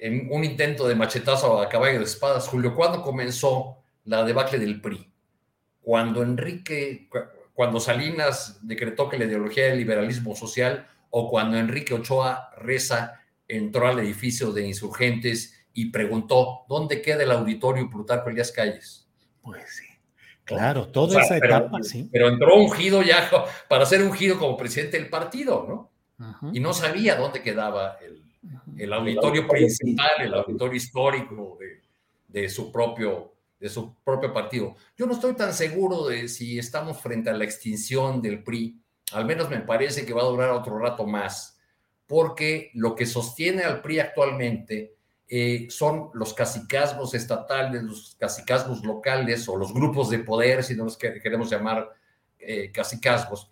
[0.00, 4.80] en un intento de machetazo a caballo de espadas, Julio, ¿cuándo comenzó la debacle del
[4.80, 5.12] PRI?
[5.82, 7.08] Cuando Enrique,
[7.52, 13.86] cuando Salinas decretó que la ideología del liberalismo social o cuando Enrique Ochoa Reza entró
[13.86, 19.06] al edificio de insurgentes y preguntó, ¿dónde queda el auditorio Plutarco Elías Calles?
[19.42, 19.84] Pues sí,
[20.44, 22.08] claro, toda esa etapa, sí.
[22.12, 23.28] Pero entró ungido ya
[23.68, 25.90] para ser ungido como presidente del partido, ¿no?
[26.52, 27.98] Y no sabía dónde quedaba
[28.76, 31.58] el, auditorio principal, el auditorio histórico
[32.28, 34.76] de, su propio, de su propio partido.
[34.96, 38.80] Yo no estoy tan seguro de si estamos frente a la extinción del PRI
[39.12, 41.58] al menos me parece que va a durar otro rato más,
[42.06, 44.93] porque lo que sostiene al PRI actualmente
[45.28, 50.84] eh, son los cacicazgos estatales, los cacicazgos locales o los grupos de poder, si no
[50.84, 51.90] los queremos llamar
[52.38, 53.50] eh, cacicazgos.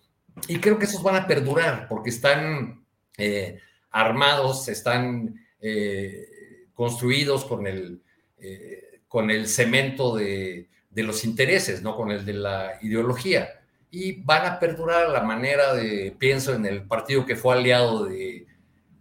[0.48, 2.84] Y creo que esos van a perdurar porque están
[3.16, 3.58] eh,
[3.90, 5.36] armados, están
[6.74, 8.02] construidos con el,
[9.06, 13.48] con el cemento de, de los intereses, no con el de la ideología
[13.92, 18.46] y van a perdurar la manera de, pienso en el partido que fue aliado de,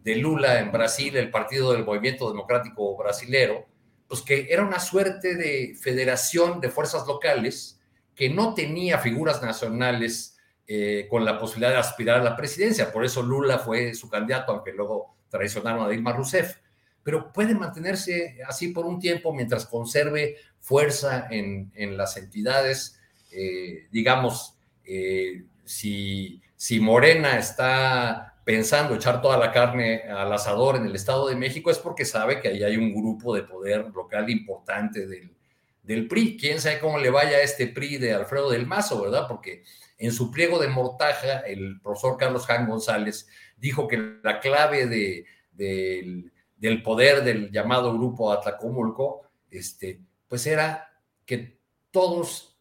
[0.03, 3.65] Lula en Brasil, el Partido del Movimiento Democrático Brasilero,
[4.07, 7.79] pues que era una suerte de federación de fuerzas locales
[8.15, 10.37] que no tenía figuras nacionales
[10.67, 12.91] eh, con la posibilidad de aspirar a la presidencia.
[12.91, 16.57] Por eso Lula fue su candidato, aunque luego traicionaron a Dilma Rousseff.
[17.03, 22.99] Pero puede mantenerse así por un tiempo mientras conserve fuerza en, las entidades,
[23.31, 24.55] eh, digamos,
[24.85, 31.27] eh, si, si Morena está pensando echar toda la carne al asador en el Estado
[31.27, 35.35] de México es porque sabe que ahí hay un grupo de poder local importante del,
[35.83, 36.37] del PRI.
[36.37, 39.27] ¿Quién sabe cómo le vaya a este PRI de Alfredo del Mazo, verdad?
[39.27, 39.63] Porque
[39.97, 43.27] en su pliego de mortaja, el profesor Carlos Jan González
[43.57, 50.91] dijo que la clave de, del poder del llamado grupo Atlacomulco, este, pues era
[51.25, 51.59] que
[51.91, 52.57] todos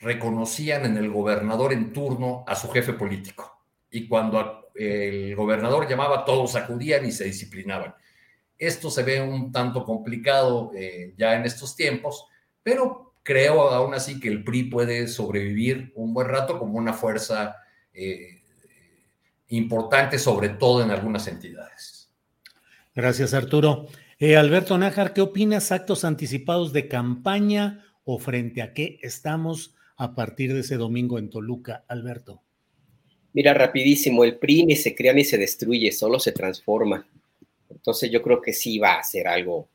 [0.00, 3.64] reconocían en el gobernador en turno a su jefe político.
[3.88, 7.94] Y cuando el gobernador llamaba, todos acudían y se disciplinaban.
[8.58, 12.26] Esto se ve un tanto complicado eh, ya en estos tiempos,
[12.62, 17.56] pero creo aún así que el PRI puede sobrevivir un buen rato como una fuerza
[17.92, 18.42] eh,
[19.48, 22.10] importante, sobre todo en algunas entidades.
[22.94, 23.86] Gracias, Arturo.
[24.18, 25.72] Eh, Alberto Nájar, ¿qué opinas?
[25.72, 31.30] ¿Actos anticipados de campaña o frente a qué estamos a partir de ese domingo en
[31.30, 32.42] Toluca, Alberto?
[33.34, 37.06] Mira, rapidísimo, el PRI ni se crea ni se destruye, solo se transforma.
[37.70, 39.68] Entonces yo creo que sí va a ser algo,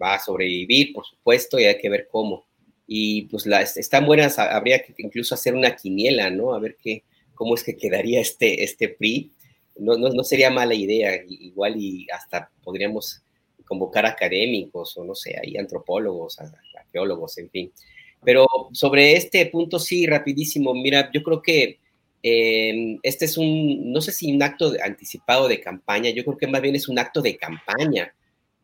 [0.00, 2.44] va a sobrevivir, por supuesto, y hay que ver cómo.
[2.86, 6.54] Y pues las están buenas, habría que incluso hacer una quiniela, ¿no?
[6.54, 7.04] A ver qué,
[7.34, 9.30] cómo es que quedaría este, este PRI.
[9.78, 13.22] No, no, no sería mala idea, igual y hasta podríamos
[13.66, 16.38] convocar académicos o no sé, hay antropólogos,
[16.78, 17.72] arqueólogos, en fin.
[18.24, 21.78] Pero sobre este punto sí, rapidísimo, mira, yo creo que
[22.22, 26.46] eh, este es un, no sé si un acto anticipado de campaña, yo creo que
[26.46, 28.12] más bien es un acto de campaña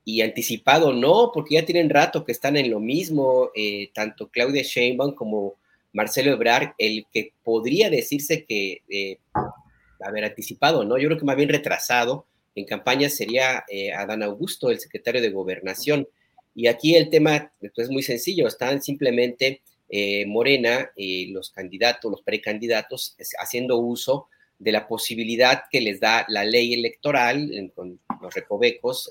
[0.05, 4.63] y anticipado no, porque ya tienen rato que están en lo mismo, eh, tanto Claudia
[4.63, 5.55] Sheinbaum como
[5.93, 10.99] Marcelo Ebrard, el que podría decirse que, eh, a ver, anticipado, ¿no?
[10.99, 15.31] Yo creo que más bien retrasado en campaña sería eh, Adán Augusto, el secretario de
[15.31, 16.09] Gobernación.
[16.55, 19.63] Y aquí el tema pues, es muy sencillo, están simplemente
[19.95, 24.27] eh, Morena y los candidatos, los precandidatos, haciendo uso
[24.59, 29.11] de la posibilidad que les da la ley electoral con los recovecos,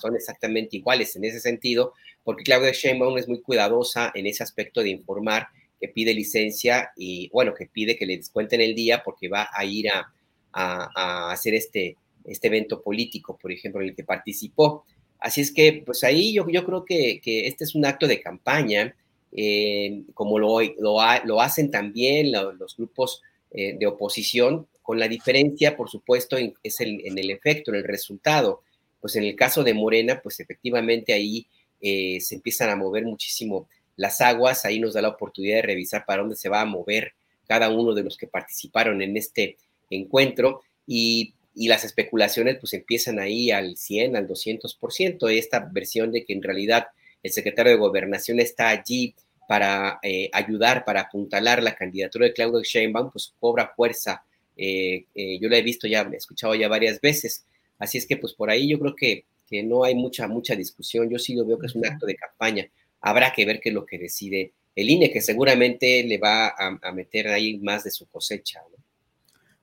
[0.00, 1.94] son exactamente iguales en ese sentido,
[2.24, 5.46] porque Claudia Sheinbaum es muy cuidadosa en ese aspecto de informar
[5.80, 9.64] que pide licencia y, bueno, que pide que le descuenten el día porque va a
[9.64, 10.12] ir a,
[10.52, 14.84] hacer este, este evento político, por ejemplo, en el que participó.
[15.20, 18.96] Así es que, pues ahí yo, yo creo que este es un acto de campaña,
[19.38, 25.90] eh, como lo, lo, hacen también los grupos eh, de oposición, con la diferencia, por
[25.90, 28.62] supuesto, en, es el, en el efecto, en el resultado.
[29.00, 31.46] Pues en el caso de Morena, pues efectivamente ahí
[31.80, 36.04] eh, se empiezan a mover muchísimo las aguas, ahí nos da la oportunidad de revisar
[36.06, 37.12] para dónde se va a mover
[37.46, 39.56] cada uno de los que participaron en este
[39.90, 46.34] encuentro y, las especulaciones pues empiezan ahí al 100, al 200%, esta versión de que
[46.34, 46.88] en realidad
[47.22, 49.14] el secretario de Gobernación está allí
[49.46, 54.24] para eh, ayudar, para apuntalar la candidatura de Claudio Sheinbaum, pues cobra fuerza.
[54.56, 57.44] Eh, eh, yo la he visto ya, he escuchado ya varias veces.
[57.78, 61.10] Así es que pues por ahí yo creo que, que no hay mucha, mucha discusión.
[61.10, 62.68] Yo sí lo veo que es un acto de campaña
[63.06, 66.92] habrá que ver qué es lo que decide el INE, que seguramente le va a,
[66.92, 68.60] meter ahí más de su cosecha.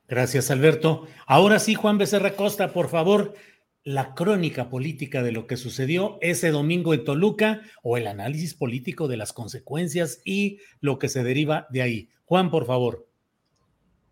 [0.08, 1.08] Gracias, Alberto.
[1.28, 3.36] Ahora sí, Juan Becerra Costa, por favor,
[3.84, 9.08] la crónica política de lo que sucedió ese domingo en Toluca o el análisis político
[9.08, 12.10] de las consecuencias y lo que se deriva de ahí.
[12.26, 13.08] Juan, por favor.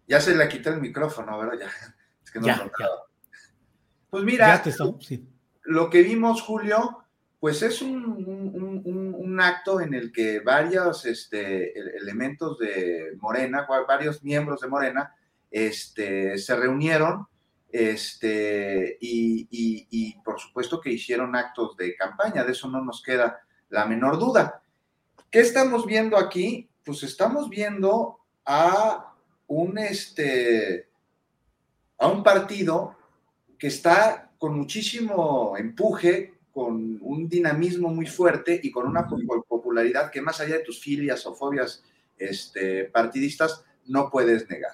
[0.08, 1.60] Ya se le quitó el micrófono, ¿verdad?
[1.60, 1.96] Ya.
[2.24, 2.70] Es que no ya,
[4.10, 4.62] Pues mira,
[5.64, 7.06] lo que vimos, Julio,
[7.40, 14.68] pues es un, acto en el que varios este, elementos de Morena, varios miembros de
[14.68, 15.16] Morena,
[15.50, 17.28] este, se reunieron
[17.72, 23.86] este, y, por supuesto que hicieron actos de campaña, de eso no nos queda la
[23.86, 24.62] menor duda.
[25.30, 26.70] ¿Qué estamos viendo aquí?
[26.84, 29.14] Pues estamos viendo a
[29.48, 30.90] un, este,
[31.98, 32.96] a un partido
[33.58, 40.22] que está con muchísimo empuje, con un dinamismo muy fuerte y con una popularidad que
[40.22, 41.84] más allá de tus filias o fobias
[42.18, 44.74] este, partidistas no puedes negar.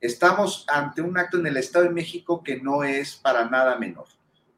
[0.00, 4.06] Estamos ante un acto en el Estado de México que no es para nada menor.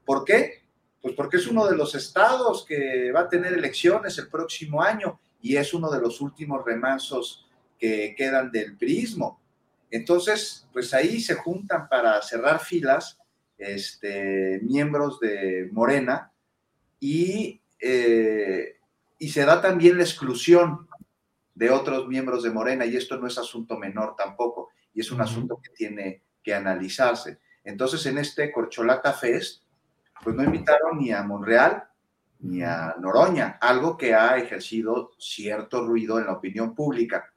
[0.05, 0.63] ¿Por qué?
[1.01, 5.21] Pues porque es uno de los estados que va a tener elecciones el próximo año
[5.41, 7.47] y es uno de los últimos remansos
[7.79, 9.41] que quedan del prismo.
[9.91, 13.19] Entonces, pues ahí se juntan para cerrar filas
[13.59, 16.33] este, miembros de Morena,
[17.01, 18.77] eh,
[19.19, 20.89] y se da también la exclusión
[21.55, 25.21] de otros miembros de Morena, y esto no es asunto menor tampoco, y es un
[25.21, 27.39] asunto que tiene que analizarse.
[27.63, 29.63] Entonces, en este Corcholata Fest,
[30.25, 31.85] pues no invitaron ni a Monreal
[32.41, 37.33] ni a Noroña, algo que ha ejercido cierto ruido en la opinión pública.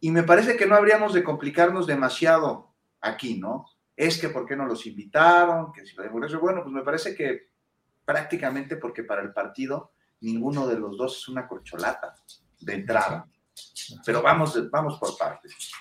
[0.00, 3.66] Y me parece que no habríamos de complicarnos demasiado aquí, ¿no?
[3.94, 7.50] Es que por qué no los invitaron, que si lo bueno, pues me parece que
[8.06, 9.92] prácticamente porque para el partido
[10.22, 12.14] ninguno de los dos es una corcholata
[12.58, 13.26] de entrada.
[14.06, 15.72] Pero vamos, vamos por partes.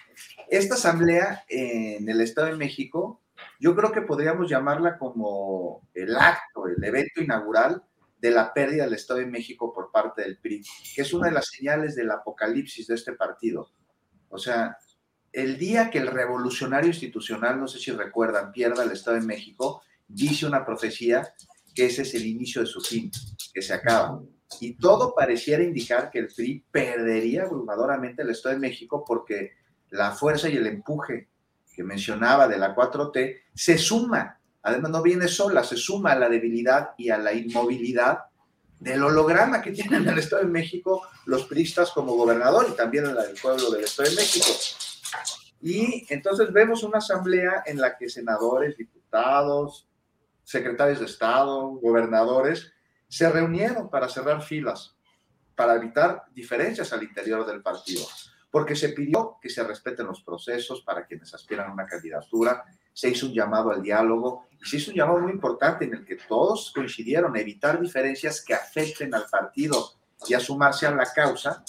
[0.50, 3.22] Esta asamblea en el Estado de México,
[3.60, 7.84] yo creo que podríamos llamarla como el acto, el evento inaugural
[8.20, 10.64] de la pérdida del Estado de México por parte del PRI,
[10.96, 13.72] que es una de las señales del apocalipsis de este partido.
[14.30, 14.76] O sea,
[15.32, 19.84] el día que el revolucionario institucional, no sé si recuerdan, pierda el Estado de México,
[20.08, 21.32] dice una profecía
[21.76, 23.12] que ese es el inicio de su fin,
[23.54, 24.20] que se acaba.
[24.60, 29.59] Y todo pareciera indicar que el PRI perdería abrumadoramente el Estado de México porque
[29.92, 31.30] la fuerza y el empuje
[31.74, 36.30] que mencionaba de la 4T se suma, además no viene sola, se suma a la
[36.30, 38.26] debilidad y a la inmovilidad
[38.80, 43.06] del holograma que tienen en el Estado de México los priistas como gobernador y también
[43.06, 44.48] en el pueblo del Estado de México.
[45.62, 49.88] Y entonces vemos una asamblea en la que senadores, diputados,
[50.44, 52.72] secretarios de Estado, gobernadores,
[53.10, 54.96] se reunieron para cerrar filas,
[55.56, 58.06] para evitar diferencias al interior del partido,
[58.52, 63.10] porque se pidió que se respeten los procesos para quienes aspiran a una candidatura, se
[63.10, 66.16] hizo un llamado al diálogo y se hizo un llamado muy importante en el que
[66.16, 69.94] todos coincidieron evitar diferencias que afecten al partido
[70.28, 71.64] y a sumarse a la causa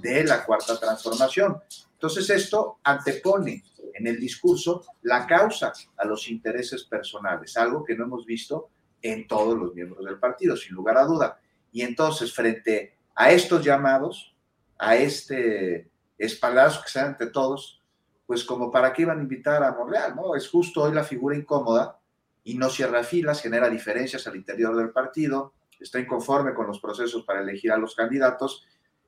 [0.00, 1.60] de la cuarta transformación.
[1.92, 3.64] Entonces esto antepone
[3.94, 8.70] en el discurso la causa a los intereses personales, algo que no hemos visto
[9.02, 11.40] en todos los miembros del partido, sin lugar a duda.
[11.72, 14.34] Y entonces, frente a estos llamados,
[14.78, 15.90] a este
[16.24, 17.82] espaldazo que se da entre todos,
[18.26, 20.36] pues como para qué iban a invitar a Monreal, ¿no?
[20.36, 21.98] Es justo hoy la figura incómoda
[22.44, 27.24] y no cierra filas, genera diferencias al interior del partido, está inconforme con los procesos
[27.24, 28.66] para elegir a los candidatos,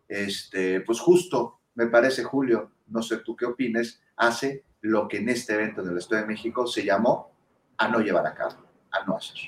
[0.08, 5.28] este, pues justo, me parece, Julio, no sé tú qué opines, hace lo que en
[5.28, 7.32] este evento en el Estado de México se llamó
[7.78, 8.56] a no llevar a cabo,
[8.90, 9.38] a no hacer.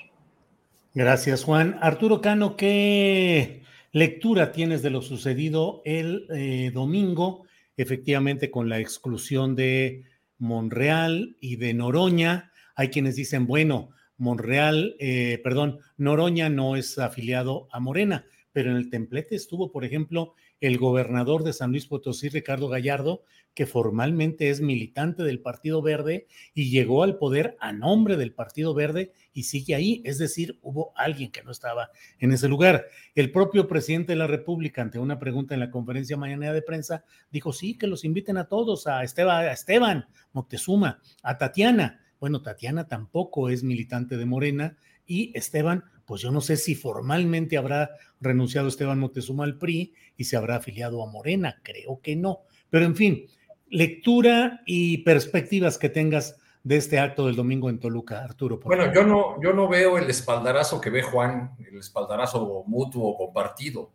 [0.94, 1.78] Gracias, Juan.
[1.82, 7.44] Arturo Cano, ¿qué lectura tienes de lo sucedido el eh, domingo,
[7.76, 10.04] efectivamente con la exclusión de
[10.38, 12.52] Monreal y de Noroña?
[12.76, 18.76] Hay quienes dicen, bueno, Monreal, eh, perdón, Noroña no es afiliado a Morena, pero en
[18.76, 20.34] el templete estuvo, por ejemplo,
[20.66, 23.22] el gobernador de San Luis Potosí, Ricardo Gallardo,
[23.54, 28.72] que formalmente es militante del Partido Verde y llegó al poder a nombre del Partido
[28.72, 30.00] Verde y sigue ahí.
[30.04, 32.86] Es decir, hubo alguien que no estaba en ese lugar.
[33.14, 37.04] El propio presidente de la República, ante una pregunta en la conferencia mañana de prensa,
[37.30, 42.00] dijo, sí, que los inviten a todos, a Esteban, a Esteban Moctezuma, a Tatiana.
[42.18, 47.56] Bueno, Tatiana tampoco es militante de Morena y Esteban pues yo no sé si formalmente
[47.56, 47.90] habrá
[48.20, 52.42] renunciado Esteban Moctezuma al PRI y se habrá afiliado a Morena, creo que no.
[52.70, 53.26] Pero en fin,
[53.68, 58.58] lectura y perspectivas que tengas de este acto del domingo en Toluca, Arturo.
[58.64, 63.92] bueno, yo no, yo no veo el espaldarazo que ve Juan, el espaldarazo mutuo compartido.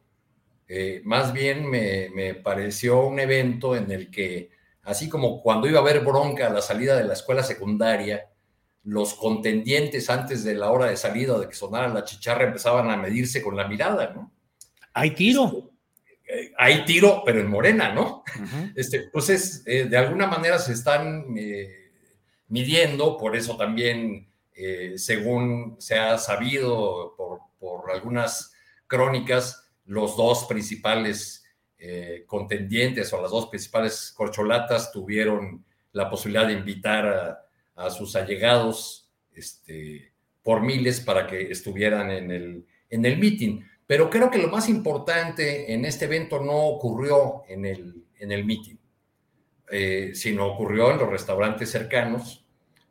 [0.67, 4.51] Eh, más bien me, me, pareció un evento en el que,
[4.83, 8.29] así como cuando iba a haber bronca a la salida de la escuela secundaria,
[8.89, 12.97] los contendientes antes de la hora de salida de que sonara la chicharra empezaban a
[12.97, 14.31] medirse con la mirada, ¿no?
[14.93, 15.69] Hay tiro.
[16.27, 18.23] Eh, hay tiro, pero en morena, ¿no?
[18.75, 21.91] este, entonces, eh, de alguna manera se están eh,
[22.47, 24.27] midiendo, por eso también,
[24.97, 28.51] según se ha sabido por, por, algunas
[28.87, 31.45] crónicas, los dos principales
[32.25, 35.63] contendientes o las dos principales corcholatas tuvieron
[35.93, 37.48] la posibilidad de invitar a
[37.79, 43.61] a sus allegados este, por miles para que estuvieran en el, en el meeting.
[43.87, 48.45] Pero creo que lo más importante en este evento no ocurrió en el, en el
[48.45, 48.75] meeting,
[49.71, 52.45] eh, sino ocurrió en los restaurantes cercanos,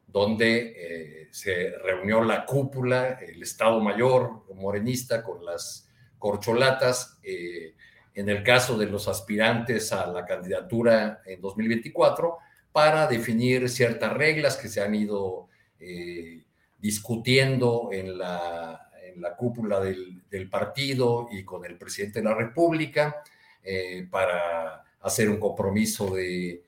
[0.06, 5.88] donde eh, se reunió la cúpula, el Estado Mayor morenista con las
[6.18, 7.18] corcholatas.
[7.22, 7.74] Eh,
[8.14, 12.38] en el caso de los aspirantes a la candidatura en 2024,
[12.78, 15.48] para definir ciertas reglas que se han ido
[15.80, 16.44] eh,
[16.78, 18.88] discutiendo en la,
[19.36, 23.16] cúpula del, partido y con el presidente de la República,
[23.64, 26.62] eh, para hacer un compromiso de,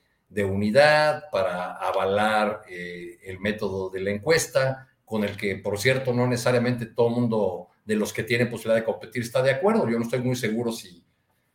[0.44, 6.26] unidad, para avalar eh, el método de la encuesta, con el que, por cierto, no
[6.26, 9.88] necesariamente todo el mundo de los que tienen posibilidad de competir está de acuerdo.
[9.88, 11.04] Yo no estoy muy seguro si,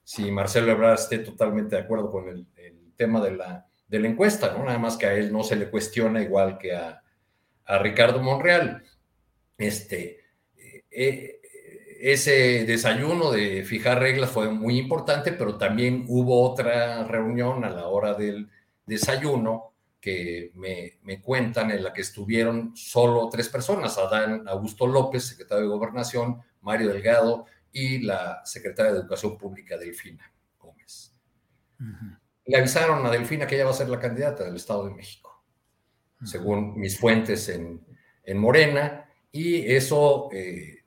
[0.02, 2.48] si Marcelo Ebrard esté totalmente de acuerdo con el
[2.96, 4.66] tema de la de la encuesta, ¿no?
[4.66, 7.02] Nada más que a él no se le cuestiona igual que a,
[7.82, 8.84] Ricardo Monreal.
[9.58, 10.20] Este,
[10.92, 11.40] eh,
[12.00, 17.88] ese desayuno de fijar reglas fue muy importante, pero también hubo otra reunión a la
[17.88, 18.50] hora del
[18.86, 25.24] desayuno que me, me, cuentan en la que estuvieron solo tres personas, Adán Augusto López,
[25.24, 31.16] secretario de Gobernación, Mario Delgado y la secretaria de Educación Pública, Delfina Gómez
[32.46, 35.44] le avisaron a Delfina que ella va a ser la candidata del Estado de México,
[36.24, 37.86] según mis fuentes en,
[38.24, 40.84] en Morena, y eso, eh,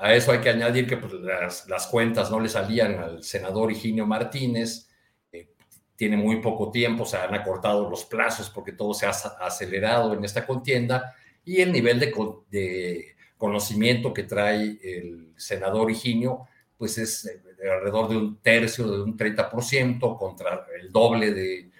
[0.00, 3.70] a eso hay que añadir que pues, las, las, cuentas no le salían al senador
[3.70, 4.88] Higinio Martínez,
[5.32, 5.50] eh,
[5.96, 10.24] tiene muy poco tiempo, se han acortado los plazos porque todo se ha acelerado en
[10.24, 11.14] esta contienda,
[11.44, 12.12] y el nivel de,
[12.50, 16.46] de conocimiento que trae el senador Higinio,
[16.80, 21.70] pues es eh, alrededor de un tercio, de un 30% contra el doble de,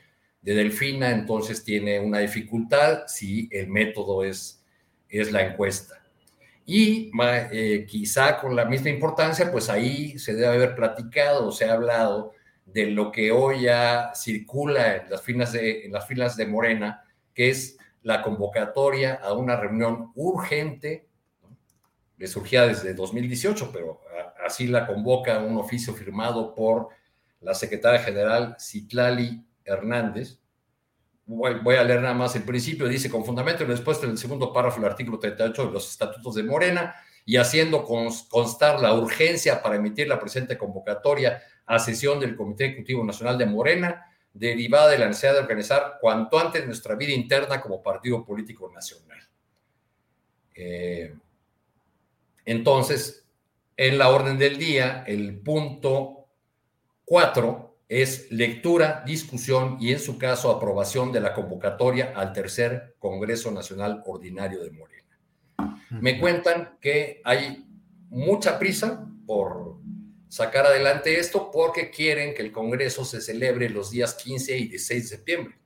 [0.42, 4.62] Delfina, entonces tiene una dificultad si el método es,
[5.08, 6.02] es la encuesta.
[6.66, 7.10] Y
[7.52, 12.32] eh, quizá con la misma importancia, pues ahí se debe haber platicado, se ha hablado
[12.64, 17.04] de lo que hoy ya circula en las filas de, en las filas de Morena,
[17.34, 21.09] que es la convocatoria a una reunión urgente,
[22.20, 24.02] le surgía desde 2018, pero
[24.44, 26.88] así la convoca un oficio firmado por
[27.40, 30.38] la secretaria general Citlali Hernández,
[31.24, 34.52] voy, a leer nada más el principio, dice, con fundamento en respuesta en el segundo
[34.52, 36.94] párrafo del artículo 38 de los estatutos de Morena
[37.24, 43.02] y haciendo constar la urgencia para emitir la presente convocatoria a sesión del Comité Ejecutivo
[43.02, 47.82] Nacional de Morena, derivada de la necesidad de organizar cuanto antes nuestra vida interna como
[47.82, 49.20] partido político nacional.
[50.54, 51.14] Eh,
[52.50, 53.26] entonces,
[53.76, 56.26] en la orden del día, el punto
[57.04, 63.50] 4 es lectura, discusión y, en su caso, aprobación de la convocatoria al tercer Congreso
[63.50, 65.80] Nacional Ordinario de Morena.
[65.90, 67.66] Me cuentan que hay
[68.08, 69.76] mucha prisa por
[70.28, 75.02] sacar adelante esto porque quieren que el Congreso se celebre los días 15 y 16
[75.02, 75.58] de septiembre.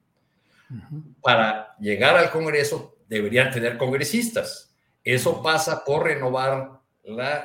[1.21, 4.64] Para llegar al Congreso deberían tener congresistas.
[5.05, 6.81] Eso pasa por renovar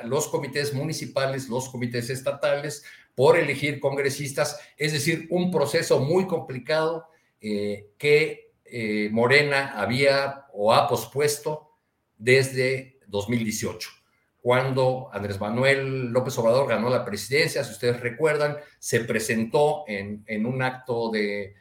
[0.04, 2.82] los comités municipales, los comités estatales,
[3.14, 7.06] por elegir congresistas, es decir, un proceso muy complicado
[7.40, 11.72] eh, que eh, Morena había o ha pospuesto
[12.16, 13.90] desde 2018,
[14.40, 20.62] cuando Andrés Manuel López Obrador ganó la presidencia, si ustedes recuerdan, se presentó en, un
[20.62, 21.54] acto de,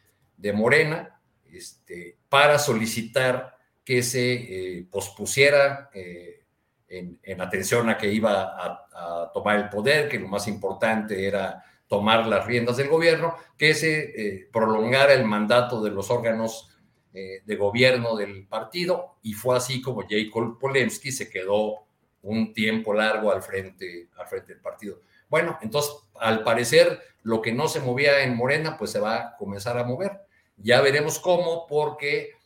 [0.53, 1.19] Morena
[1.51, 3.58] este, para solicitar
[3.89, 10.27] que se eh, pospusiera en, atención a que iba a, tomar el poder, que lo
[10.27, 15.89] más importante era tomar las riendas del gobierno, que se eh, prolongara el mandato de
[15.89, 16.69] los órganos
[17.15, 21.87] eh, de gobierno del partido, y fue así como Jacob Polemski se quedó
[22.21, 25.01] un tiempo largo al frente, al frente del partido.
[25.29, 29.35] Bueno, entonces, al parecer, lo que no se movía en Morena, pues se va a
[29.35, 30.11] comenzar a mover.
[30.57, 32.37] Ya veremos cómo, porque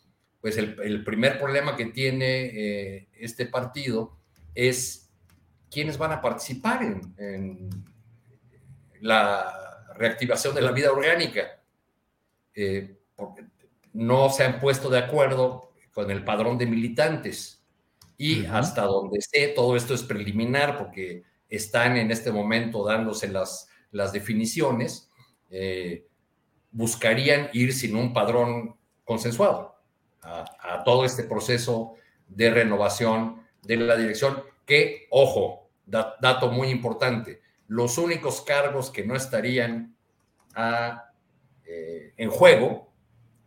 [0.44, 4.18] pues el, primer problema que tiene eh, este partido
[4.54, 5.10] es
[5.72, 7.70] quiénes van a participar en,
[9.00, 11.62] la reactivación de la vida orgánica.
[12.54, 13.46] Eh, porque
[13.94, 17.64] no se han puesto de acuerdo con el padrón de militantes.
[18.18, 23.70] Y hasta donde esté, todo esto es preliminar porque están en este momento dándose las,
[23.92, 25.10] las definiciones,
[25.50, 26.06] eh,
[26.70, 28.76] buscarían ir sin un padrón
[29.06, 29.73] consensuado
[30.24, 31.96] a todo este proceso
[32.28, 39.16] de renovación de la dirección, que, ojo, dato muy importante, los únicos cargos que no
[39.16, 39.96] estarían
[41.66, 42.94] eh, en juego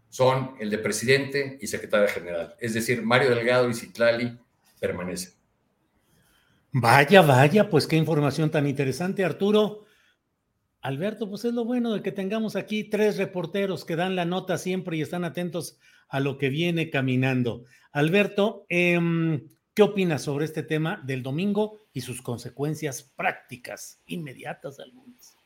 [0.09, 2.55] son el de presidente y secretario general.
[2.59, 4.39] Es decir, Mario Delgado y Citlali
[4.81, 5.35] permanecen.
[6.73, 9.85] Vaya, vaya, pues qué información tan interesante, Arturo.
[10.81, 14.57] Alberto, pues es lo bueno de que tengamos aquí tres reporteros que dan la nota
[14.59, 15.79] siempre y están atentos
[16.09, 17.65] a lo que viene caminando.
[17.93, 18.99] Alberto, eh,
[19.77, 25.37] ¿Qué opinas sobre este tema del domingo y sus consecuencias prácticas, inmediatas algunas?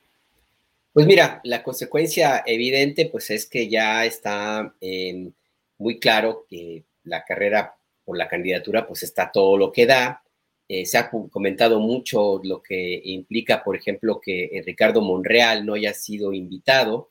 [0.93, 5.33] Pues mira, la consecuencia evidente pues es que ya está em,
[5.79, 7.75] muy claro que la carrera
[8.05, 10.23] por la candidatura pues está todo lo que da.
[10.69, 15.75] Eh, se ha comentado mucho lo que implica, por ejemplo, que eh, Ricardo Monreal no
[15.75, 17.11] haya sido invitado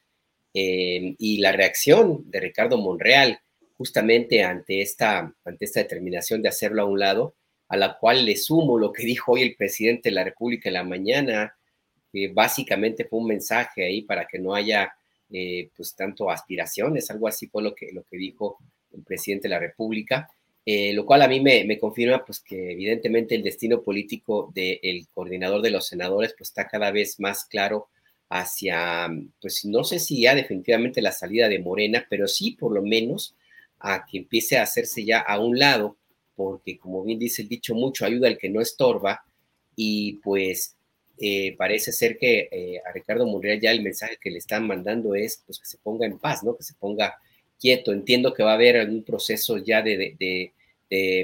[0.54, 3.40] em, y la reacción de Ricardo Monreal
[3.78, 7.36] justamente ante esta, ante esta determinación de hacerlo a un lado,
[7.70, 10.74] a la cual le sumo lo que dijo hoy el presidente de la República en
[10.74, 11.56] la mañana,
[12.12, 14.92] que básicamente fue un mensaje ahí para que no haya
[15.32, 18.58] eh, pues tanto aspiraciones, algo así fue lo que, lo que dijo
[18.92, 20.28] el presidente de la República,
[20.66, 25.62] eh, lo cual a mí me, confirma pues que evidentemente el destino político del coordinador
[25.62, 27.88] de los senadores pues está cada vez más claro
[28.30, 29.10] hacia,
[29.42, 33.36] pues no sé si ya definitivamente la salida de Morena, pero sí por lo menos
[33.80, 35.98] a que empiece a hacerse ya a un lado,
[36.36, 39.24] porque como bien dice el dicho, mucho ayuda al que no estorba,
[39.76, 40.76] y pues
[41.18, 45.16] eh, parece ser que eh, a Ricardo Monreal ya el mensaje que le están mandando
[45.16, 46.56] es pues que se ponga en paz, ¿no?
[46.56, 47.18] Que se ponga
[47.60, 47.92] quieto.
[47.92, 50.54] Entiendo que va a haber algún proceso ya de, de,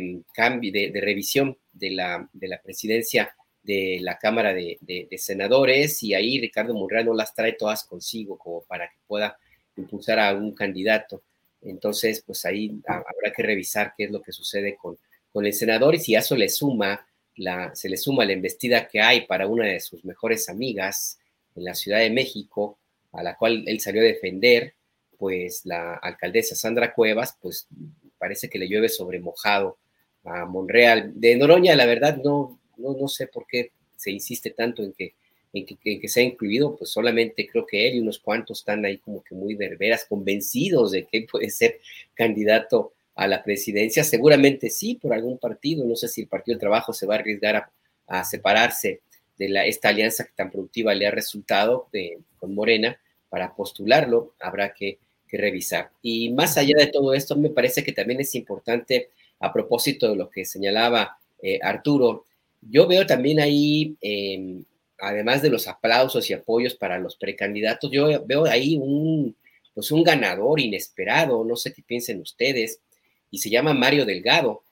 [0.01, 6.13] mm, cambio, de, revisión de la, de la presidencia de la Cámara de, Senadores y
[6.13, 9.37] ahí Ricardo Monreal no las trae todas consigo como para que pueda
[9.75, 11.23] impulsar a un candidato.
[11.61, 14.97] Entonces, pues ahí habrá que revisar qué es lo que sucede con,
[15.33, 17.05] el senador y si a eso le suma
[17.35, 21.19] la, se le suma la embestida que hay para una de sus mejores amigas
[21.55, 22.79] en la Ciudad de México,
[23.11, 24.75] a la cual él salió a defender,
[25.17, 27.67] pues la alcaldesa Sandra Cuevas, pues
[28.17, 29.77] parece que le llueve sobre mojado
[30.23, 31.11] a Monreal.
[31.15, 35.13] De Noroña, la verdad, no, no, no sé por qué se insiste tanto en que
[35.57, 35.65] en
[36.01, 39.23] que, se ha incluido, pues solamente creo que él y unos cuantos están ahí como
[39.23, 41.79] que muy verberas, convencidos de que puede ser
[42.13, 44.03] candidato a la presidencia.
[44.03, 45.85] Seguramente sí, por algún partido.
[45.85, 47.69] No sé si el Partido del Trabajo se va a arriesgar
[48.07, 49.01] a, separarse
[49.37, 51.87] de la, esta alianza que tan productiva le ha resultado
[52.37, 52.99] con Morena
[53.29, 54.33] para postularlo.
[54.39, 55.91] Habrá que, que revisar.
[56.01, 60.15] Y más allá de todo esto, me parece que también es importante, a propósito de
[60.15, 62.25] lo que señalaba eh, Arturo,
[62.69, 64.65] yo veo también ahí, em,
[64.99, 69.35] además de los aplausos y apoyos para los precandidatos, yo veo ahí un,
[69.73, 72.81] pues un ganador inesperado, no sé qué piensen ustedes,
[73.29, 74.63] y se llama Mario Delgado,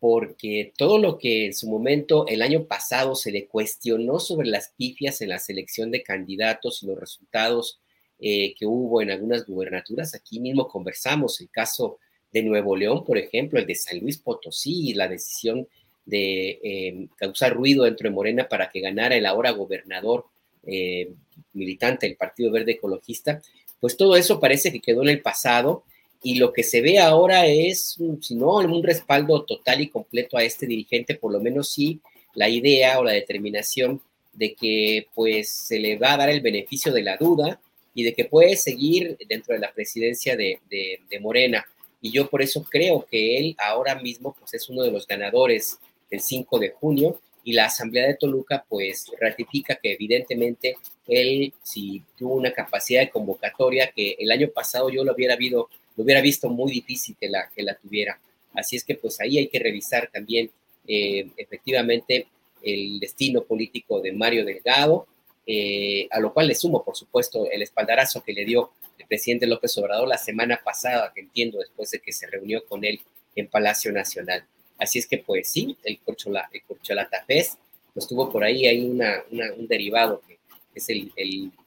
[0.00, 4.72] porque todo lo que en su momento el año pasado se le cuestionó sobre las
[4.76, 7.80] pifias en la selección de candidatos y los resultados
[8.20, 11.98] eh, que hubo en algunas gubernaturas, aquí mismo conversamos el caso
[12.32, 15.68] de Nuevo León, por ejemplo, el de San Luis Potosí, la decisión
[16.08, 20.24] de eh, causar ruido dentro de Morena para que ganara el ahora gobernador
[20.66, 21.10] eh,
[21.52, 23.42] militante del Partido Verde Ecologista,
[23.78, 25.84] pues todo eso parece que quedó en el pasado
[26.22, 30.44] y lo que se ve ahora es, si no un respaldo total y completo a
[30.44, 32.00] este dirigente, por lo menos sí
[32.34, 34.00] la idea o la determinación
[34.32, 37.60] de que pues se le va a dar el beneficio de la duda
[37.94, 41.66] y de que puede seguir dentro de la presidencia de, de Morena.
[42.00, 45.78] Y yo por eso creo que él ahora mismo pues es uno de los ganadores
[46.10, 50.76] el 5 de junio y la Asamblea de Toluca pues ratifica que evidentemente
[51.06, 55.68] él si tuvo una capacidad de convocatoria que el año pasado yo lo hubiera, lo
[55.96, 58.20] hubiera visto muy difícil que la, que la tuviera.
[58.54, 60.50] Así es que pues ahí hay que revisar también
[60.86, 62.26] eh, efectivamente
[62.62, 65.06] el destino político de Mario Delgado,
[65.46, 69.46] eh, a lo cual le sumo, por supuesto, el espaldarazo que le dio el presidente
[69.46, 73.00] López Obrador la semana pasada, que entiendo después de que se reunió con él
[73.36, 74.44] en Palacio Nacional.
[74.78, 77.58] Así es que, pues sí, el, corchola, el corcholata Fest,
[77.92, 80.38] pues tuvo por ahí, hay una, un derivado que
[80.74, 81.12] es el,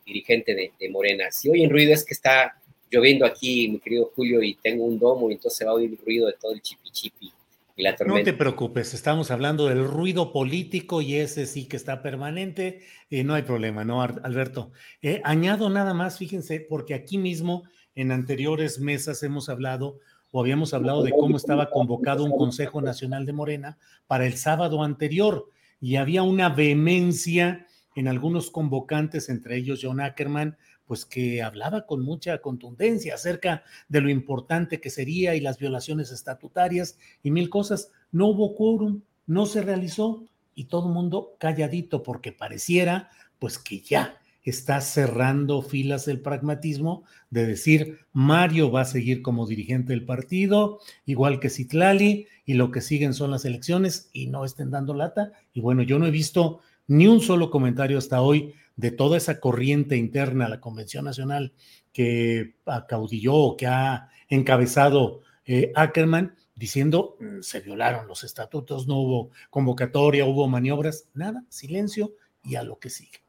[0.06, 1.32] dirigente de, Morena.
[1.32, 2.58] Si oyen ruido es que está
[2.90, 5.90] lloviendo aquí, mi querido Julio, y tengo un domo, y entonces se va a oír
[5.92, 7.32] el ruido de todo el chipi chipi
[7.76, 8.20] y la tormenta.
[8.20, 13.24] No te preocupes, estamos hablando del ruido político y ese sí que está permanente, y
[13.24, 14.72] no hay problema, ¿no, Alberto?
[15.02, 17.64] Eh, añado nada más, fíjense, porque aquí mismo
[17.96, 20.00] en anteriores mesas hemos hablado
[20.32, 23.78] o habíamos hablado de cómo estaba convocado un Consejo Nacional de Morena
[24.08, 25.50] para el sábado anterior
[25.80, 32.04] y había una vehemencia en algunos convocantes, entre ellos John Ackerman, pues que hablaba con
[32.04, 37.92] mucha contundencia acerca de lo importante que sería y las violaciones estatutarias y mil cosas.
[38.12, 40.26] No hubo quórum, no se realizó
[40.56, 43.10] y todo el mundo calladito porque pareciera
[43.40, 49.46] pues que ya está cerrando filas del pragmatismo de decir Mario va a seguir como
[49.46, 54.46] dirigente del partido, igual que Citlali, y lo que siguen son las elecciones y no
[54.46, 55.32] estén dando lata.
[55.54, 59.40] Y bueno, yo no he visto ni un solo comentario hasta hoy de toda esa
[59.40, 61.54] corriente interna a la Convención Nacional
[61.94, 68.98] que acaudilló o que ha encabezado eh, Ackerman diciendo mm, se violaron los estatutos, no
[68.98, 72.14] hubo convocatoria, hubo maniobras, nada, silencio
[72.44, 73.21] y a lo que sigue.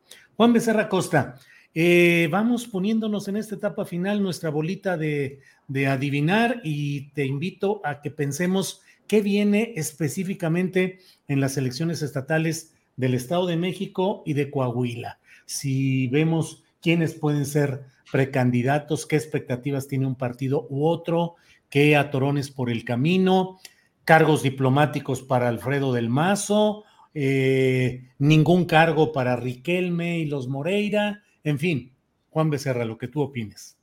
[0.43, 1.37] Juan Becerra Costa,
[1.73, 5.39] eh, vamos poniéndonos en esta etapa final nuestra bolita de,
[5.69, 10.99] de adivinar y te invito a que pensemos qué viene específicamente
[11.29, 15.21] en las elecciones estatales del Estado de México y de Coahuila.
[15.47, 21.37] Si vemos quiénes pueden ser precandidatos, qué expectativas tiene un partido u otro,
[21.71, 23.61] qué atorones por el camino,
[24.05, 26.83] cargos diplomáticos para Alfredo del Mazo,
[27.15, 31.95] eh, ningún cargo para Riquelme y los Moreira, en fin,
[32.31, 33.79] Juan Becerra, lo que tú opines.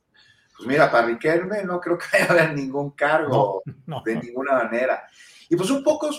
[0.56, 3.62] Pues mira, para Riquelme no creo que haya ningún cargo
[4.04, 5.02] de ninguna manera.
[5.48, 6.10] Y pues un poco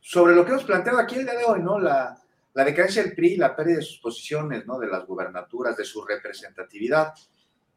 [0.00, 1.78] sobre lo que hemos planteado aquí el día de hoy, ¿no?
[1.78, 2.16] La,
[2.54, 4.78] la decadencia del PRI, la pérdida de sus posiciones, ¿no?
[4.78, 7.14] De las gubernaturas, de su representatividad.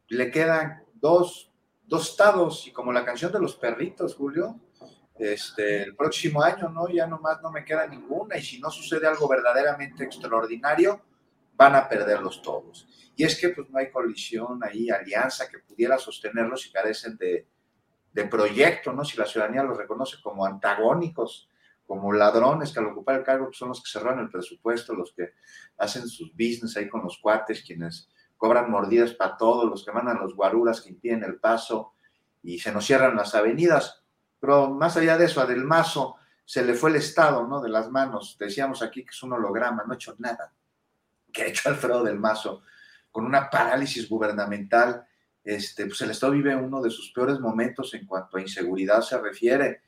[0.08, 1.50] Le quedan dos,
[1.84, 4.60] dos estados y como la canción de los perritos, Julio,
[5.18, 6.88] este, el próximo año, ¿no?
[6.88, 11.02] Ya nomás no me queda ninguna y si no sucede algo verdaderamente extraordinario,
[11.54, 12.86] van a perderlos todos.
[13.16, 17.48] Y es que pues no hay colisión ahí, alianza que pudiera sostenerlos y carecen de,
[18.12, 19.04] de proyecto, ¿no?
[19.04, 21.48] Si la ciudadanía los reconoce como antagónicos,
[21.86, 25.12] como ladrones que al ocupar el cargo pues, son los que cerran el presupuesto, los
[25.12, 25.32] que
[25.78, 30.20] hacen sus business ahí con los cuates, quienes cobran mordidas para todos, los que mandan
[30.20, 31.94] los guaruras que impiden el paso
[32.42, 34.04] y se nos cierran las avenidas
[34.40, 37.60] pero más allá de eso, a Del Mazo se le fue el Estado, ¿no?
[37.60, 38.36] De las manos.
[38.38, 40.52] Decíamos aquí que es un holograma, no ha hecho nada.
[41.32, 42.62] ¿Qué ha hecho Alfredo Del Mazo?
[43.10, 45.06] Con una parálisis gubernamental,
[45.44, 49.18] este, pues el Estado vive uno de sus peores momentos en cuanto a inseguridad se
[49.18, 49.82] refiere.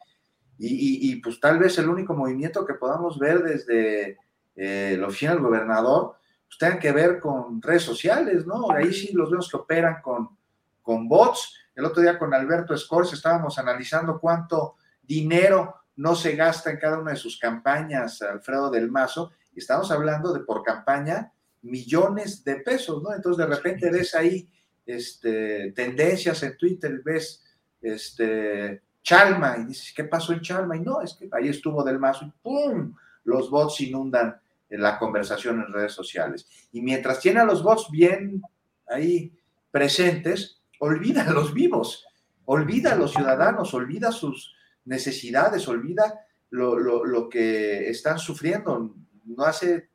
[0.62, 4.18] Y, pues tal vez el único movimiento que podamos ver desde
[4.54, 6.16] eh, la oficina del gobernador,
[6.46, 8.70] pues tengan que ver con redes sociales, ¿no?
[8.70, 10.36] Ahí sí los vemos que operan con,
[10.82, 16.70] con bots el otro día con Alberto Escorce estábamos analizando cuánto dinero no se gasta
[16.70, 21.32] en cada una de sus campañas, Alfredo del Mazo, y estamos hablando de por campaña
[21.62, 23.14] millones de pesos, ¿no?
[23.14, 24.48] Entonces de repente ves ahí
[24.86, 27.42] este, tendencias en Twitter, ves
[27.80, 30.76] este, Chalma y dices, ¿qué pasó en Chalma?
[30.76, 32.94] Y no, es que ahí estuvo Del Mazo y ¡pum!
[33.24, 34.38] Los bots inundan
[34.68, 36.46] la conversación en redes sociales.
[36.72, 38.42] Y mientras tiene a los bots bien
[38.86, 39.32] ahí
[39.70, 42.06] presentes, olvida a los vivos,
[42.44, 44.54] olvida a los ciudadanos, olvida sus
[44.84, 48.94] necesidades, olvida lo, lo que están sufriendo,
[49.24, 49.90] no hace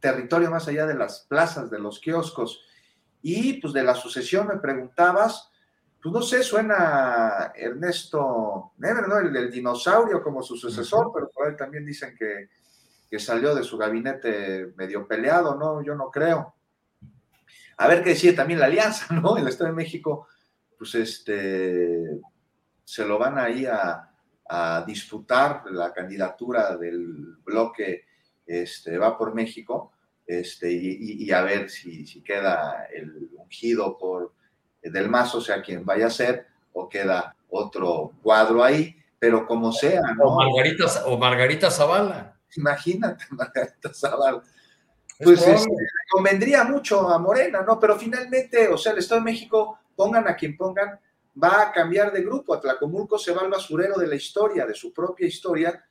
[0.00, 2.64] territorio más allá de las plazas, de los kioscos.
[3.22, 5.50] Y pues de la sucesión me preguntabas,
[6.02, 9.18] pues no sé, suena Ernesto Never, ¿no?
[9.18, 12.48] El, dinosaurio como su sucesor, pero por ahí también dicen que,
[13.10, 15.82] que, salió de su gabinete medio peleado, ¿no?
[15.82, 16.55] Yo no creo.
[17.76, 19.36] A ver qué decide también la alianza, ¿no?
[19.36, 20.28] El Estado de México,
[20.78, 22.20] pues este,
[22.84, 24.10] se lo van ahí a,
[24.48, 28.04] a disputar la candidatura del bloque
[28.46, 29.92] este, va por México
[30.26, 34.32] este, y, a ver si, si, queda el ungido por
[34.82, 40.00] Del Mazo, sea quien vaya a ser, o queda otro cuadro ahí, pero como sea.
[40.16, 40.24] ¿no?
[40.24, 42.36] O, Margarita, o Margarita Zavala.
[42.56, 44.42] Imagínate, Margarita Zavala.
[45.18, 45.70] Pues este,
[46.10, 47.80] convendría mucho a Morena, ¿no?
[47.80, 50.98] Pero finalmente, o sea, el Estado de México, pongan a quien pongan,
[51.42, 52.54] va a cambiar de grupo.
[52.54, 55.84] Atlacomulco se va al basurero de la historia, de su propia historia,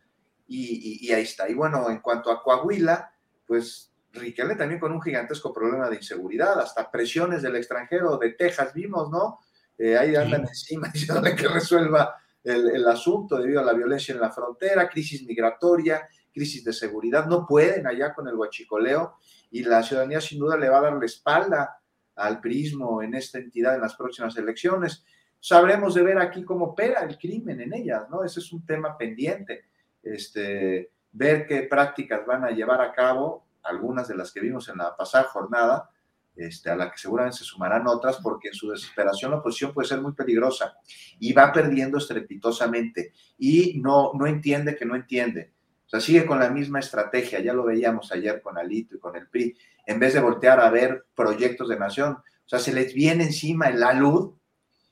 [0.47, 1.49] y, ahí está.
[1.49, 3.11] Y bueno, en cuanto a Coahuila,
[3.47, 8.73] pues Riquelme también con un gigantesco problema de inseguridad, hasta presiones del extranjero, de Texas
[8.73, 9.39] vimos, ¿no?
[9.77, 14.22] Eh, ahí andan encima diciendo que resuelva el, el, asunto debido a la violencia en
[14.22, 19.16] la frontera, crisis migratoria, crisis de seguridad, no pueden allá con el huachicoleo
[19.49, 21.80] y la ciudadanía sin duda le va a dar la espalda
[22.16, 25.06] al prismo en esta entidad en las próximas elecciones.
[25.40, 28.24] Sabremos de ver aquí cómo opera el crimen en ellas, ¿no?
[28.24, 29.66] Ese es un tema pendiente
[30.06, 34.78] este, ver qué prácticas van a llevar a cabo, algunas de las que vimos en
[34.78, 35.90] la pasada jornada,
[36.36, 39.88] este, a la que seguramente se sumarán otras, porque en su desesperación la oposición puede
[39.88, 40.78] ser muy peligrosa
[41.20, 45.55] y va perdiendo estrepitosamente y no, no entiende que no entiende.
[45.96, 49.28] Sea, sigue con la misma estrategia, ya lo veíamos ayer con Alito y con el
[49.28, 52.14] PRI, en vez de voltear a ver proyectos de nación.
[52.14, 54.34] O sea, se les viene encima el alud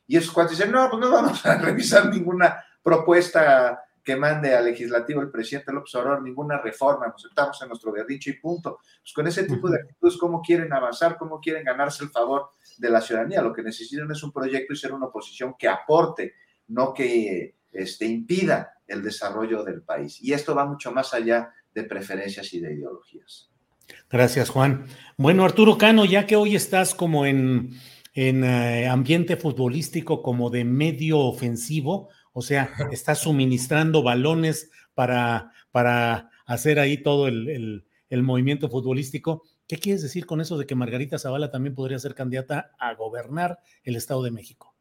[0.07, 4.65] y esos cuantos dicen, no, pues no vamos a revisar ninguna propuesta que mande al
[4.65, 8.79] legislativo el presidente López Obrador ninguna reforma, nos sentamos en nuestro berrinche y punto.
[9.01, 11.17] Pues con ese tipo de actitudes, ¿cómo quieren avanzar?
[11.17, 13.41] ¿Cómo quieren ganarse el favor de la ciudadanía?
[13.41, 16.33] Lo que necesitan es un proyecto y ser una oposición que aporte,
[16.67, 20.21] no que este, impida el desarrollo del país.
[20.21, 23.49] Y esto va mucho más allá de preferencias y de ideologías.
[24.09, 24.85] Gracias, Juan.
[25.17, 27.71] Bueno, Arturo Cano, ya que hoy estás como en,
[28.13, 36.29] en eh, ambiente futbolístico, como de medio ofensivo, o sea, está suministrando balones para, para
[36.45, 39.43] hacer ahí todo el, movimiento futbolístico.
[39.67, 43.59] ¿Qué quieres decir con eso de que Margarita Zavala también podría ser candidata a gobernar
[43.83, 44.72] el Estado de México?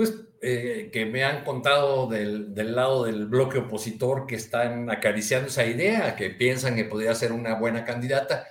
[0.00, 5.48] Pues eh, que me han contado del, del, lado del bloque opositor que están acariciando
[5.48, 8.46] esa idea, que piensan que podría ser una buena candidata.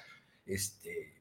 [0.45, 1.15] Este,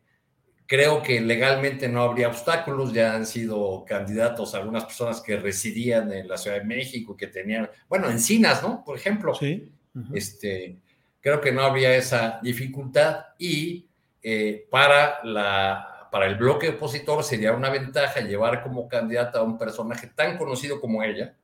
[0.66, 6.28] Creo que legalmente no habría obstáculos, ya han sido candidatos algunas personas que residían en
[6.28, 8.84] la Ciudad de México, que tenían, bueno, encinas, ¿no?
[8.84, 9.34] Por ejemplo.
[9.34, 9.72] Sí.
[10.12, 10.76] este,
[11.22, 13.88] creo que no habría esa dificultad y
[14.22, 19.58] eh, para, la, para el bloque opositor sería una ventaja llevar como candidata a un
[19.58, 21.36] personaje tan conocido como ella.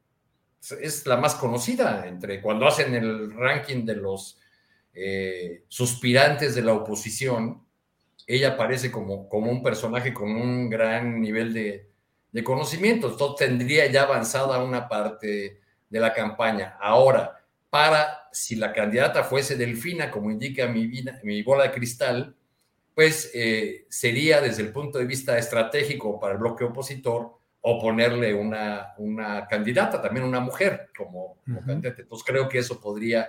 [0.81, 4.39] Es la más conocida entre cuando hacen el ranking de los
[4.95, 7.65] eh, suspirantes de la oposición
[8.27, 11.91] ella aparece como, como un personaje con un gran nivel de,
[12.33, 13.11] de conocimiento.
[13.11, 16.77] Entonces tendría ya avanzada una parte de la campaña.
[16.81, 20.91] Ahora, para si la candidata fuese Delfina, como indica mi,
[21.23, 22.35] mi bola de cristal,
[22.95, 28.95] pues eh, sería desde el punto de vista estratégico para el bloque opositor oponerle una,
[28.99, 32.03] una candidata, también una mujer como, candidata.
[32.03, 33.29] Entonces creo que eso podría,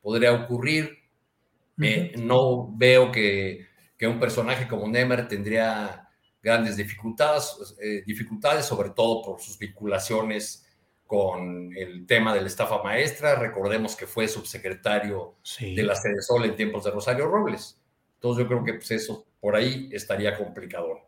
[0.00, 0.98] podría ocurrir.
[1.80, 3.66] Eh, no veo que
[3.96, 6.08] que un personaje como Nemer tendría
[6.42, 10.66] grandes dificultades, eh, dificultades, sobre todo por sus vinculaciones
[11.06, 13.34] con el tema de la estafa maestra.
[13.36, 17.80] Recordemos que fue subsecretario de la Sede Sol en tiempos de Rosario Robles.
[18.24, 20.98] Entonces yo creo que pues, eso por ahí estaría complicado.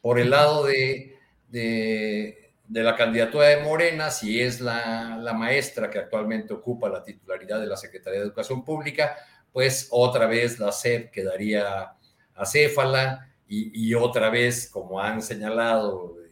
[0.00, 1.14] Por el lado de,
[1.48, 7.60] de, la candidatura de Morena, si es la, la maestra que actualmente ocupa la titularidad
[7.60, 9.18] de la Secretaría de Educación Pública,
[9.52, 11.92] pues otra vez la SEP quedaría
[12.34, 16.30] acéfala y, otra vez, como han señalado eh,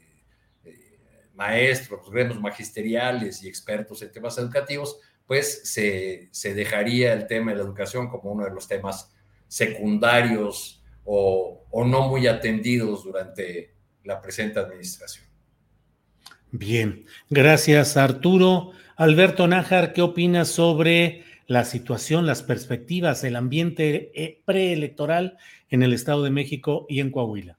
[0.64, 7.58] eh, maestros, gremios magisteriales y expertos en temas educativos, pues se, dejaría el tema de
[7.58, 9.13] la educación como uno de los temas
[9.54, 13.72] secundarios o, no muy atendidos durante,
[14.02, 15.24] la presente administración.
[16.50, 18.72] Bien, gracias Arturo.
[18.96, 25.38] Alberto Nájar, ¿qué opinas sobre la situación, las perspectivas, el ambiente eh, preelectoral
[25.70, 27.56] en el Estado de México y en Coahuila?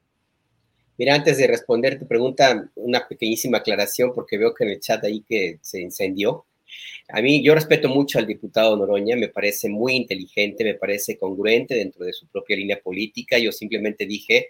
[0.97, 5.01] Mira, antes de responder tu pregunta, una pequeñísima aclaración, porque veo que en el chat
[5.05, 6.45] ahí que se incendió.
[7.09, 11.75] A mí, yo respeto mucho al diputado Noroña, me parece muy inteligente, me parece congruente
[11.75, 13.37] dentro de su propia línea política.
[13.37, 14.49] Yo simplemente dije,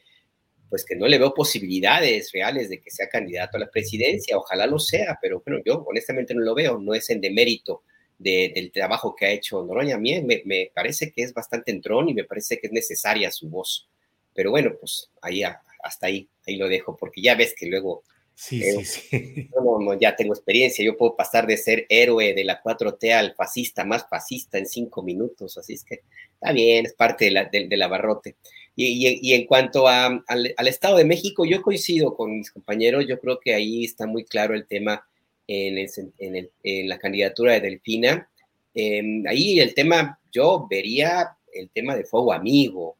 [0.69, 4.37] pues que no le veo posibilidades reales de que sea candidato a la presidencia.
[4.37, 7.83] Ojalá lo sea, pero bueno, yo honestamente no lo veo, no es en demérito
[8.17, 9.95] del trabajo que ha hecho Noroña.
[9.95, 13.31] A mí me, me, parece que es bastante entrón y me parece que es necesaria
[13.31, 13.89] su voz.
[14.33, 18.03] Pero bueno, pues ahí hasta ahí, ahí lo dejo, porque ya ves que luego...
[18.35, 19.49] Sí, sí, sí.
[19.55, 23.33] No, no, ya tengo experiencia, yo puedo pasar de ser héroe de la 4T al
[23.33, 26.01] fascista, más fascista en cinco minutos, así es que
[26.33, 28.35] está bien, es parte de la, del abarrote.
[28.75, 32.51] Y, y, y, en cuanto a, al, al, Estado de México, yo coincido con mis
[32.51, 35.07] compañeros, yo creo que ahí está muy claro el tema
[35.47, 38.29] en, el, en, el, en la candidatura de Delfina.
[38.73, 42.97] Eh, ahí el tema, yo vería el tema de fuego amigo,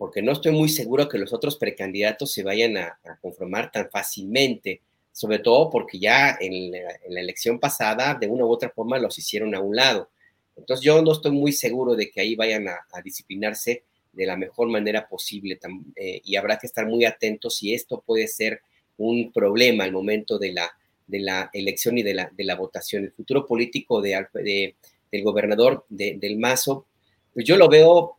[0.00, 3.90] porque no estoy muy seguro que los otros precandidatos se vayan a, a conformar tan
[3.90, 4.80] fácilmente,
[5.12, 8.98] sobre todo porque ya en la, en la, elección pasada, de una u otra forma,
[8.98, 10.08] los hicieron a un lado.
[10.56, 14.38] Entonces yo no estoy muy seguro de que ahí vayan a, a disciplinarse de la
[14.38, 15.60] mejor manera posible
[15.96, 18.62] eh, y habrá que estar muy atentos si esto puede ser
[18.96, 20.70] un problema al momento de la,
[21.06, 23.04] de la elección y de la, de la votación.
[23.04, 24.76] El futuro político de, de
[25.12, 26.86] del gobernador de, del Mazo,
[27.34, 28.16] pues yo lo veo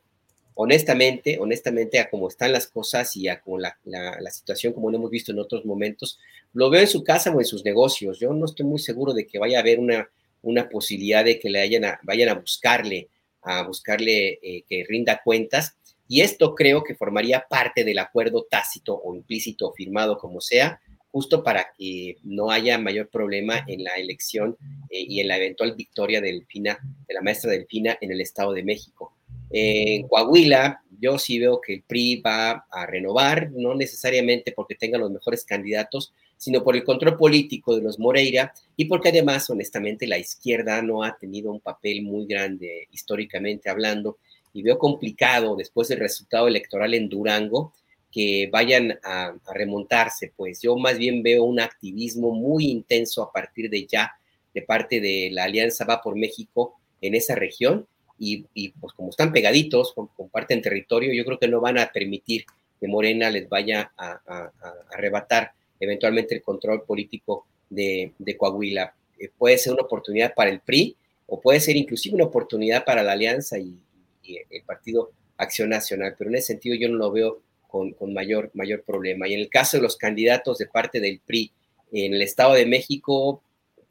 [0.62, 4.98] honestamente, honestamente, a cómo están las cosas y a cómo la, la, situación, como lo
[4.98, 6.20] hemos visto en otros momentos,
[6.54, 8.20] lo veo en su casa o en sus negocios.
[8.20, 10.08] Yo no estoy muy seguro de que vaya a haber una,
[10.44, 13.10] una posibilidad de que le hayan a, vayan a buscarle,
[13.42, 15.78] a buscarle eh, que rinda cuentas.
[16.08, 20.80] Y esto creo que formaría parte del acuerdo tácito o implícito firmado, como sea,
[21.12, 24.58] justo para que no haya mayor problema en la elección
[24.92, 28.62] eh, y en la eventual victoria de, de la maestra Delfina en el Estado de
[28.62, 29.16] México.
[29.54, 34.98] En Coahuila, yo sí veo que el PRI va a renovar, no necesariamente porque tenga
[34.98, 40.08] los mejores candidatos, sino por el control político de los Moreira y porque además, honestamente,
[40.08, 44.18] la izquierda no ha tenido un papel muy grande históricamente hablando
[44.54, 47.74] y veo complicado después del resultado electoral en Durango
[48.12, 50.62] que vayan a, a remontarse, pues.
[50.62, 54.12] Yo más bien veo un activismo muy intenso a partir de ya
[54.54, 57.88] de parte de la Alianza Va por México en esa región
[58.24, 62.46] y, y, pues como están pegaditos, comparten territorio, yo creo que no van a permitir
[62.80, 68.94] que Morena les vaya a, a, a arrebatar eventualmente el control político de, de Coahuila.
[69.18, 70.96] Eh, puede ser una oportunidad para el PRI
[71.26, 73.76] o puede ser inclusive una oportunidad para la Alianza y,
[74.22, 78.14] y el Partido Acción Nacional, pero en ese sentido yo no lo veo con, con,
[78.14, 79.28] mayor, mayor problema.
[79.28, 81.52] Y en el caso de los candidatos de parte del PRI
[81.92, 83.42] en el Estado de México,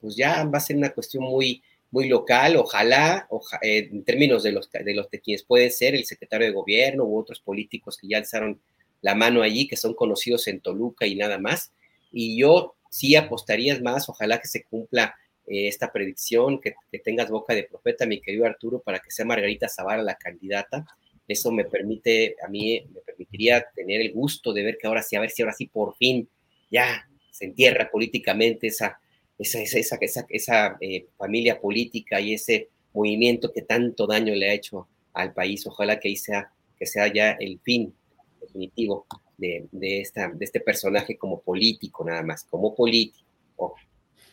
[0.01, 1.61] pues ya va a ser una cuestión muy,
[1.91, 5.95] muy local, ojalá, oja, eh, en términos de los, de los de quienes pueden ser
[5.95, 8.61] el secretario de gobierno u otros políticos que ya alzaron
[9.03, 11.73] la mano allí, que son conocidos en Toluca y nada más.
[12.13, 15.15] Y yo sí apostaría más, ojalá que se cumpla
[15.47, 19.69] eh, esta predicción, que, tengas boca de profeta, mi querido Arturo, para que sea Margarita
[19.69, 20.87] Zavala la candidata.
[21.27, 25.17] Eso me permite, a mí me permitiría tener el gusto de ver que ahora sí,
[25.17, 26.29] a ver si ahora sí por fin
[26.71, 29.01] ya se entierra políticamente esa,
[29.41, 34.55] esa, esa, esa, esa eh, familia política y ese movimiento que tanto daño le ha
[34.55, 35.67] hecho al país.
[35.67, 37.95] Ojalá que sea, que sea ya el fin
[38.41, 39.07] definitivo
[39.39, 43.75] de, de, esta, de este personaje como político, nada más, como político.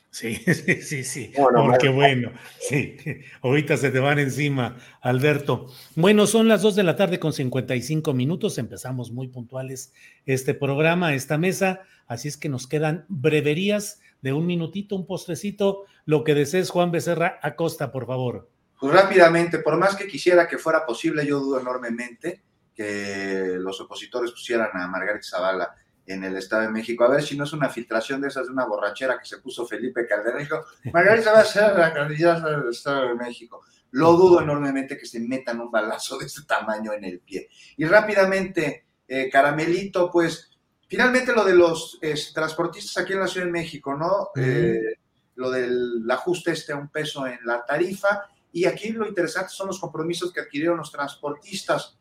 [0.17, 2.31] Sí, sí, sí, no, oh, bueno.
[2.59, 2.97] Sí,
[3.41, 5.67] ahorita se te van encima, Alberto.
[5.95, 8.57] Bueno, son las 2 de la tarde con 55 minutos.
[8.57, 9.93] Empezamos muy puntuales
[10.25, 11.81] este programa, esta mesa.
[12.07, 16.89] Así es que nos quedan breverías de un minutito, un postrecito, lo que desees, Juan
[16.89, 18.49] Becerra Acosta, por favor.
[18.79, 22.43] Pues rápidamente, por más que quisiera que fuera posible, yo dudo enormemente
[22.73, 25.75] que los opositores pusieran a Margarita Zavala
[26.07, 27.03] en el Estado de México.
[27.03, 29.67] A ver si no es una filtración de esas de una borrachera que se puso
[29.67, 30.39] Felipe Calderón.
[30.39, 33.61] Dijo, Margarita va a ser la candidata del Estado de México.
[33.91, 37.49] Lo dudo enormemente que se metan un balazo de este tamaño en el pie.
[37.77, 40.57] Y rápidamente, eh, Caramelito, pues
[40.87, 44.07] Finalmente lo de los eh, transportistas aquí en la Ciudad de México, ¿no?
[44.07, 44.43] Uh -huh.
[44.43, 44.99] eh,
[45.35, 48.29] lo del ajuste este a un peso en la tarifa.
[48.53, 51.96] Y aquí lo interesante son los compromisos que adquirieron los transportistas.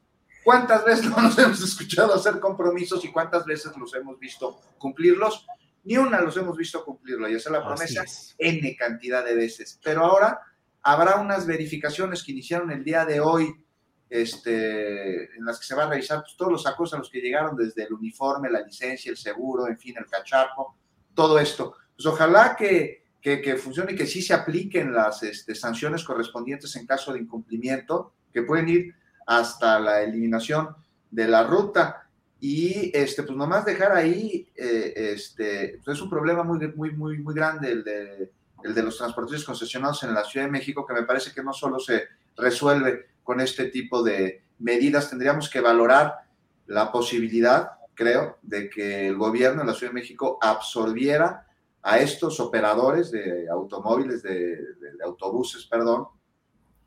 [0.47, 5.45] ¿Cuántas veces no nos hemos escuchado hacer compromisos y cuántas veces los hemos visto cumplirlos?
[5.83, 8.05] Ni una los hemos visto cumplirlo y hacer la promesa
[8.39, 9.81] N cantidad de veces.
[9.83, 10.41] Pero ahora
[10.83, 13.53] habrá unas verificaciones que iniciaron el día de hoy
[14.09, 17.21] este, en las que se va a revisar pues, todos los acosos a los que
[17.21, 20.77] llegaron, desde el uniforme, la licencia, el seguro, en fin, el cachapo,
[21.13, 21.75] todo esto.
[21.97, 26.87] Pues ojalá que, que, funcione y que sí se apliquen las este, sanciones correspondientes en
[26.87, 28.95] caso de incumplimiento, que pueden ir
[29.27, 30.69] hasta la eliminación
[31.11, 32.09] de la ruta.
[32.41, 37.19] Y este, pues nomás dejar ahí, eh, este, pues es un problema muy, muy, muy,
[37.19, 38.33] muy grande el de,
[38.63, 41.53] el de los transportistas concesionados en la Ciudad de México, que me parece que no
[41.53, 42.05] solo se
[42.37, 46.15] resuelve con este tipo de medidas, tendríamos que valorar
[46.67, 51.47] la posibilidad, creo, de que el gobierno de la Ciudad de México absorbiera
[51.83, 54.59] a estos operadores de automóviles, de,
[55.05, 56.09] autobuses, perdón,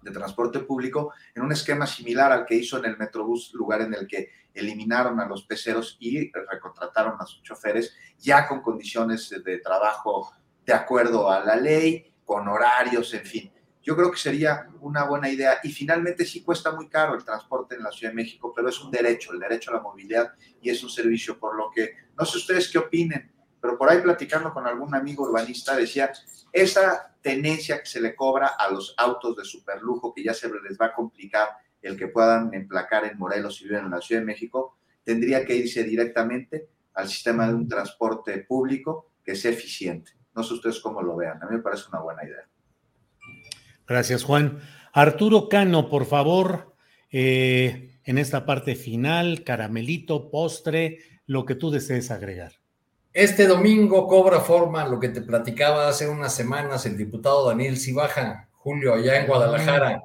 [0.01, 3.93] de transporte público, en un esquema similar al que hizo en el Metrobús, lugar en
[3.93, 9.57] el que eliminaron a los peceros y recontrataron a sus choferes ya con condiciones de
[9.59, 10.31] trabajo
[10.65, 13.51] de acuerdo a la ley, con horarios, en fin.
[13.81, 15.59] Yo creo que sería una buena idea.
[15.63, 18.79] Y finalmente sí cuesta muy caro el transporte en la Ciudad de México, pero es
[18.79, 22.25] un derecho, el derecho a la movilidad y es un servicio, por lo que no
[22.25, 26.11] sé ustedes qué opinen, pero por ahí platicando con algún amigo urbanista decía,
[26.51, 30.77] esa tenencia que se le cobra a los autos de superlujo, que ya se les
[30.79, 31.49] va a complicar
[31.81, 35.55] el que puedan emplacar en Morelos y viven en la Ciudad de México, tendría que
[35.55, 40.11] irse directamente al sistema de un transporte público que sea eficiente.
[40.35, 42.47] No sé ustedes cómo lo vean, a mí me parece una buena idea.
[43.87, 44.59] Gracias, Juan.
[44.93, 46.75] Arturo Cano, por favor,
[47.11, 52.58] eh, en esta parte final, caramelito, postre, lo que tú desees agregar.
[53.19, 58.47] Este domingo cobra forma lo que te platicaba hace unas semanas el diputado Daniel Cibaja,
[58.53, 60.03] Julio, allá en Guadalajara.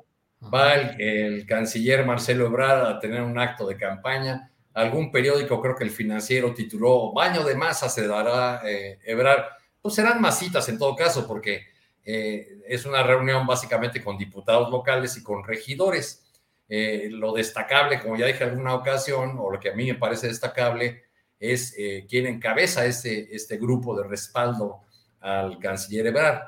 [0.53, 4.51] Va el, canciller Marcelo Ebrard a tener un acto de campaña.
[4.73, 9.45] Algún periódico, creo que el financiero, tituló Baño de masa se dará eh, Ebrard.
[9.81, 11.69] Pues serán masitas en todo caso, porque
[12.05, 16.33] eh, es una reunión básicamente con diputados locales y con regidores.
[16.69, 19.95] Eh, lo destacable, como ya dije en alguna ocasión, o lo que a mí me
[19.95, 21.05] parece destacable,
[21.39, 24.81] es eh, quien encabeza este, este grupo de respaldo
[25.21, 26.43] al canciller Ebrard,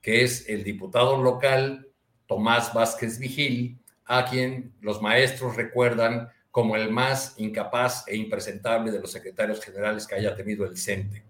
[0.00, 1.88] que es el diputado local
[2.26, 9.00] Tomás Vázquez Vigil, a quien los maestros recuerdan como el más incapaz e impresentable de
[9.00, 11.22] los secretarios generales que haya tenido el CENTE.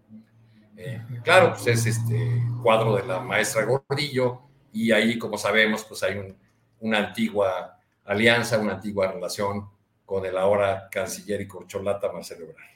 [0.76, 6.02] Eh, claro, pues es este cuadro de la maestra Gordillo y ahí, como sabemos, pues
[6.02, 6.34] hay
[6.80, 9.68] una antigua alianza, una antigua relación
[10.04, 12.71] con el ahora canciller y corcholata Marcelo Ebrard.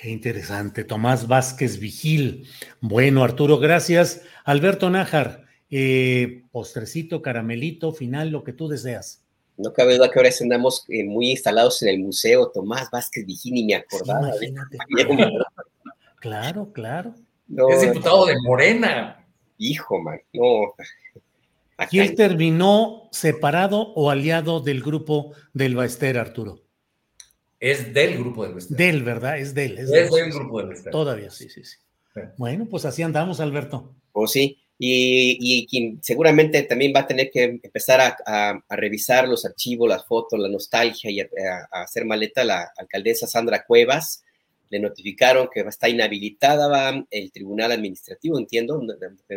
[0.00, 0.82] Qué interesante.
[0.84, 2.48] Tomás Vázquez Vigil.
[2.80, 4.22] Bueno, Arturo, gracias.
[4.44, 9.22] Alberto Nájar, eh, postrecito, caramelito, final, lo que tú deseas.
[9.58, 13.58] No cabe duda que ahora andamos eh, muy instalados en el museo Tomás Vázquez Vigil
[13.58, 14.30] y me acordaba.
[16.20, 17.14] claro, claro.
[17.68, 19.26] es diputado de Morena.
[19.58, 20.72] Hijo, man, no.
[21.90, 26.69] ¿Quién terminó separado o aliado del grupo del Baester, Arturo?
[27.60, 28.76] Es del grupo del Baester.
[28.76, 29.38] Del, ¿verdad?
[29.38, 29.78] Es del.
[29.78, 30.82] Es, del, grupo del.
[30.90, 31.76] Todavía, sí, sí, sí,
[32.36, 33.94] Bueno, pues así andamos, Alberto.
[34.12, 34.58] Pues sí.
[34.82, 40.06] Y, y, quien seguramente también va a tener que empezar a, revisar los archivos, las
[40.06, 41.28] fotos, la nostalgia y a,
[41.70, 44.24] hacer maleta la alcaldesa Sandra Cuevas.
[44.70, 48.80] Le notificaron que está inhabilitada va el tribunal administrativo, entiendo,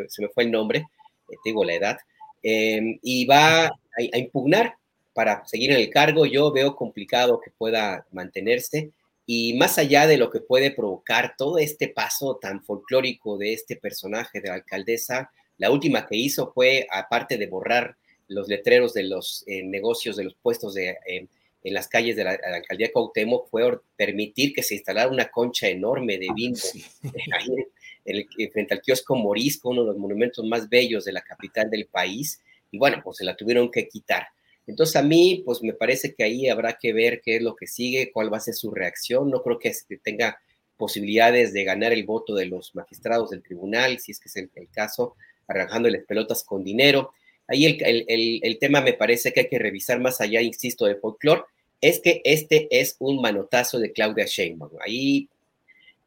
[0.08, 0.86] se me fue el nombre,
[1.28, 1.98] eh, tengo la edad,
[2.44, 4.76] Em, y va a, impugnar
[5.14, 6.26] para seguir en el cargo.
[6.26, 8.92] Yo veo complicado que pueda mantenerse
[9.26, 13.78] y más allá de lo que puede provocar todo este paso tan folclórico de este
[13.78, 17.96] personaje de la alcaldesa, la última que hizo fue, aparte de borrar
[18.28, 21.28] los letreros de los eh, negocios, de los puestos de, em,
[21.64, 25.70] en las calles de la, alcaldía de Cuauhtémoc, fue permitir que se instalara una concha
[25.70, 26.58] enorme de vino
[28.52, 32.42] frente al kiosco Morisco, uno de los monumentos más bellos de la capital del país,
[32.72, 34.28] y bueno, pues se la tuvieron que quitar.
[34.66, 37.68] Entonces a mí, pues me parece que ahí habrá que ver qué es lo que
[37.68, 39.30] sigue, cuál va a ser su reacción.
[39.30, 40.40] No creo que tenga
[40.78, 44.50] posibilidades de ganar el voto de los magistrados del tribunal, si es que es el,
[44.72, 45.16] caso,
[45.48, 47.14] arrancándoles pelotas con dinero.
[47.48, 50.96] Ahí el, el, el, tema me parece que hay que revisar más allá, insisto, de
[50.96, 51.44] folclore,
[51.82, 54.72] es que este es un manotazo de Claudia Sheinbaum.
[54.80, 55.28] Ahí,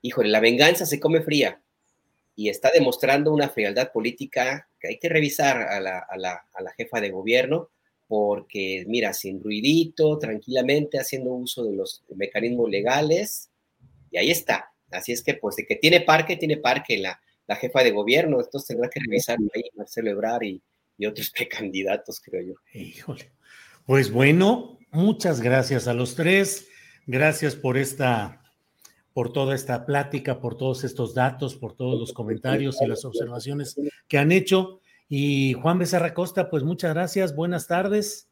[0.00, 1.60] híjole, la venganza se come fría
[2.34, 6.62] y está demostrando una frialdad política que hay que revisar a la, a la, a
[6.62, 7.68] la jefa de gobierno,
[8.08, 13.50] porque mira, sin ruidito, tranquilamente, haciendo uso de los mecanismos legales,
[14.10, 14.72] y ahí está.
[14.90, 18.40] Así es que, pues, de que tiene parque, tiene parque la, la jefa de gobierno,
[18.40, 20.62] entonces tendrá que revisar ahí Marcelo Ebrard y,
[20.98, 22.54] y otros precandidatos, creo yo.
[22.72, 23.32] Híjole.
[23.84, 26.68] Pues bueno, muchas gracias a los tres.
[27.06, 28.42] Gracias por esta
[29.12, 33.74] por toda esta plática, por todos estos datos, por todos los comentarios y las observaciones
[34.08, 34.82] que han hecho.
[35.08, 38.28] Y Juan Becerra Costa, pues muchas gracias, buenas tardes.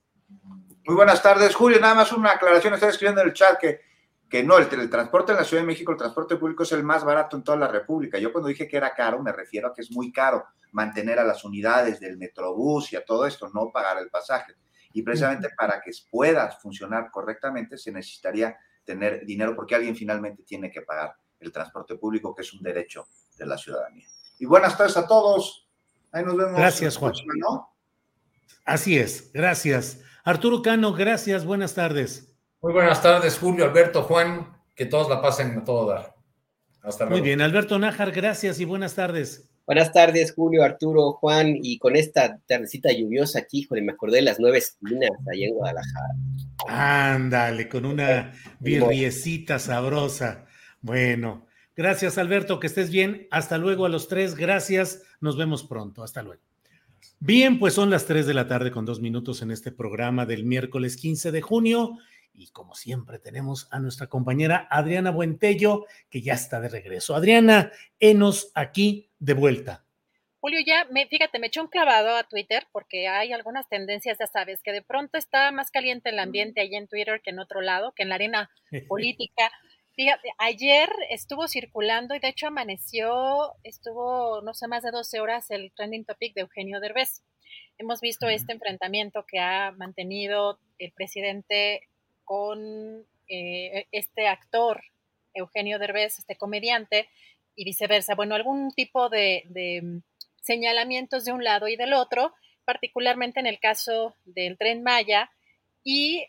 [0.87, 1.81] Muy buenas tardes, Julio.
[1.81, 2.75] Nada más una aclaración.
[2.75, 3.81] Estoy escribiendo en el chat que,
[4.29, 6.83] que no, el, el, transporte en la Ciudad de México, el transporte público es el
[6.83, 8.19] más barato en toda la República.
[8.19, 11.25] Yo cuando dije que era caro, me refiero a que es muy caro mantener a
[11.25, 14.55] las unidades del Metrobús y a todo esto, no pagar el pasaje.
[14.93, 20.71] Y precisamente para que pueda funcionar correctamente se necesitaría tener dinero porque alguien finalmente tiene
[20.71, 24.07] que pagar el transporte público, que es un derecho de la ciudadanía.
[24.39, 25.64] Y buenas tardes a todos.
[26.15, 26.55] Ahí nos vemos.
[26.55, 27.13] Gracias, Juan.
[28.65, 30.01] Así es, gracias.
[30.23, 32.33] Arturo Cano, gracias, buenas tardes.
[32.63, 36.15] Muy buenas tardes, Julio, Alberto, Juan, que todos la pasen a todo dar.
[36.83, 37.19] Hasta luego.
[37.19, 39.51] Muy bien, Alberto Nájar, gracias y buenas tardes.
[39.67, 44.23] Buenas tardes, Julio, Arturo, Juan, y con esta tardecita lluviosa aquí, híjole, me acordé de
[44.23, 46.15] las nueve esquinas allá en Guadalajara.
[46.69, 50.47] Ándale, con una birriecita sabrosa.
[50.81, 53.27] Bueno, gracias, Alberto, que estés bien.
[53.33, 55.03] Hasta luego a los tres, gracias.
[55.25, 56.03] Nos vemos pronto.
[56.03, 56.43] Hasta luego.
[57.19, 60.45] Bien, pues son las 3 de la tarde con dos minutos en este programa del
[60.45, 61.97] miércoles 15 de junio.
[62.35, 67.15] Y como siempre tenemos a nuestra compañera Adriana Buentello, que ya está de regreso.
[67.15, 69.87] Adriana, enos aquí de vuelta.
[70.41, 74.27] Julio, ya, me, fíjate, me echó un clavado a Twitter porque hay algunas tendencias, ya
[74.27, 77.63] sabes, que de pronto está más caliente el ambiente allí en Twitter que en otro
[77.63, 78.51] lado, que en la arena
[78.89, 79.51] política.
[79.97, 85.53] Fíjate, ayer estuvo circulando y de hecho amaneció, estuvo no sé más de 12 horas
[85.53, 87.23] el trending topic de Eugenio Derbez.
[87.79, 91.89] Hemos visto este enfrentamiento que ha mantenido el presidente
[92.25, 94.83] con eh, este actor,
[95.33, 97.09] Eugenio Derbez, este comediante,
[97.55, 98.17] y viceversa.
[98.17, 100.01] Bueno, algún tipo de, de
[100.41, 102.35] señalamientos de un lado y del otro,
[102.65, 105.31] particularmente en el caso del tren Maya,
[105.85, 106.27] y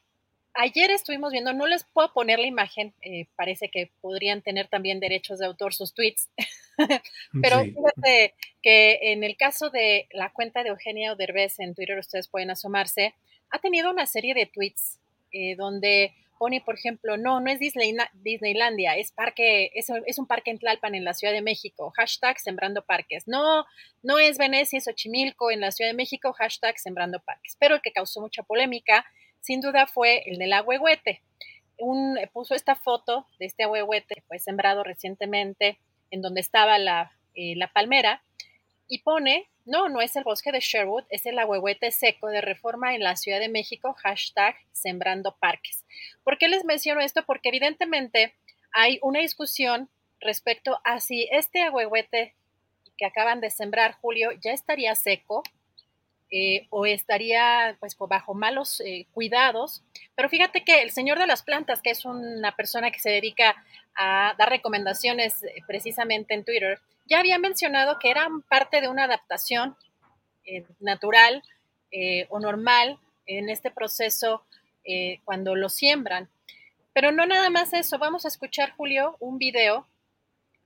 [0.55, 4.99] ayer estuvimos viendo, no les puedo poner la imagen, eh, parece que podrían tener también
[4.99, 6.29] derechos de autor sus tweets,
[7.41, 12.27] pero fíjate que en el caso de la cuenta de Eugenia Derbez en Twitter, ustedes
[12.27, 13.13] pueden asomarse,
[13.51, 14.99] ha tenido una serie de tweets
[15.31, 20.51] eh, donde pone, por ejemplo, no, no es Disneylandia, es parque, es, es, un parque
[20.51, 23.25] en Tlalpan, en la Ciudad de México, hashtag Sembrando Parques.
[23.25, 23.65] No,
[24.03, 27.55] no es Venecia, es Xochimilco, en la Ciudad de México, hashtag Sembrando Parques.
[27.57, 29.05] Pero el que causó mucha polémica
[29.45, 31.21] sin duda fue el del ahuehuete.
[31.77, 35.77] Un, puso esta foto de este ahuehuete fue sembrado recientemente
[36.09, 38.23] en donde estaba la, eh, la palmera
[38.87, 42.95] y pone, no, no es el bosque de Sherwood, es el ahuehuete seco de reforma
[42.95, 45.85] en la Ciudad de México, hashtag sembrando parques.
[46.23, 47.23] ¿Por qué les menciono esto?
[47.25, 48.33] Porque evidentemente
[48.71, 49.89] hay una discusión
[50.19, 52.33] respecto a si este ahuehuete
[52.97, 55.43] que acaban de sembrar, Julio, ya estaría seco
[56.37, 59.83] eh, o estaría pues bajo malos eh, cuidados.
[60.15, 63.55] Pero fíjate que el señor de las plantas, que es una persona que se dedica
[63.95, 69.05] a dar recomendaciones eh, precisamente en Twitter, ya había mencionado que eran parte de una
[69.05, 69.77] adaptación
[70.79, 71.41] natural
[72.29, 74.43] o normal en este proceso
[75.23, 76.27] cuando lo siembran.
[76.93, 79.87] Pero no nada más eso, vamos a escuchar, Julio, un video,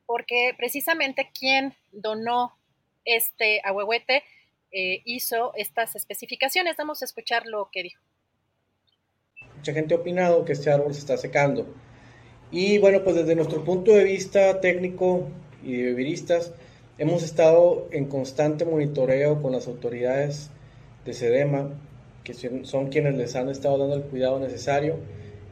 [0.05, 2.57] porque precisamente quien donó
[3.05, 4.23] este ahuehuete
[4.71, 6.75] eh, hizo estas especificaciones.
[6.77, 8.01] Vamos a escuchar lo que dijo.
[9.55, 11.67] Mucha gente ha opinado que este árbol se está secando.
[12.51, 15.27] Y bueno, pues desde nuestro punto de vista técnico
[15.63, 16.53] y de viviristas,
[16.97, 20.49] hemos estado en constante monitoreo con las autoridades
[21.05, 21.69] de SEDEMA,
[22.23, 24.97] que son quienes les han estado dando el cuidado necesario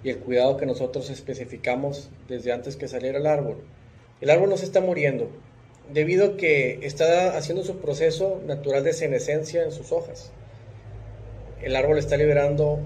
[0.03, 3.57] y el cuidado que nosotros especificamos desde antes que saliera el árbol.
[4.21, 5.29] El árbol no se está muriendo,
[5.93, 10.31] debido a que está haciendo su proceso natural de senescencia en sus hojas.
[11.61, 12.79] El árbol está liberando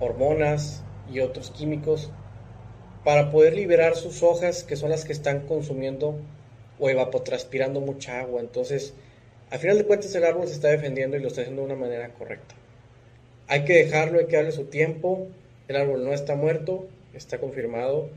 [0.00, 2.10] hormonas y otros químicos
[3.04, 6.18] para poder liberar sus hojas, que son las que están consumiendo
[6.78, 8.40] o evapotranspirando mucha agua.
[8.40, 8.94] Entonces,
[9.50, 11.80] al final de cuentas, el árbol se está defendiendo y lo está haciendo de una
[11.80, 12.54] manera correcta.
[13.48, 15.28] Hay que dejarlo, hay que darle su tiempo.
[15.68, 18.10] El árbol no está muerto, está confirmado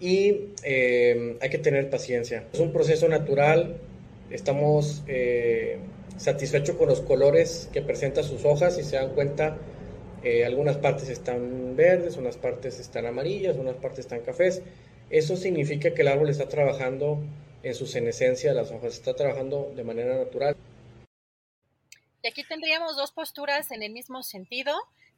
[0.00, 2.44] y eh, hay que tener paciencia.
[2.52, 3.76] Es un proceso natural,
[4.30, 5.78] estamos eh,
[6.16, 9.58] satisfechos con los colores que presenta sus hojas, y se dan cuenta,
[10.24, 14.62] eh, algunas partes están verdes, unas partes están amarillas, unas partes están cafés.
[15.10, 17.22] Eso significa que el árbol está trabajando
[17.62, 20.56] en su senescencia, las hojas está trabajando de manera natural.
[22.22, 24.72] Y aquí tendríamos dos posturas en el mismo sentido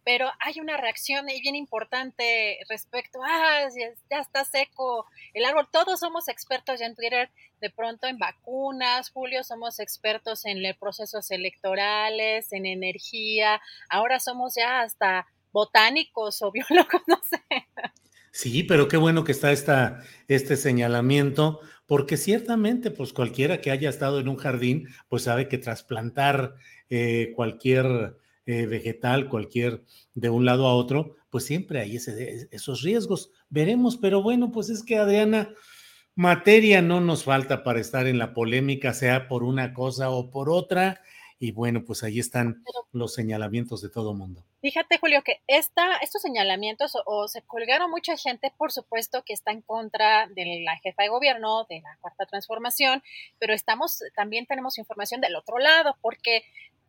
[0.04, 3.68] pero hay una reacción ahí bien importante respecto, ah,
[4.10, 5.68] ya está seco el árbol.
[5.70, 7.30] Todos somos expertos ya en Twitter,
[7.60, 14.80] de pronto en vacunas, Julio, somos expertos en procesos electorales, en energía, ahora somos ya
[14.80, 17.42] hasta botánicos o biólogos, no sé.
[18.32, 23.90] Sí, pero qué bueno que está esta, este señalamiento, porque ciertamente, pues cualquiera que haya
[23.90, 26.54] estado en un jardín, pues sabe que trasplantar
[26.88, 28.16] eh, cualquier
[28.46, 33.30] eh, vegetal, cualquier de un lado a otro, pues siempre hay ese, esos riesgos.
[33.48, 35.50] Veremos, pero bueno, pues es que Adriana,
[36.14, 40.50] materia no nos falta para estar en la polémica, sea por una cosa o por
[40.50, 41.00] otra.
[41.38, 42.62] Y bueno, pues ahí están
[42.92, 44.44] los señalamientos de todo mundo.
[44.60, 49.50] Fíjate, Julio, que esta, estos señalamientos o, se colgaron mucha gente, por supuesto, que está
[49.50, 53.02] en contra de la jefa de gobierno, de la cuarta transformación,
[53.40, 56.44] pero estamos, también tenemos información del otro lado, porque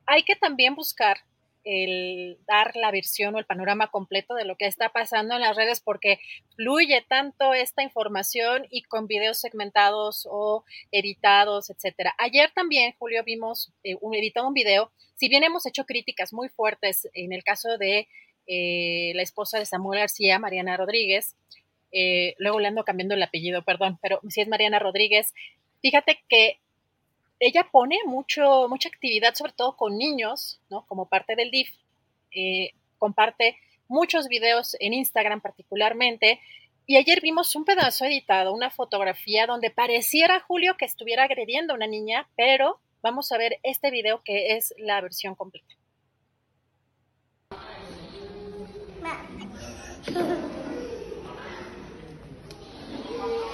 [0.05, 1.17] hay que también buscar
[1.63, 5.55] el dar la versión o el panorama completo de lo que está pasando en las
[5.55, 6.19] redes porque
[6.55, 12.13] fluye tanto esta información y con videos segmentados o editados, etcétera.
[12.17, 14.91] Ayer también, Julio, vimos eh, un editado un video.
[15.15, 18.07] Si bien hemos hecho críticas muy fuertes en el caso de
[18.47, 21.35] eh, la esposa de Samuel García, Mariana Rodríguez,
[21.91, 25.33] eh, luego le ando cambiando el apellido, perdón, pero si es Mariana Rodríguez,
[25.81, 26.59] fíjate que
[27.45, 30.85] ella pone mucho, mucha actividad, sobre todo con niños, ¿no?
[30.85, 31.69] Como parte del DIF.
[32.31, 33.57] Eh, comparte
[33.87, 36.39] muchos videos en Instagram particularmente.
[36.85, 41.75] Y ayer vimos un pedazo editado, una fotografía donde pareciera Julio que estuviera agrediendo a
[41.75, 45.73] una niña, pero vamos a ver este video que es la versión completa.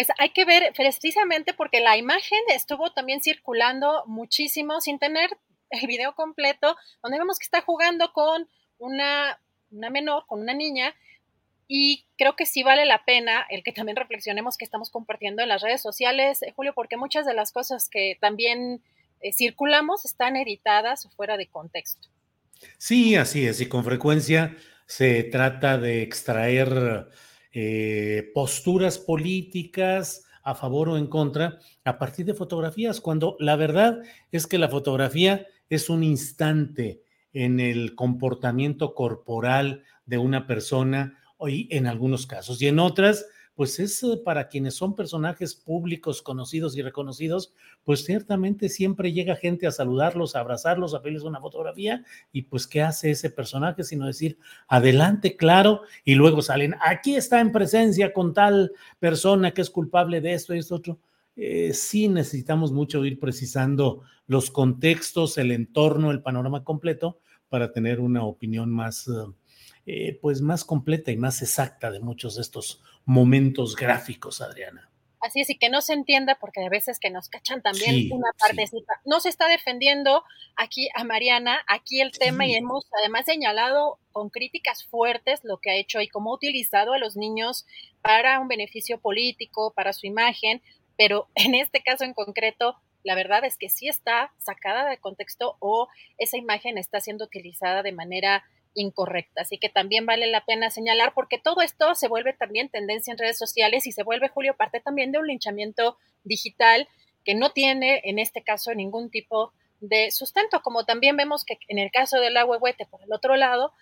[0.00, 5.28] Pues hay que ver precisamente porque la imagen estuvo también circulando muchísimo sin tener
[5.68, 8.48] el video completo, donde vemos que está jugando con
[8.78, 9.38] una,
[9.70, 10.94] una menor, con una niña,
[11.68, 15.50] y creo que sí vale la pena el que también reflexionemos que estamos compartiendo en
[15.50, 18.82] las redes sociales, eh, Julio, porque muchas de las cosas que también
[19.20, 22.08] eh, circulamos están editadas o fuera de contexto.
[22.78, 24.56] Sí, así es, y con frecuencia
[24.86, 27.10] se trata de extraer
[27.52, 34.02] eh, posturas políticas a favor o en contra a partir de fotografías, cuando la verdad
[34.32, 37.02] es que la fotografía es un instante
[37.32, 43.78] en el comportamiento corporal de una persona y en algunos casos y en otras pues
[43.78, 47.52] es eh, para quienes son personajes públicos conocidos y reconocidos,
[47.84, 52.66] pues ciertamente siempre llega gente a saludarlos, a abrazarlos, a pedirles una fotografía y pues
[52.66, 58.12] ¿qué hace ese personaje sino decir adelante, claro, y luego salen, aquí está en presencia
[58.12, 60.98] con tal persona que es culpable de esto y esto otro.
[61.36, 68.00] Eh, sí necesitamos mucho ir precisando los contextos, el entorno, el panorama completo para tener
[68.00, 69.10] una opinión más,
[69.86, 74.88] eh, pues más completa y más exacta de muchos de estos momentos gráficos, Adriana.
[75.20, 78.30] Así es, y que no se entienda, porque a veces que nos cachan también una
[78.38, 79.00] partecita.
[79.04, 80.22] No se está defendiendo
[80.56, 85.70] aquí a Mariana, aquí el tema, y hemos además señalado con críticas fuertes lo que
[85.70, 87.66] ha hecho y cómo ha utilizado a los niños
[88.00, 90.62] para un beneficio político, para su imagen,
[90.96, 95.56] pero en este caso en concreto, la verdad es que sí está sacada de contexto
[95.58, 98.44] o esa imagen está siendo utilizada de manera
[98.74, 99.42] incorrecta.
[99.42, 103.18] Así que también vale la pena señalar porque todo esto se vuelve también tendencia en
[103.18, 106.88] redes sociales y se vuelve, Julio, parte también de un linchamiento digital
[107.24, 111.78] que no tiene en este caso ningún tipo de sustento, como también vemos que en
[111.78, 113.72] el caso del huehuete, por el otro lado,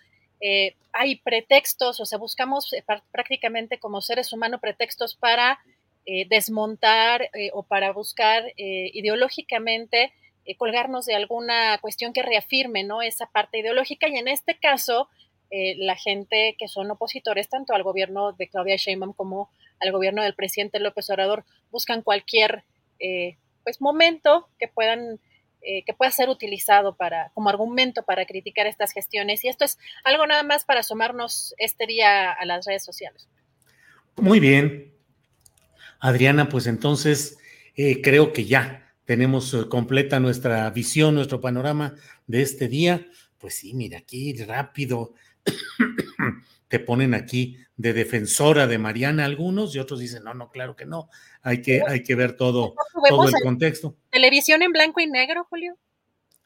[0.41, 5.59] eh, hay pretextos, o sea, buscamos eh, prácticamente como seres humanos pretextos para
[6.05, 10.11] eh, desmontar o para buscar ideológicamente
[10.49, 14.07] eh, colgarnos de alguna cuestión que reafirme esa parte ideológica.
[14.07, 15.07] Y en este caso
[15.51, 20.23] eh, la gente que son opositores tanto al gobierno de Claudia Sheinbaum como al gobierno
[20.23, 22.63] del presidente López Obrador buscan cualquier
[22.99, 25.19] eh, pues momento que puedan
[25.61, 29.43] que pueda ser utilizado para como argumento para criticar estas gestiones.
[29.43, 33.27] Y esto es algo nada más para asomarnos este día a las redes sociales.
[34.15, 34.93] Muy bien,
[35.99, 37.37] Adriana, pues entonces
[37.75, 41.95] creo que ya tenemos eh, completa nuestra visión, nuestro panorama
[42.27, 43.07] de este día.
[43.39, 45.15] Pues sí, mira, aquí rápido
[46.67, 50.85] te ponen aquí de defensora de Mariana algunos y otros dicen, no, no, claro que
[50.85, 51.09] no,
[51.41, 52.75] hay que, hay que ver todo,
[53.09, 53.97] todo el contexto.
[54.11, 55.75] ¿Televisión en blanco y negro, Julio?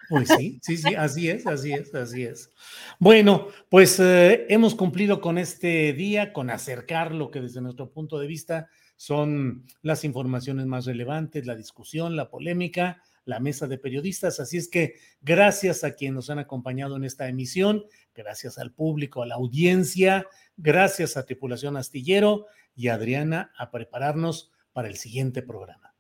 [0.08, 2.50] Pues sí, sí, sí, así es, así es, así es.
[2.98, 8.20] Bueno, pues eh, hemos cumplido con este día, con acercar lo que desde nuestro punto
[8.20, 8.70] de vista
[9.04, 14.40] son las informaciones más relevantes, la discusión, la polémica, la mesa de periodistas.
[14.40, 17.84] Así es que gracias a quienes nos han acompañado en esta emisión,
[18.16, 20.26] gracias al público, a la audiencia,
[20.56, 22.46] gracias a Tripulación Astillero
[22.78, 25.94] y Adriana a prepararnos para el siguiente programa.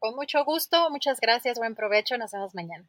[0.00, 2.88] Con mucho gusto, muchas gracias, buen provecho, nos vemos mañana.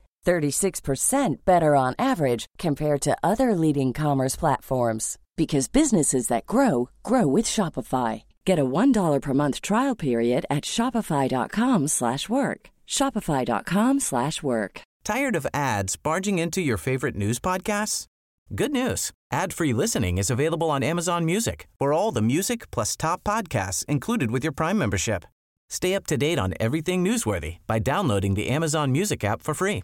[0.25, 7.27] 36% better on average compared to other leading commerce platforms because businesses that grow grow
[7.27, 8.23] with Shopify.
[8.45, 12.69] Get a $1 per month trial period at shopify.com/work.
[12.87, 14.81] shopify.com/work.
[15.03, 18.05] Tired of ads barging into your favorite news podcasts?
[18.53, 19.11] Good news.
[19.31, 21.67] Ad-free listening is available on Amazon Music.
[21.79, 25.25] For all the music plus top podcasts included with your Prime membership.
[25.69, 29.83] Stay up to date on everything newsworthy by downloading the Amazon Music app for free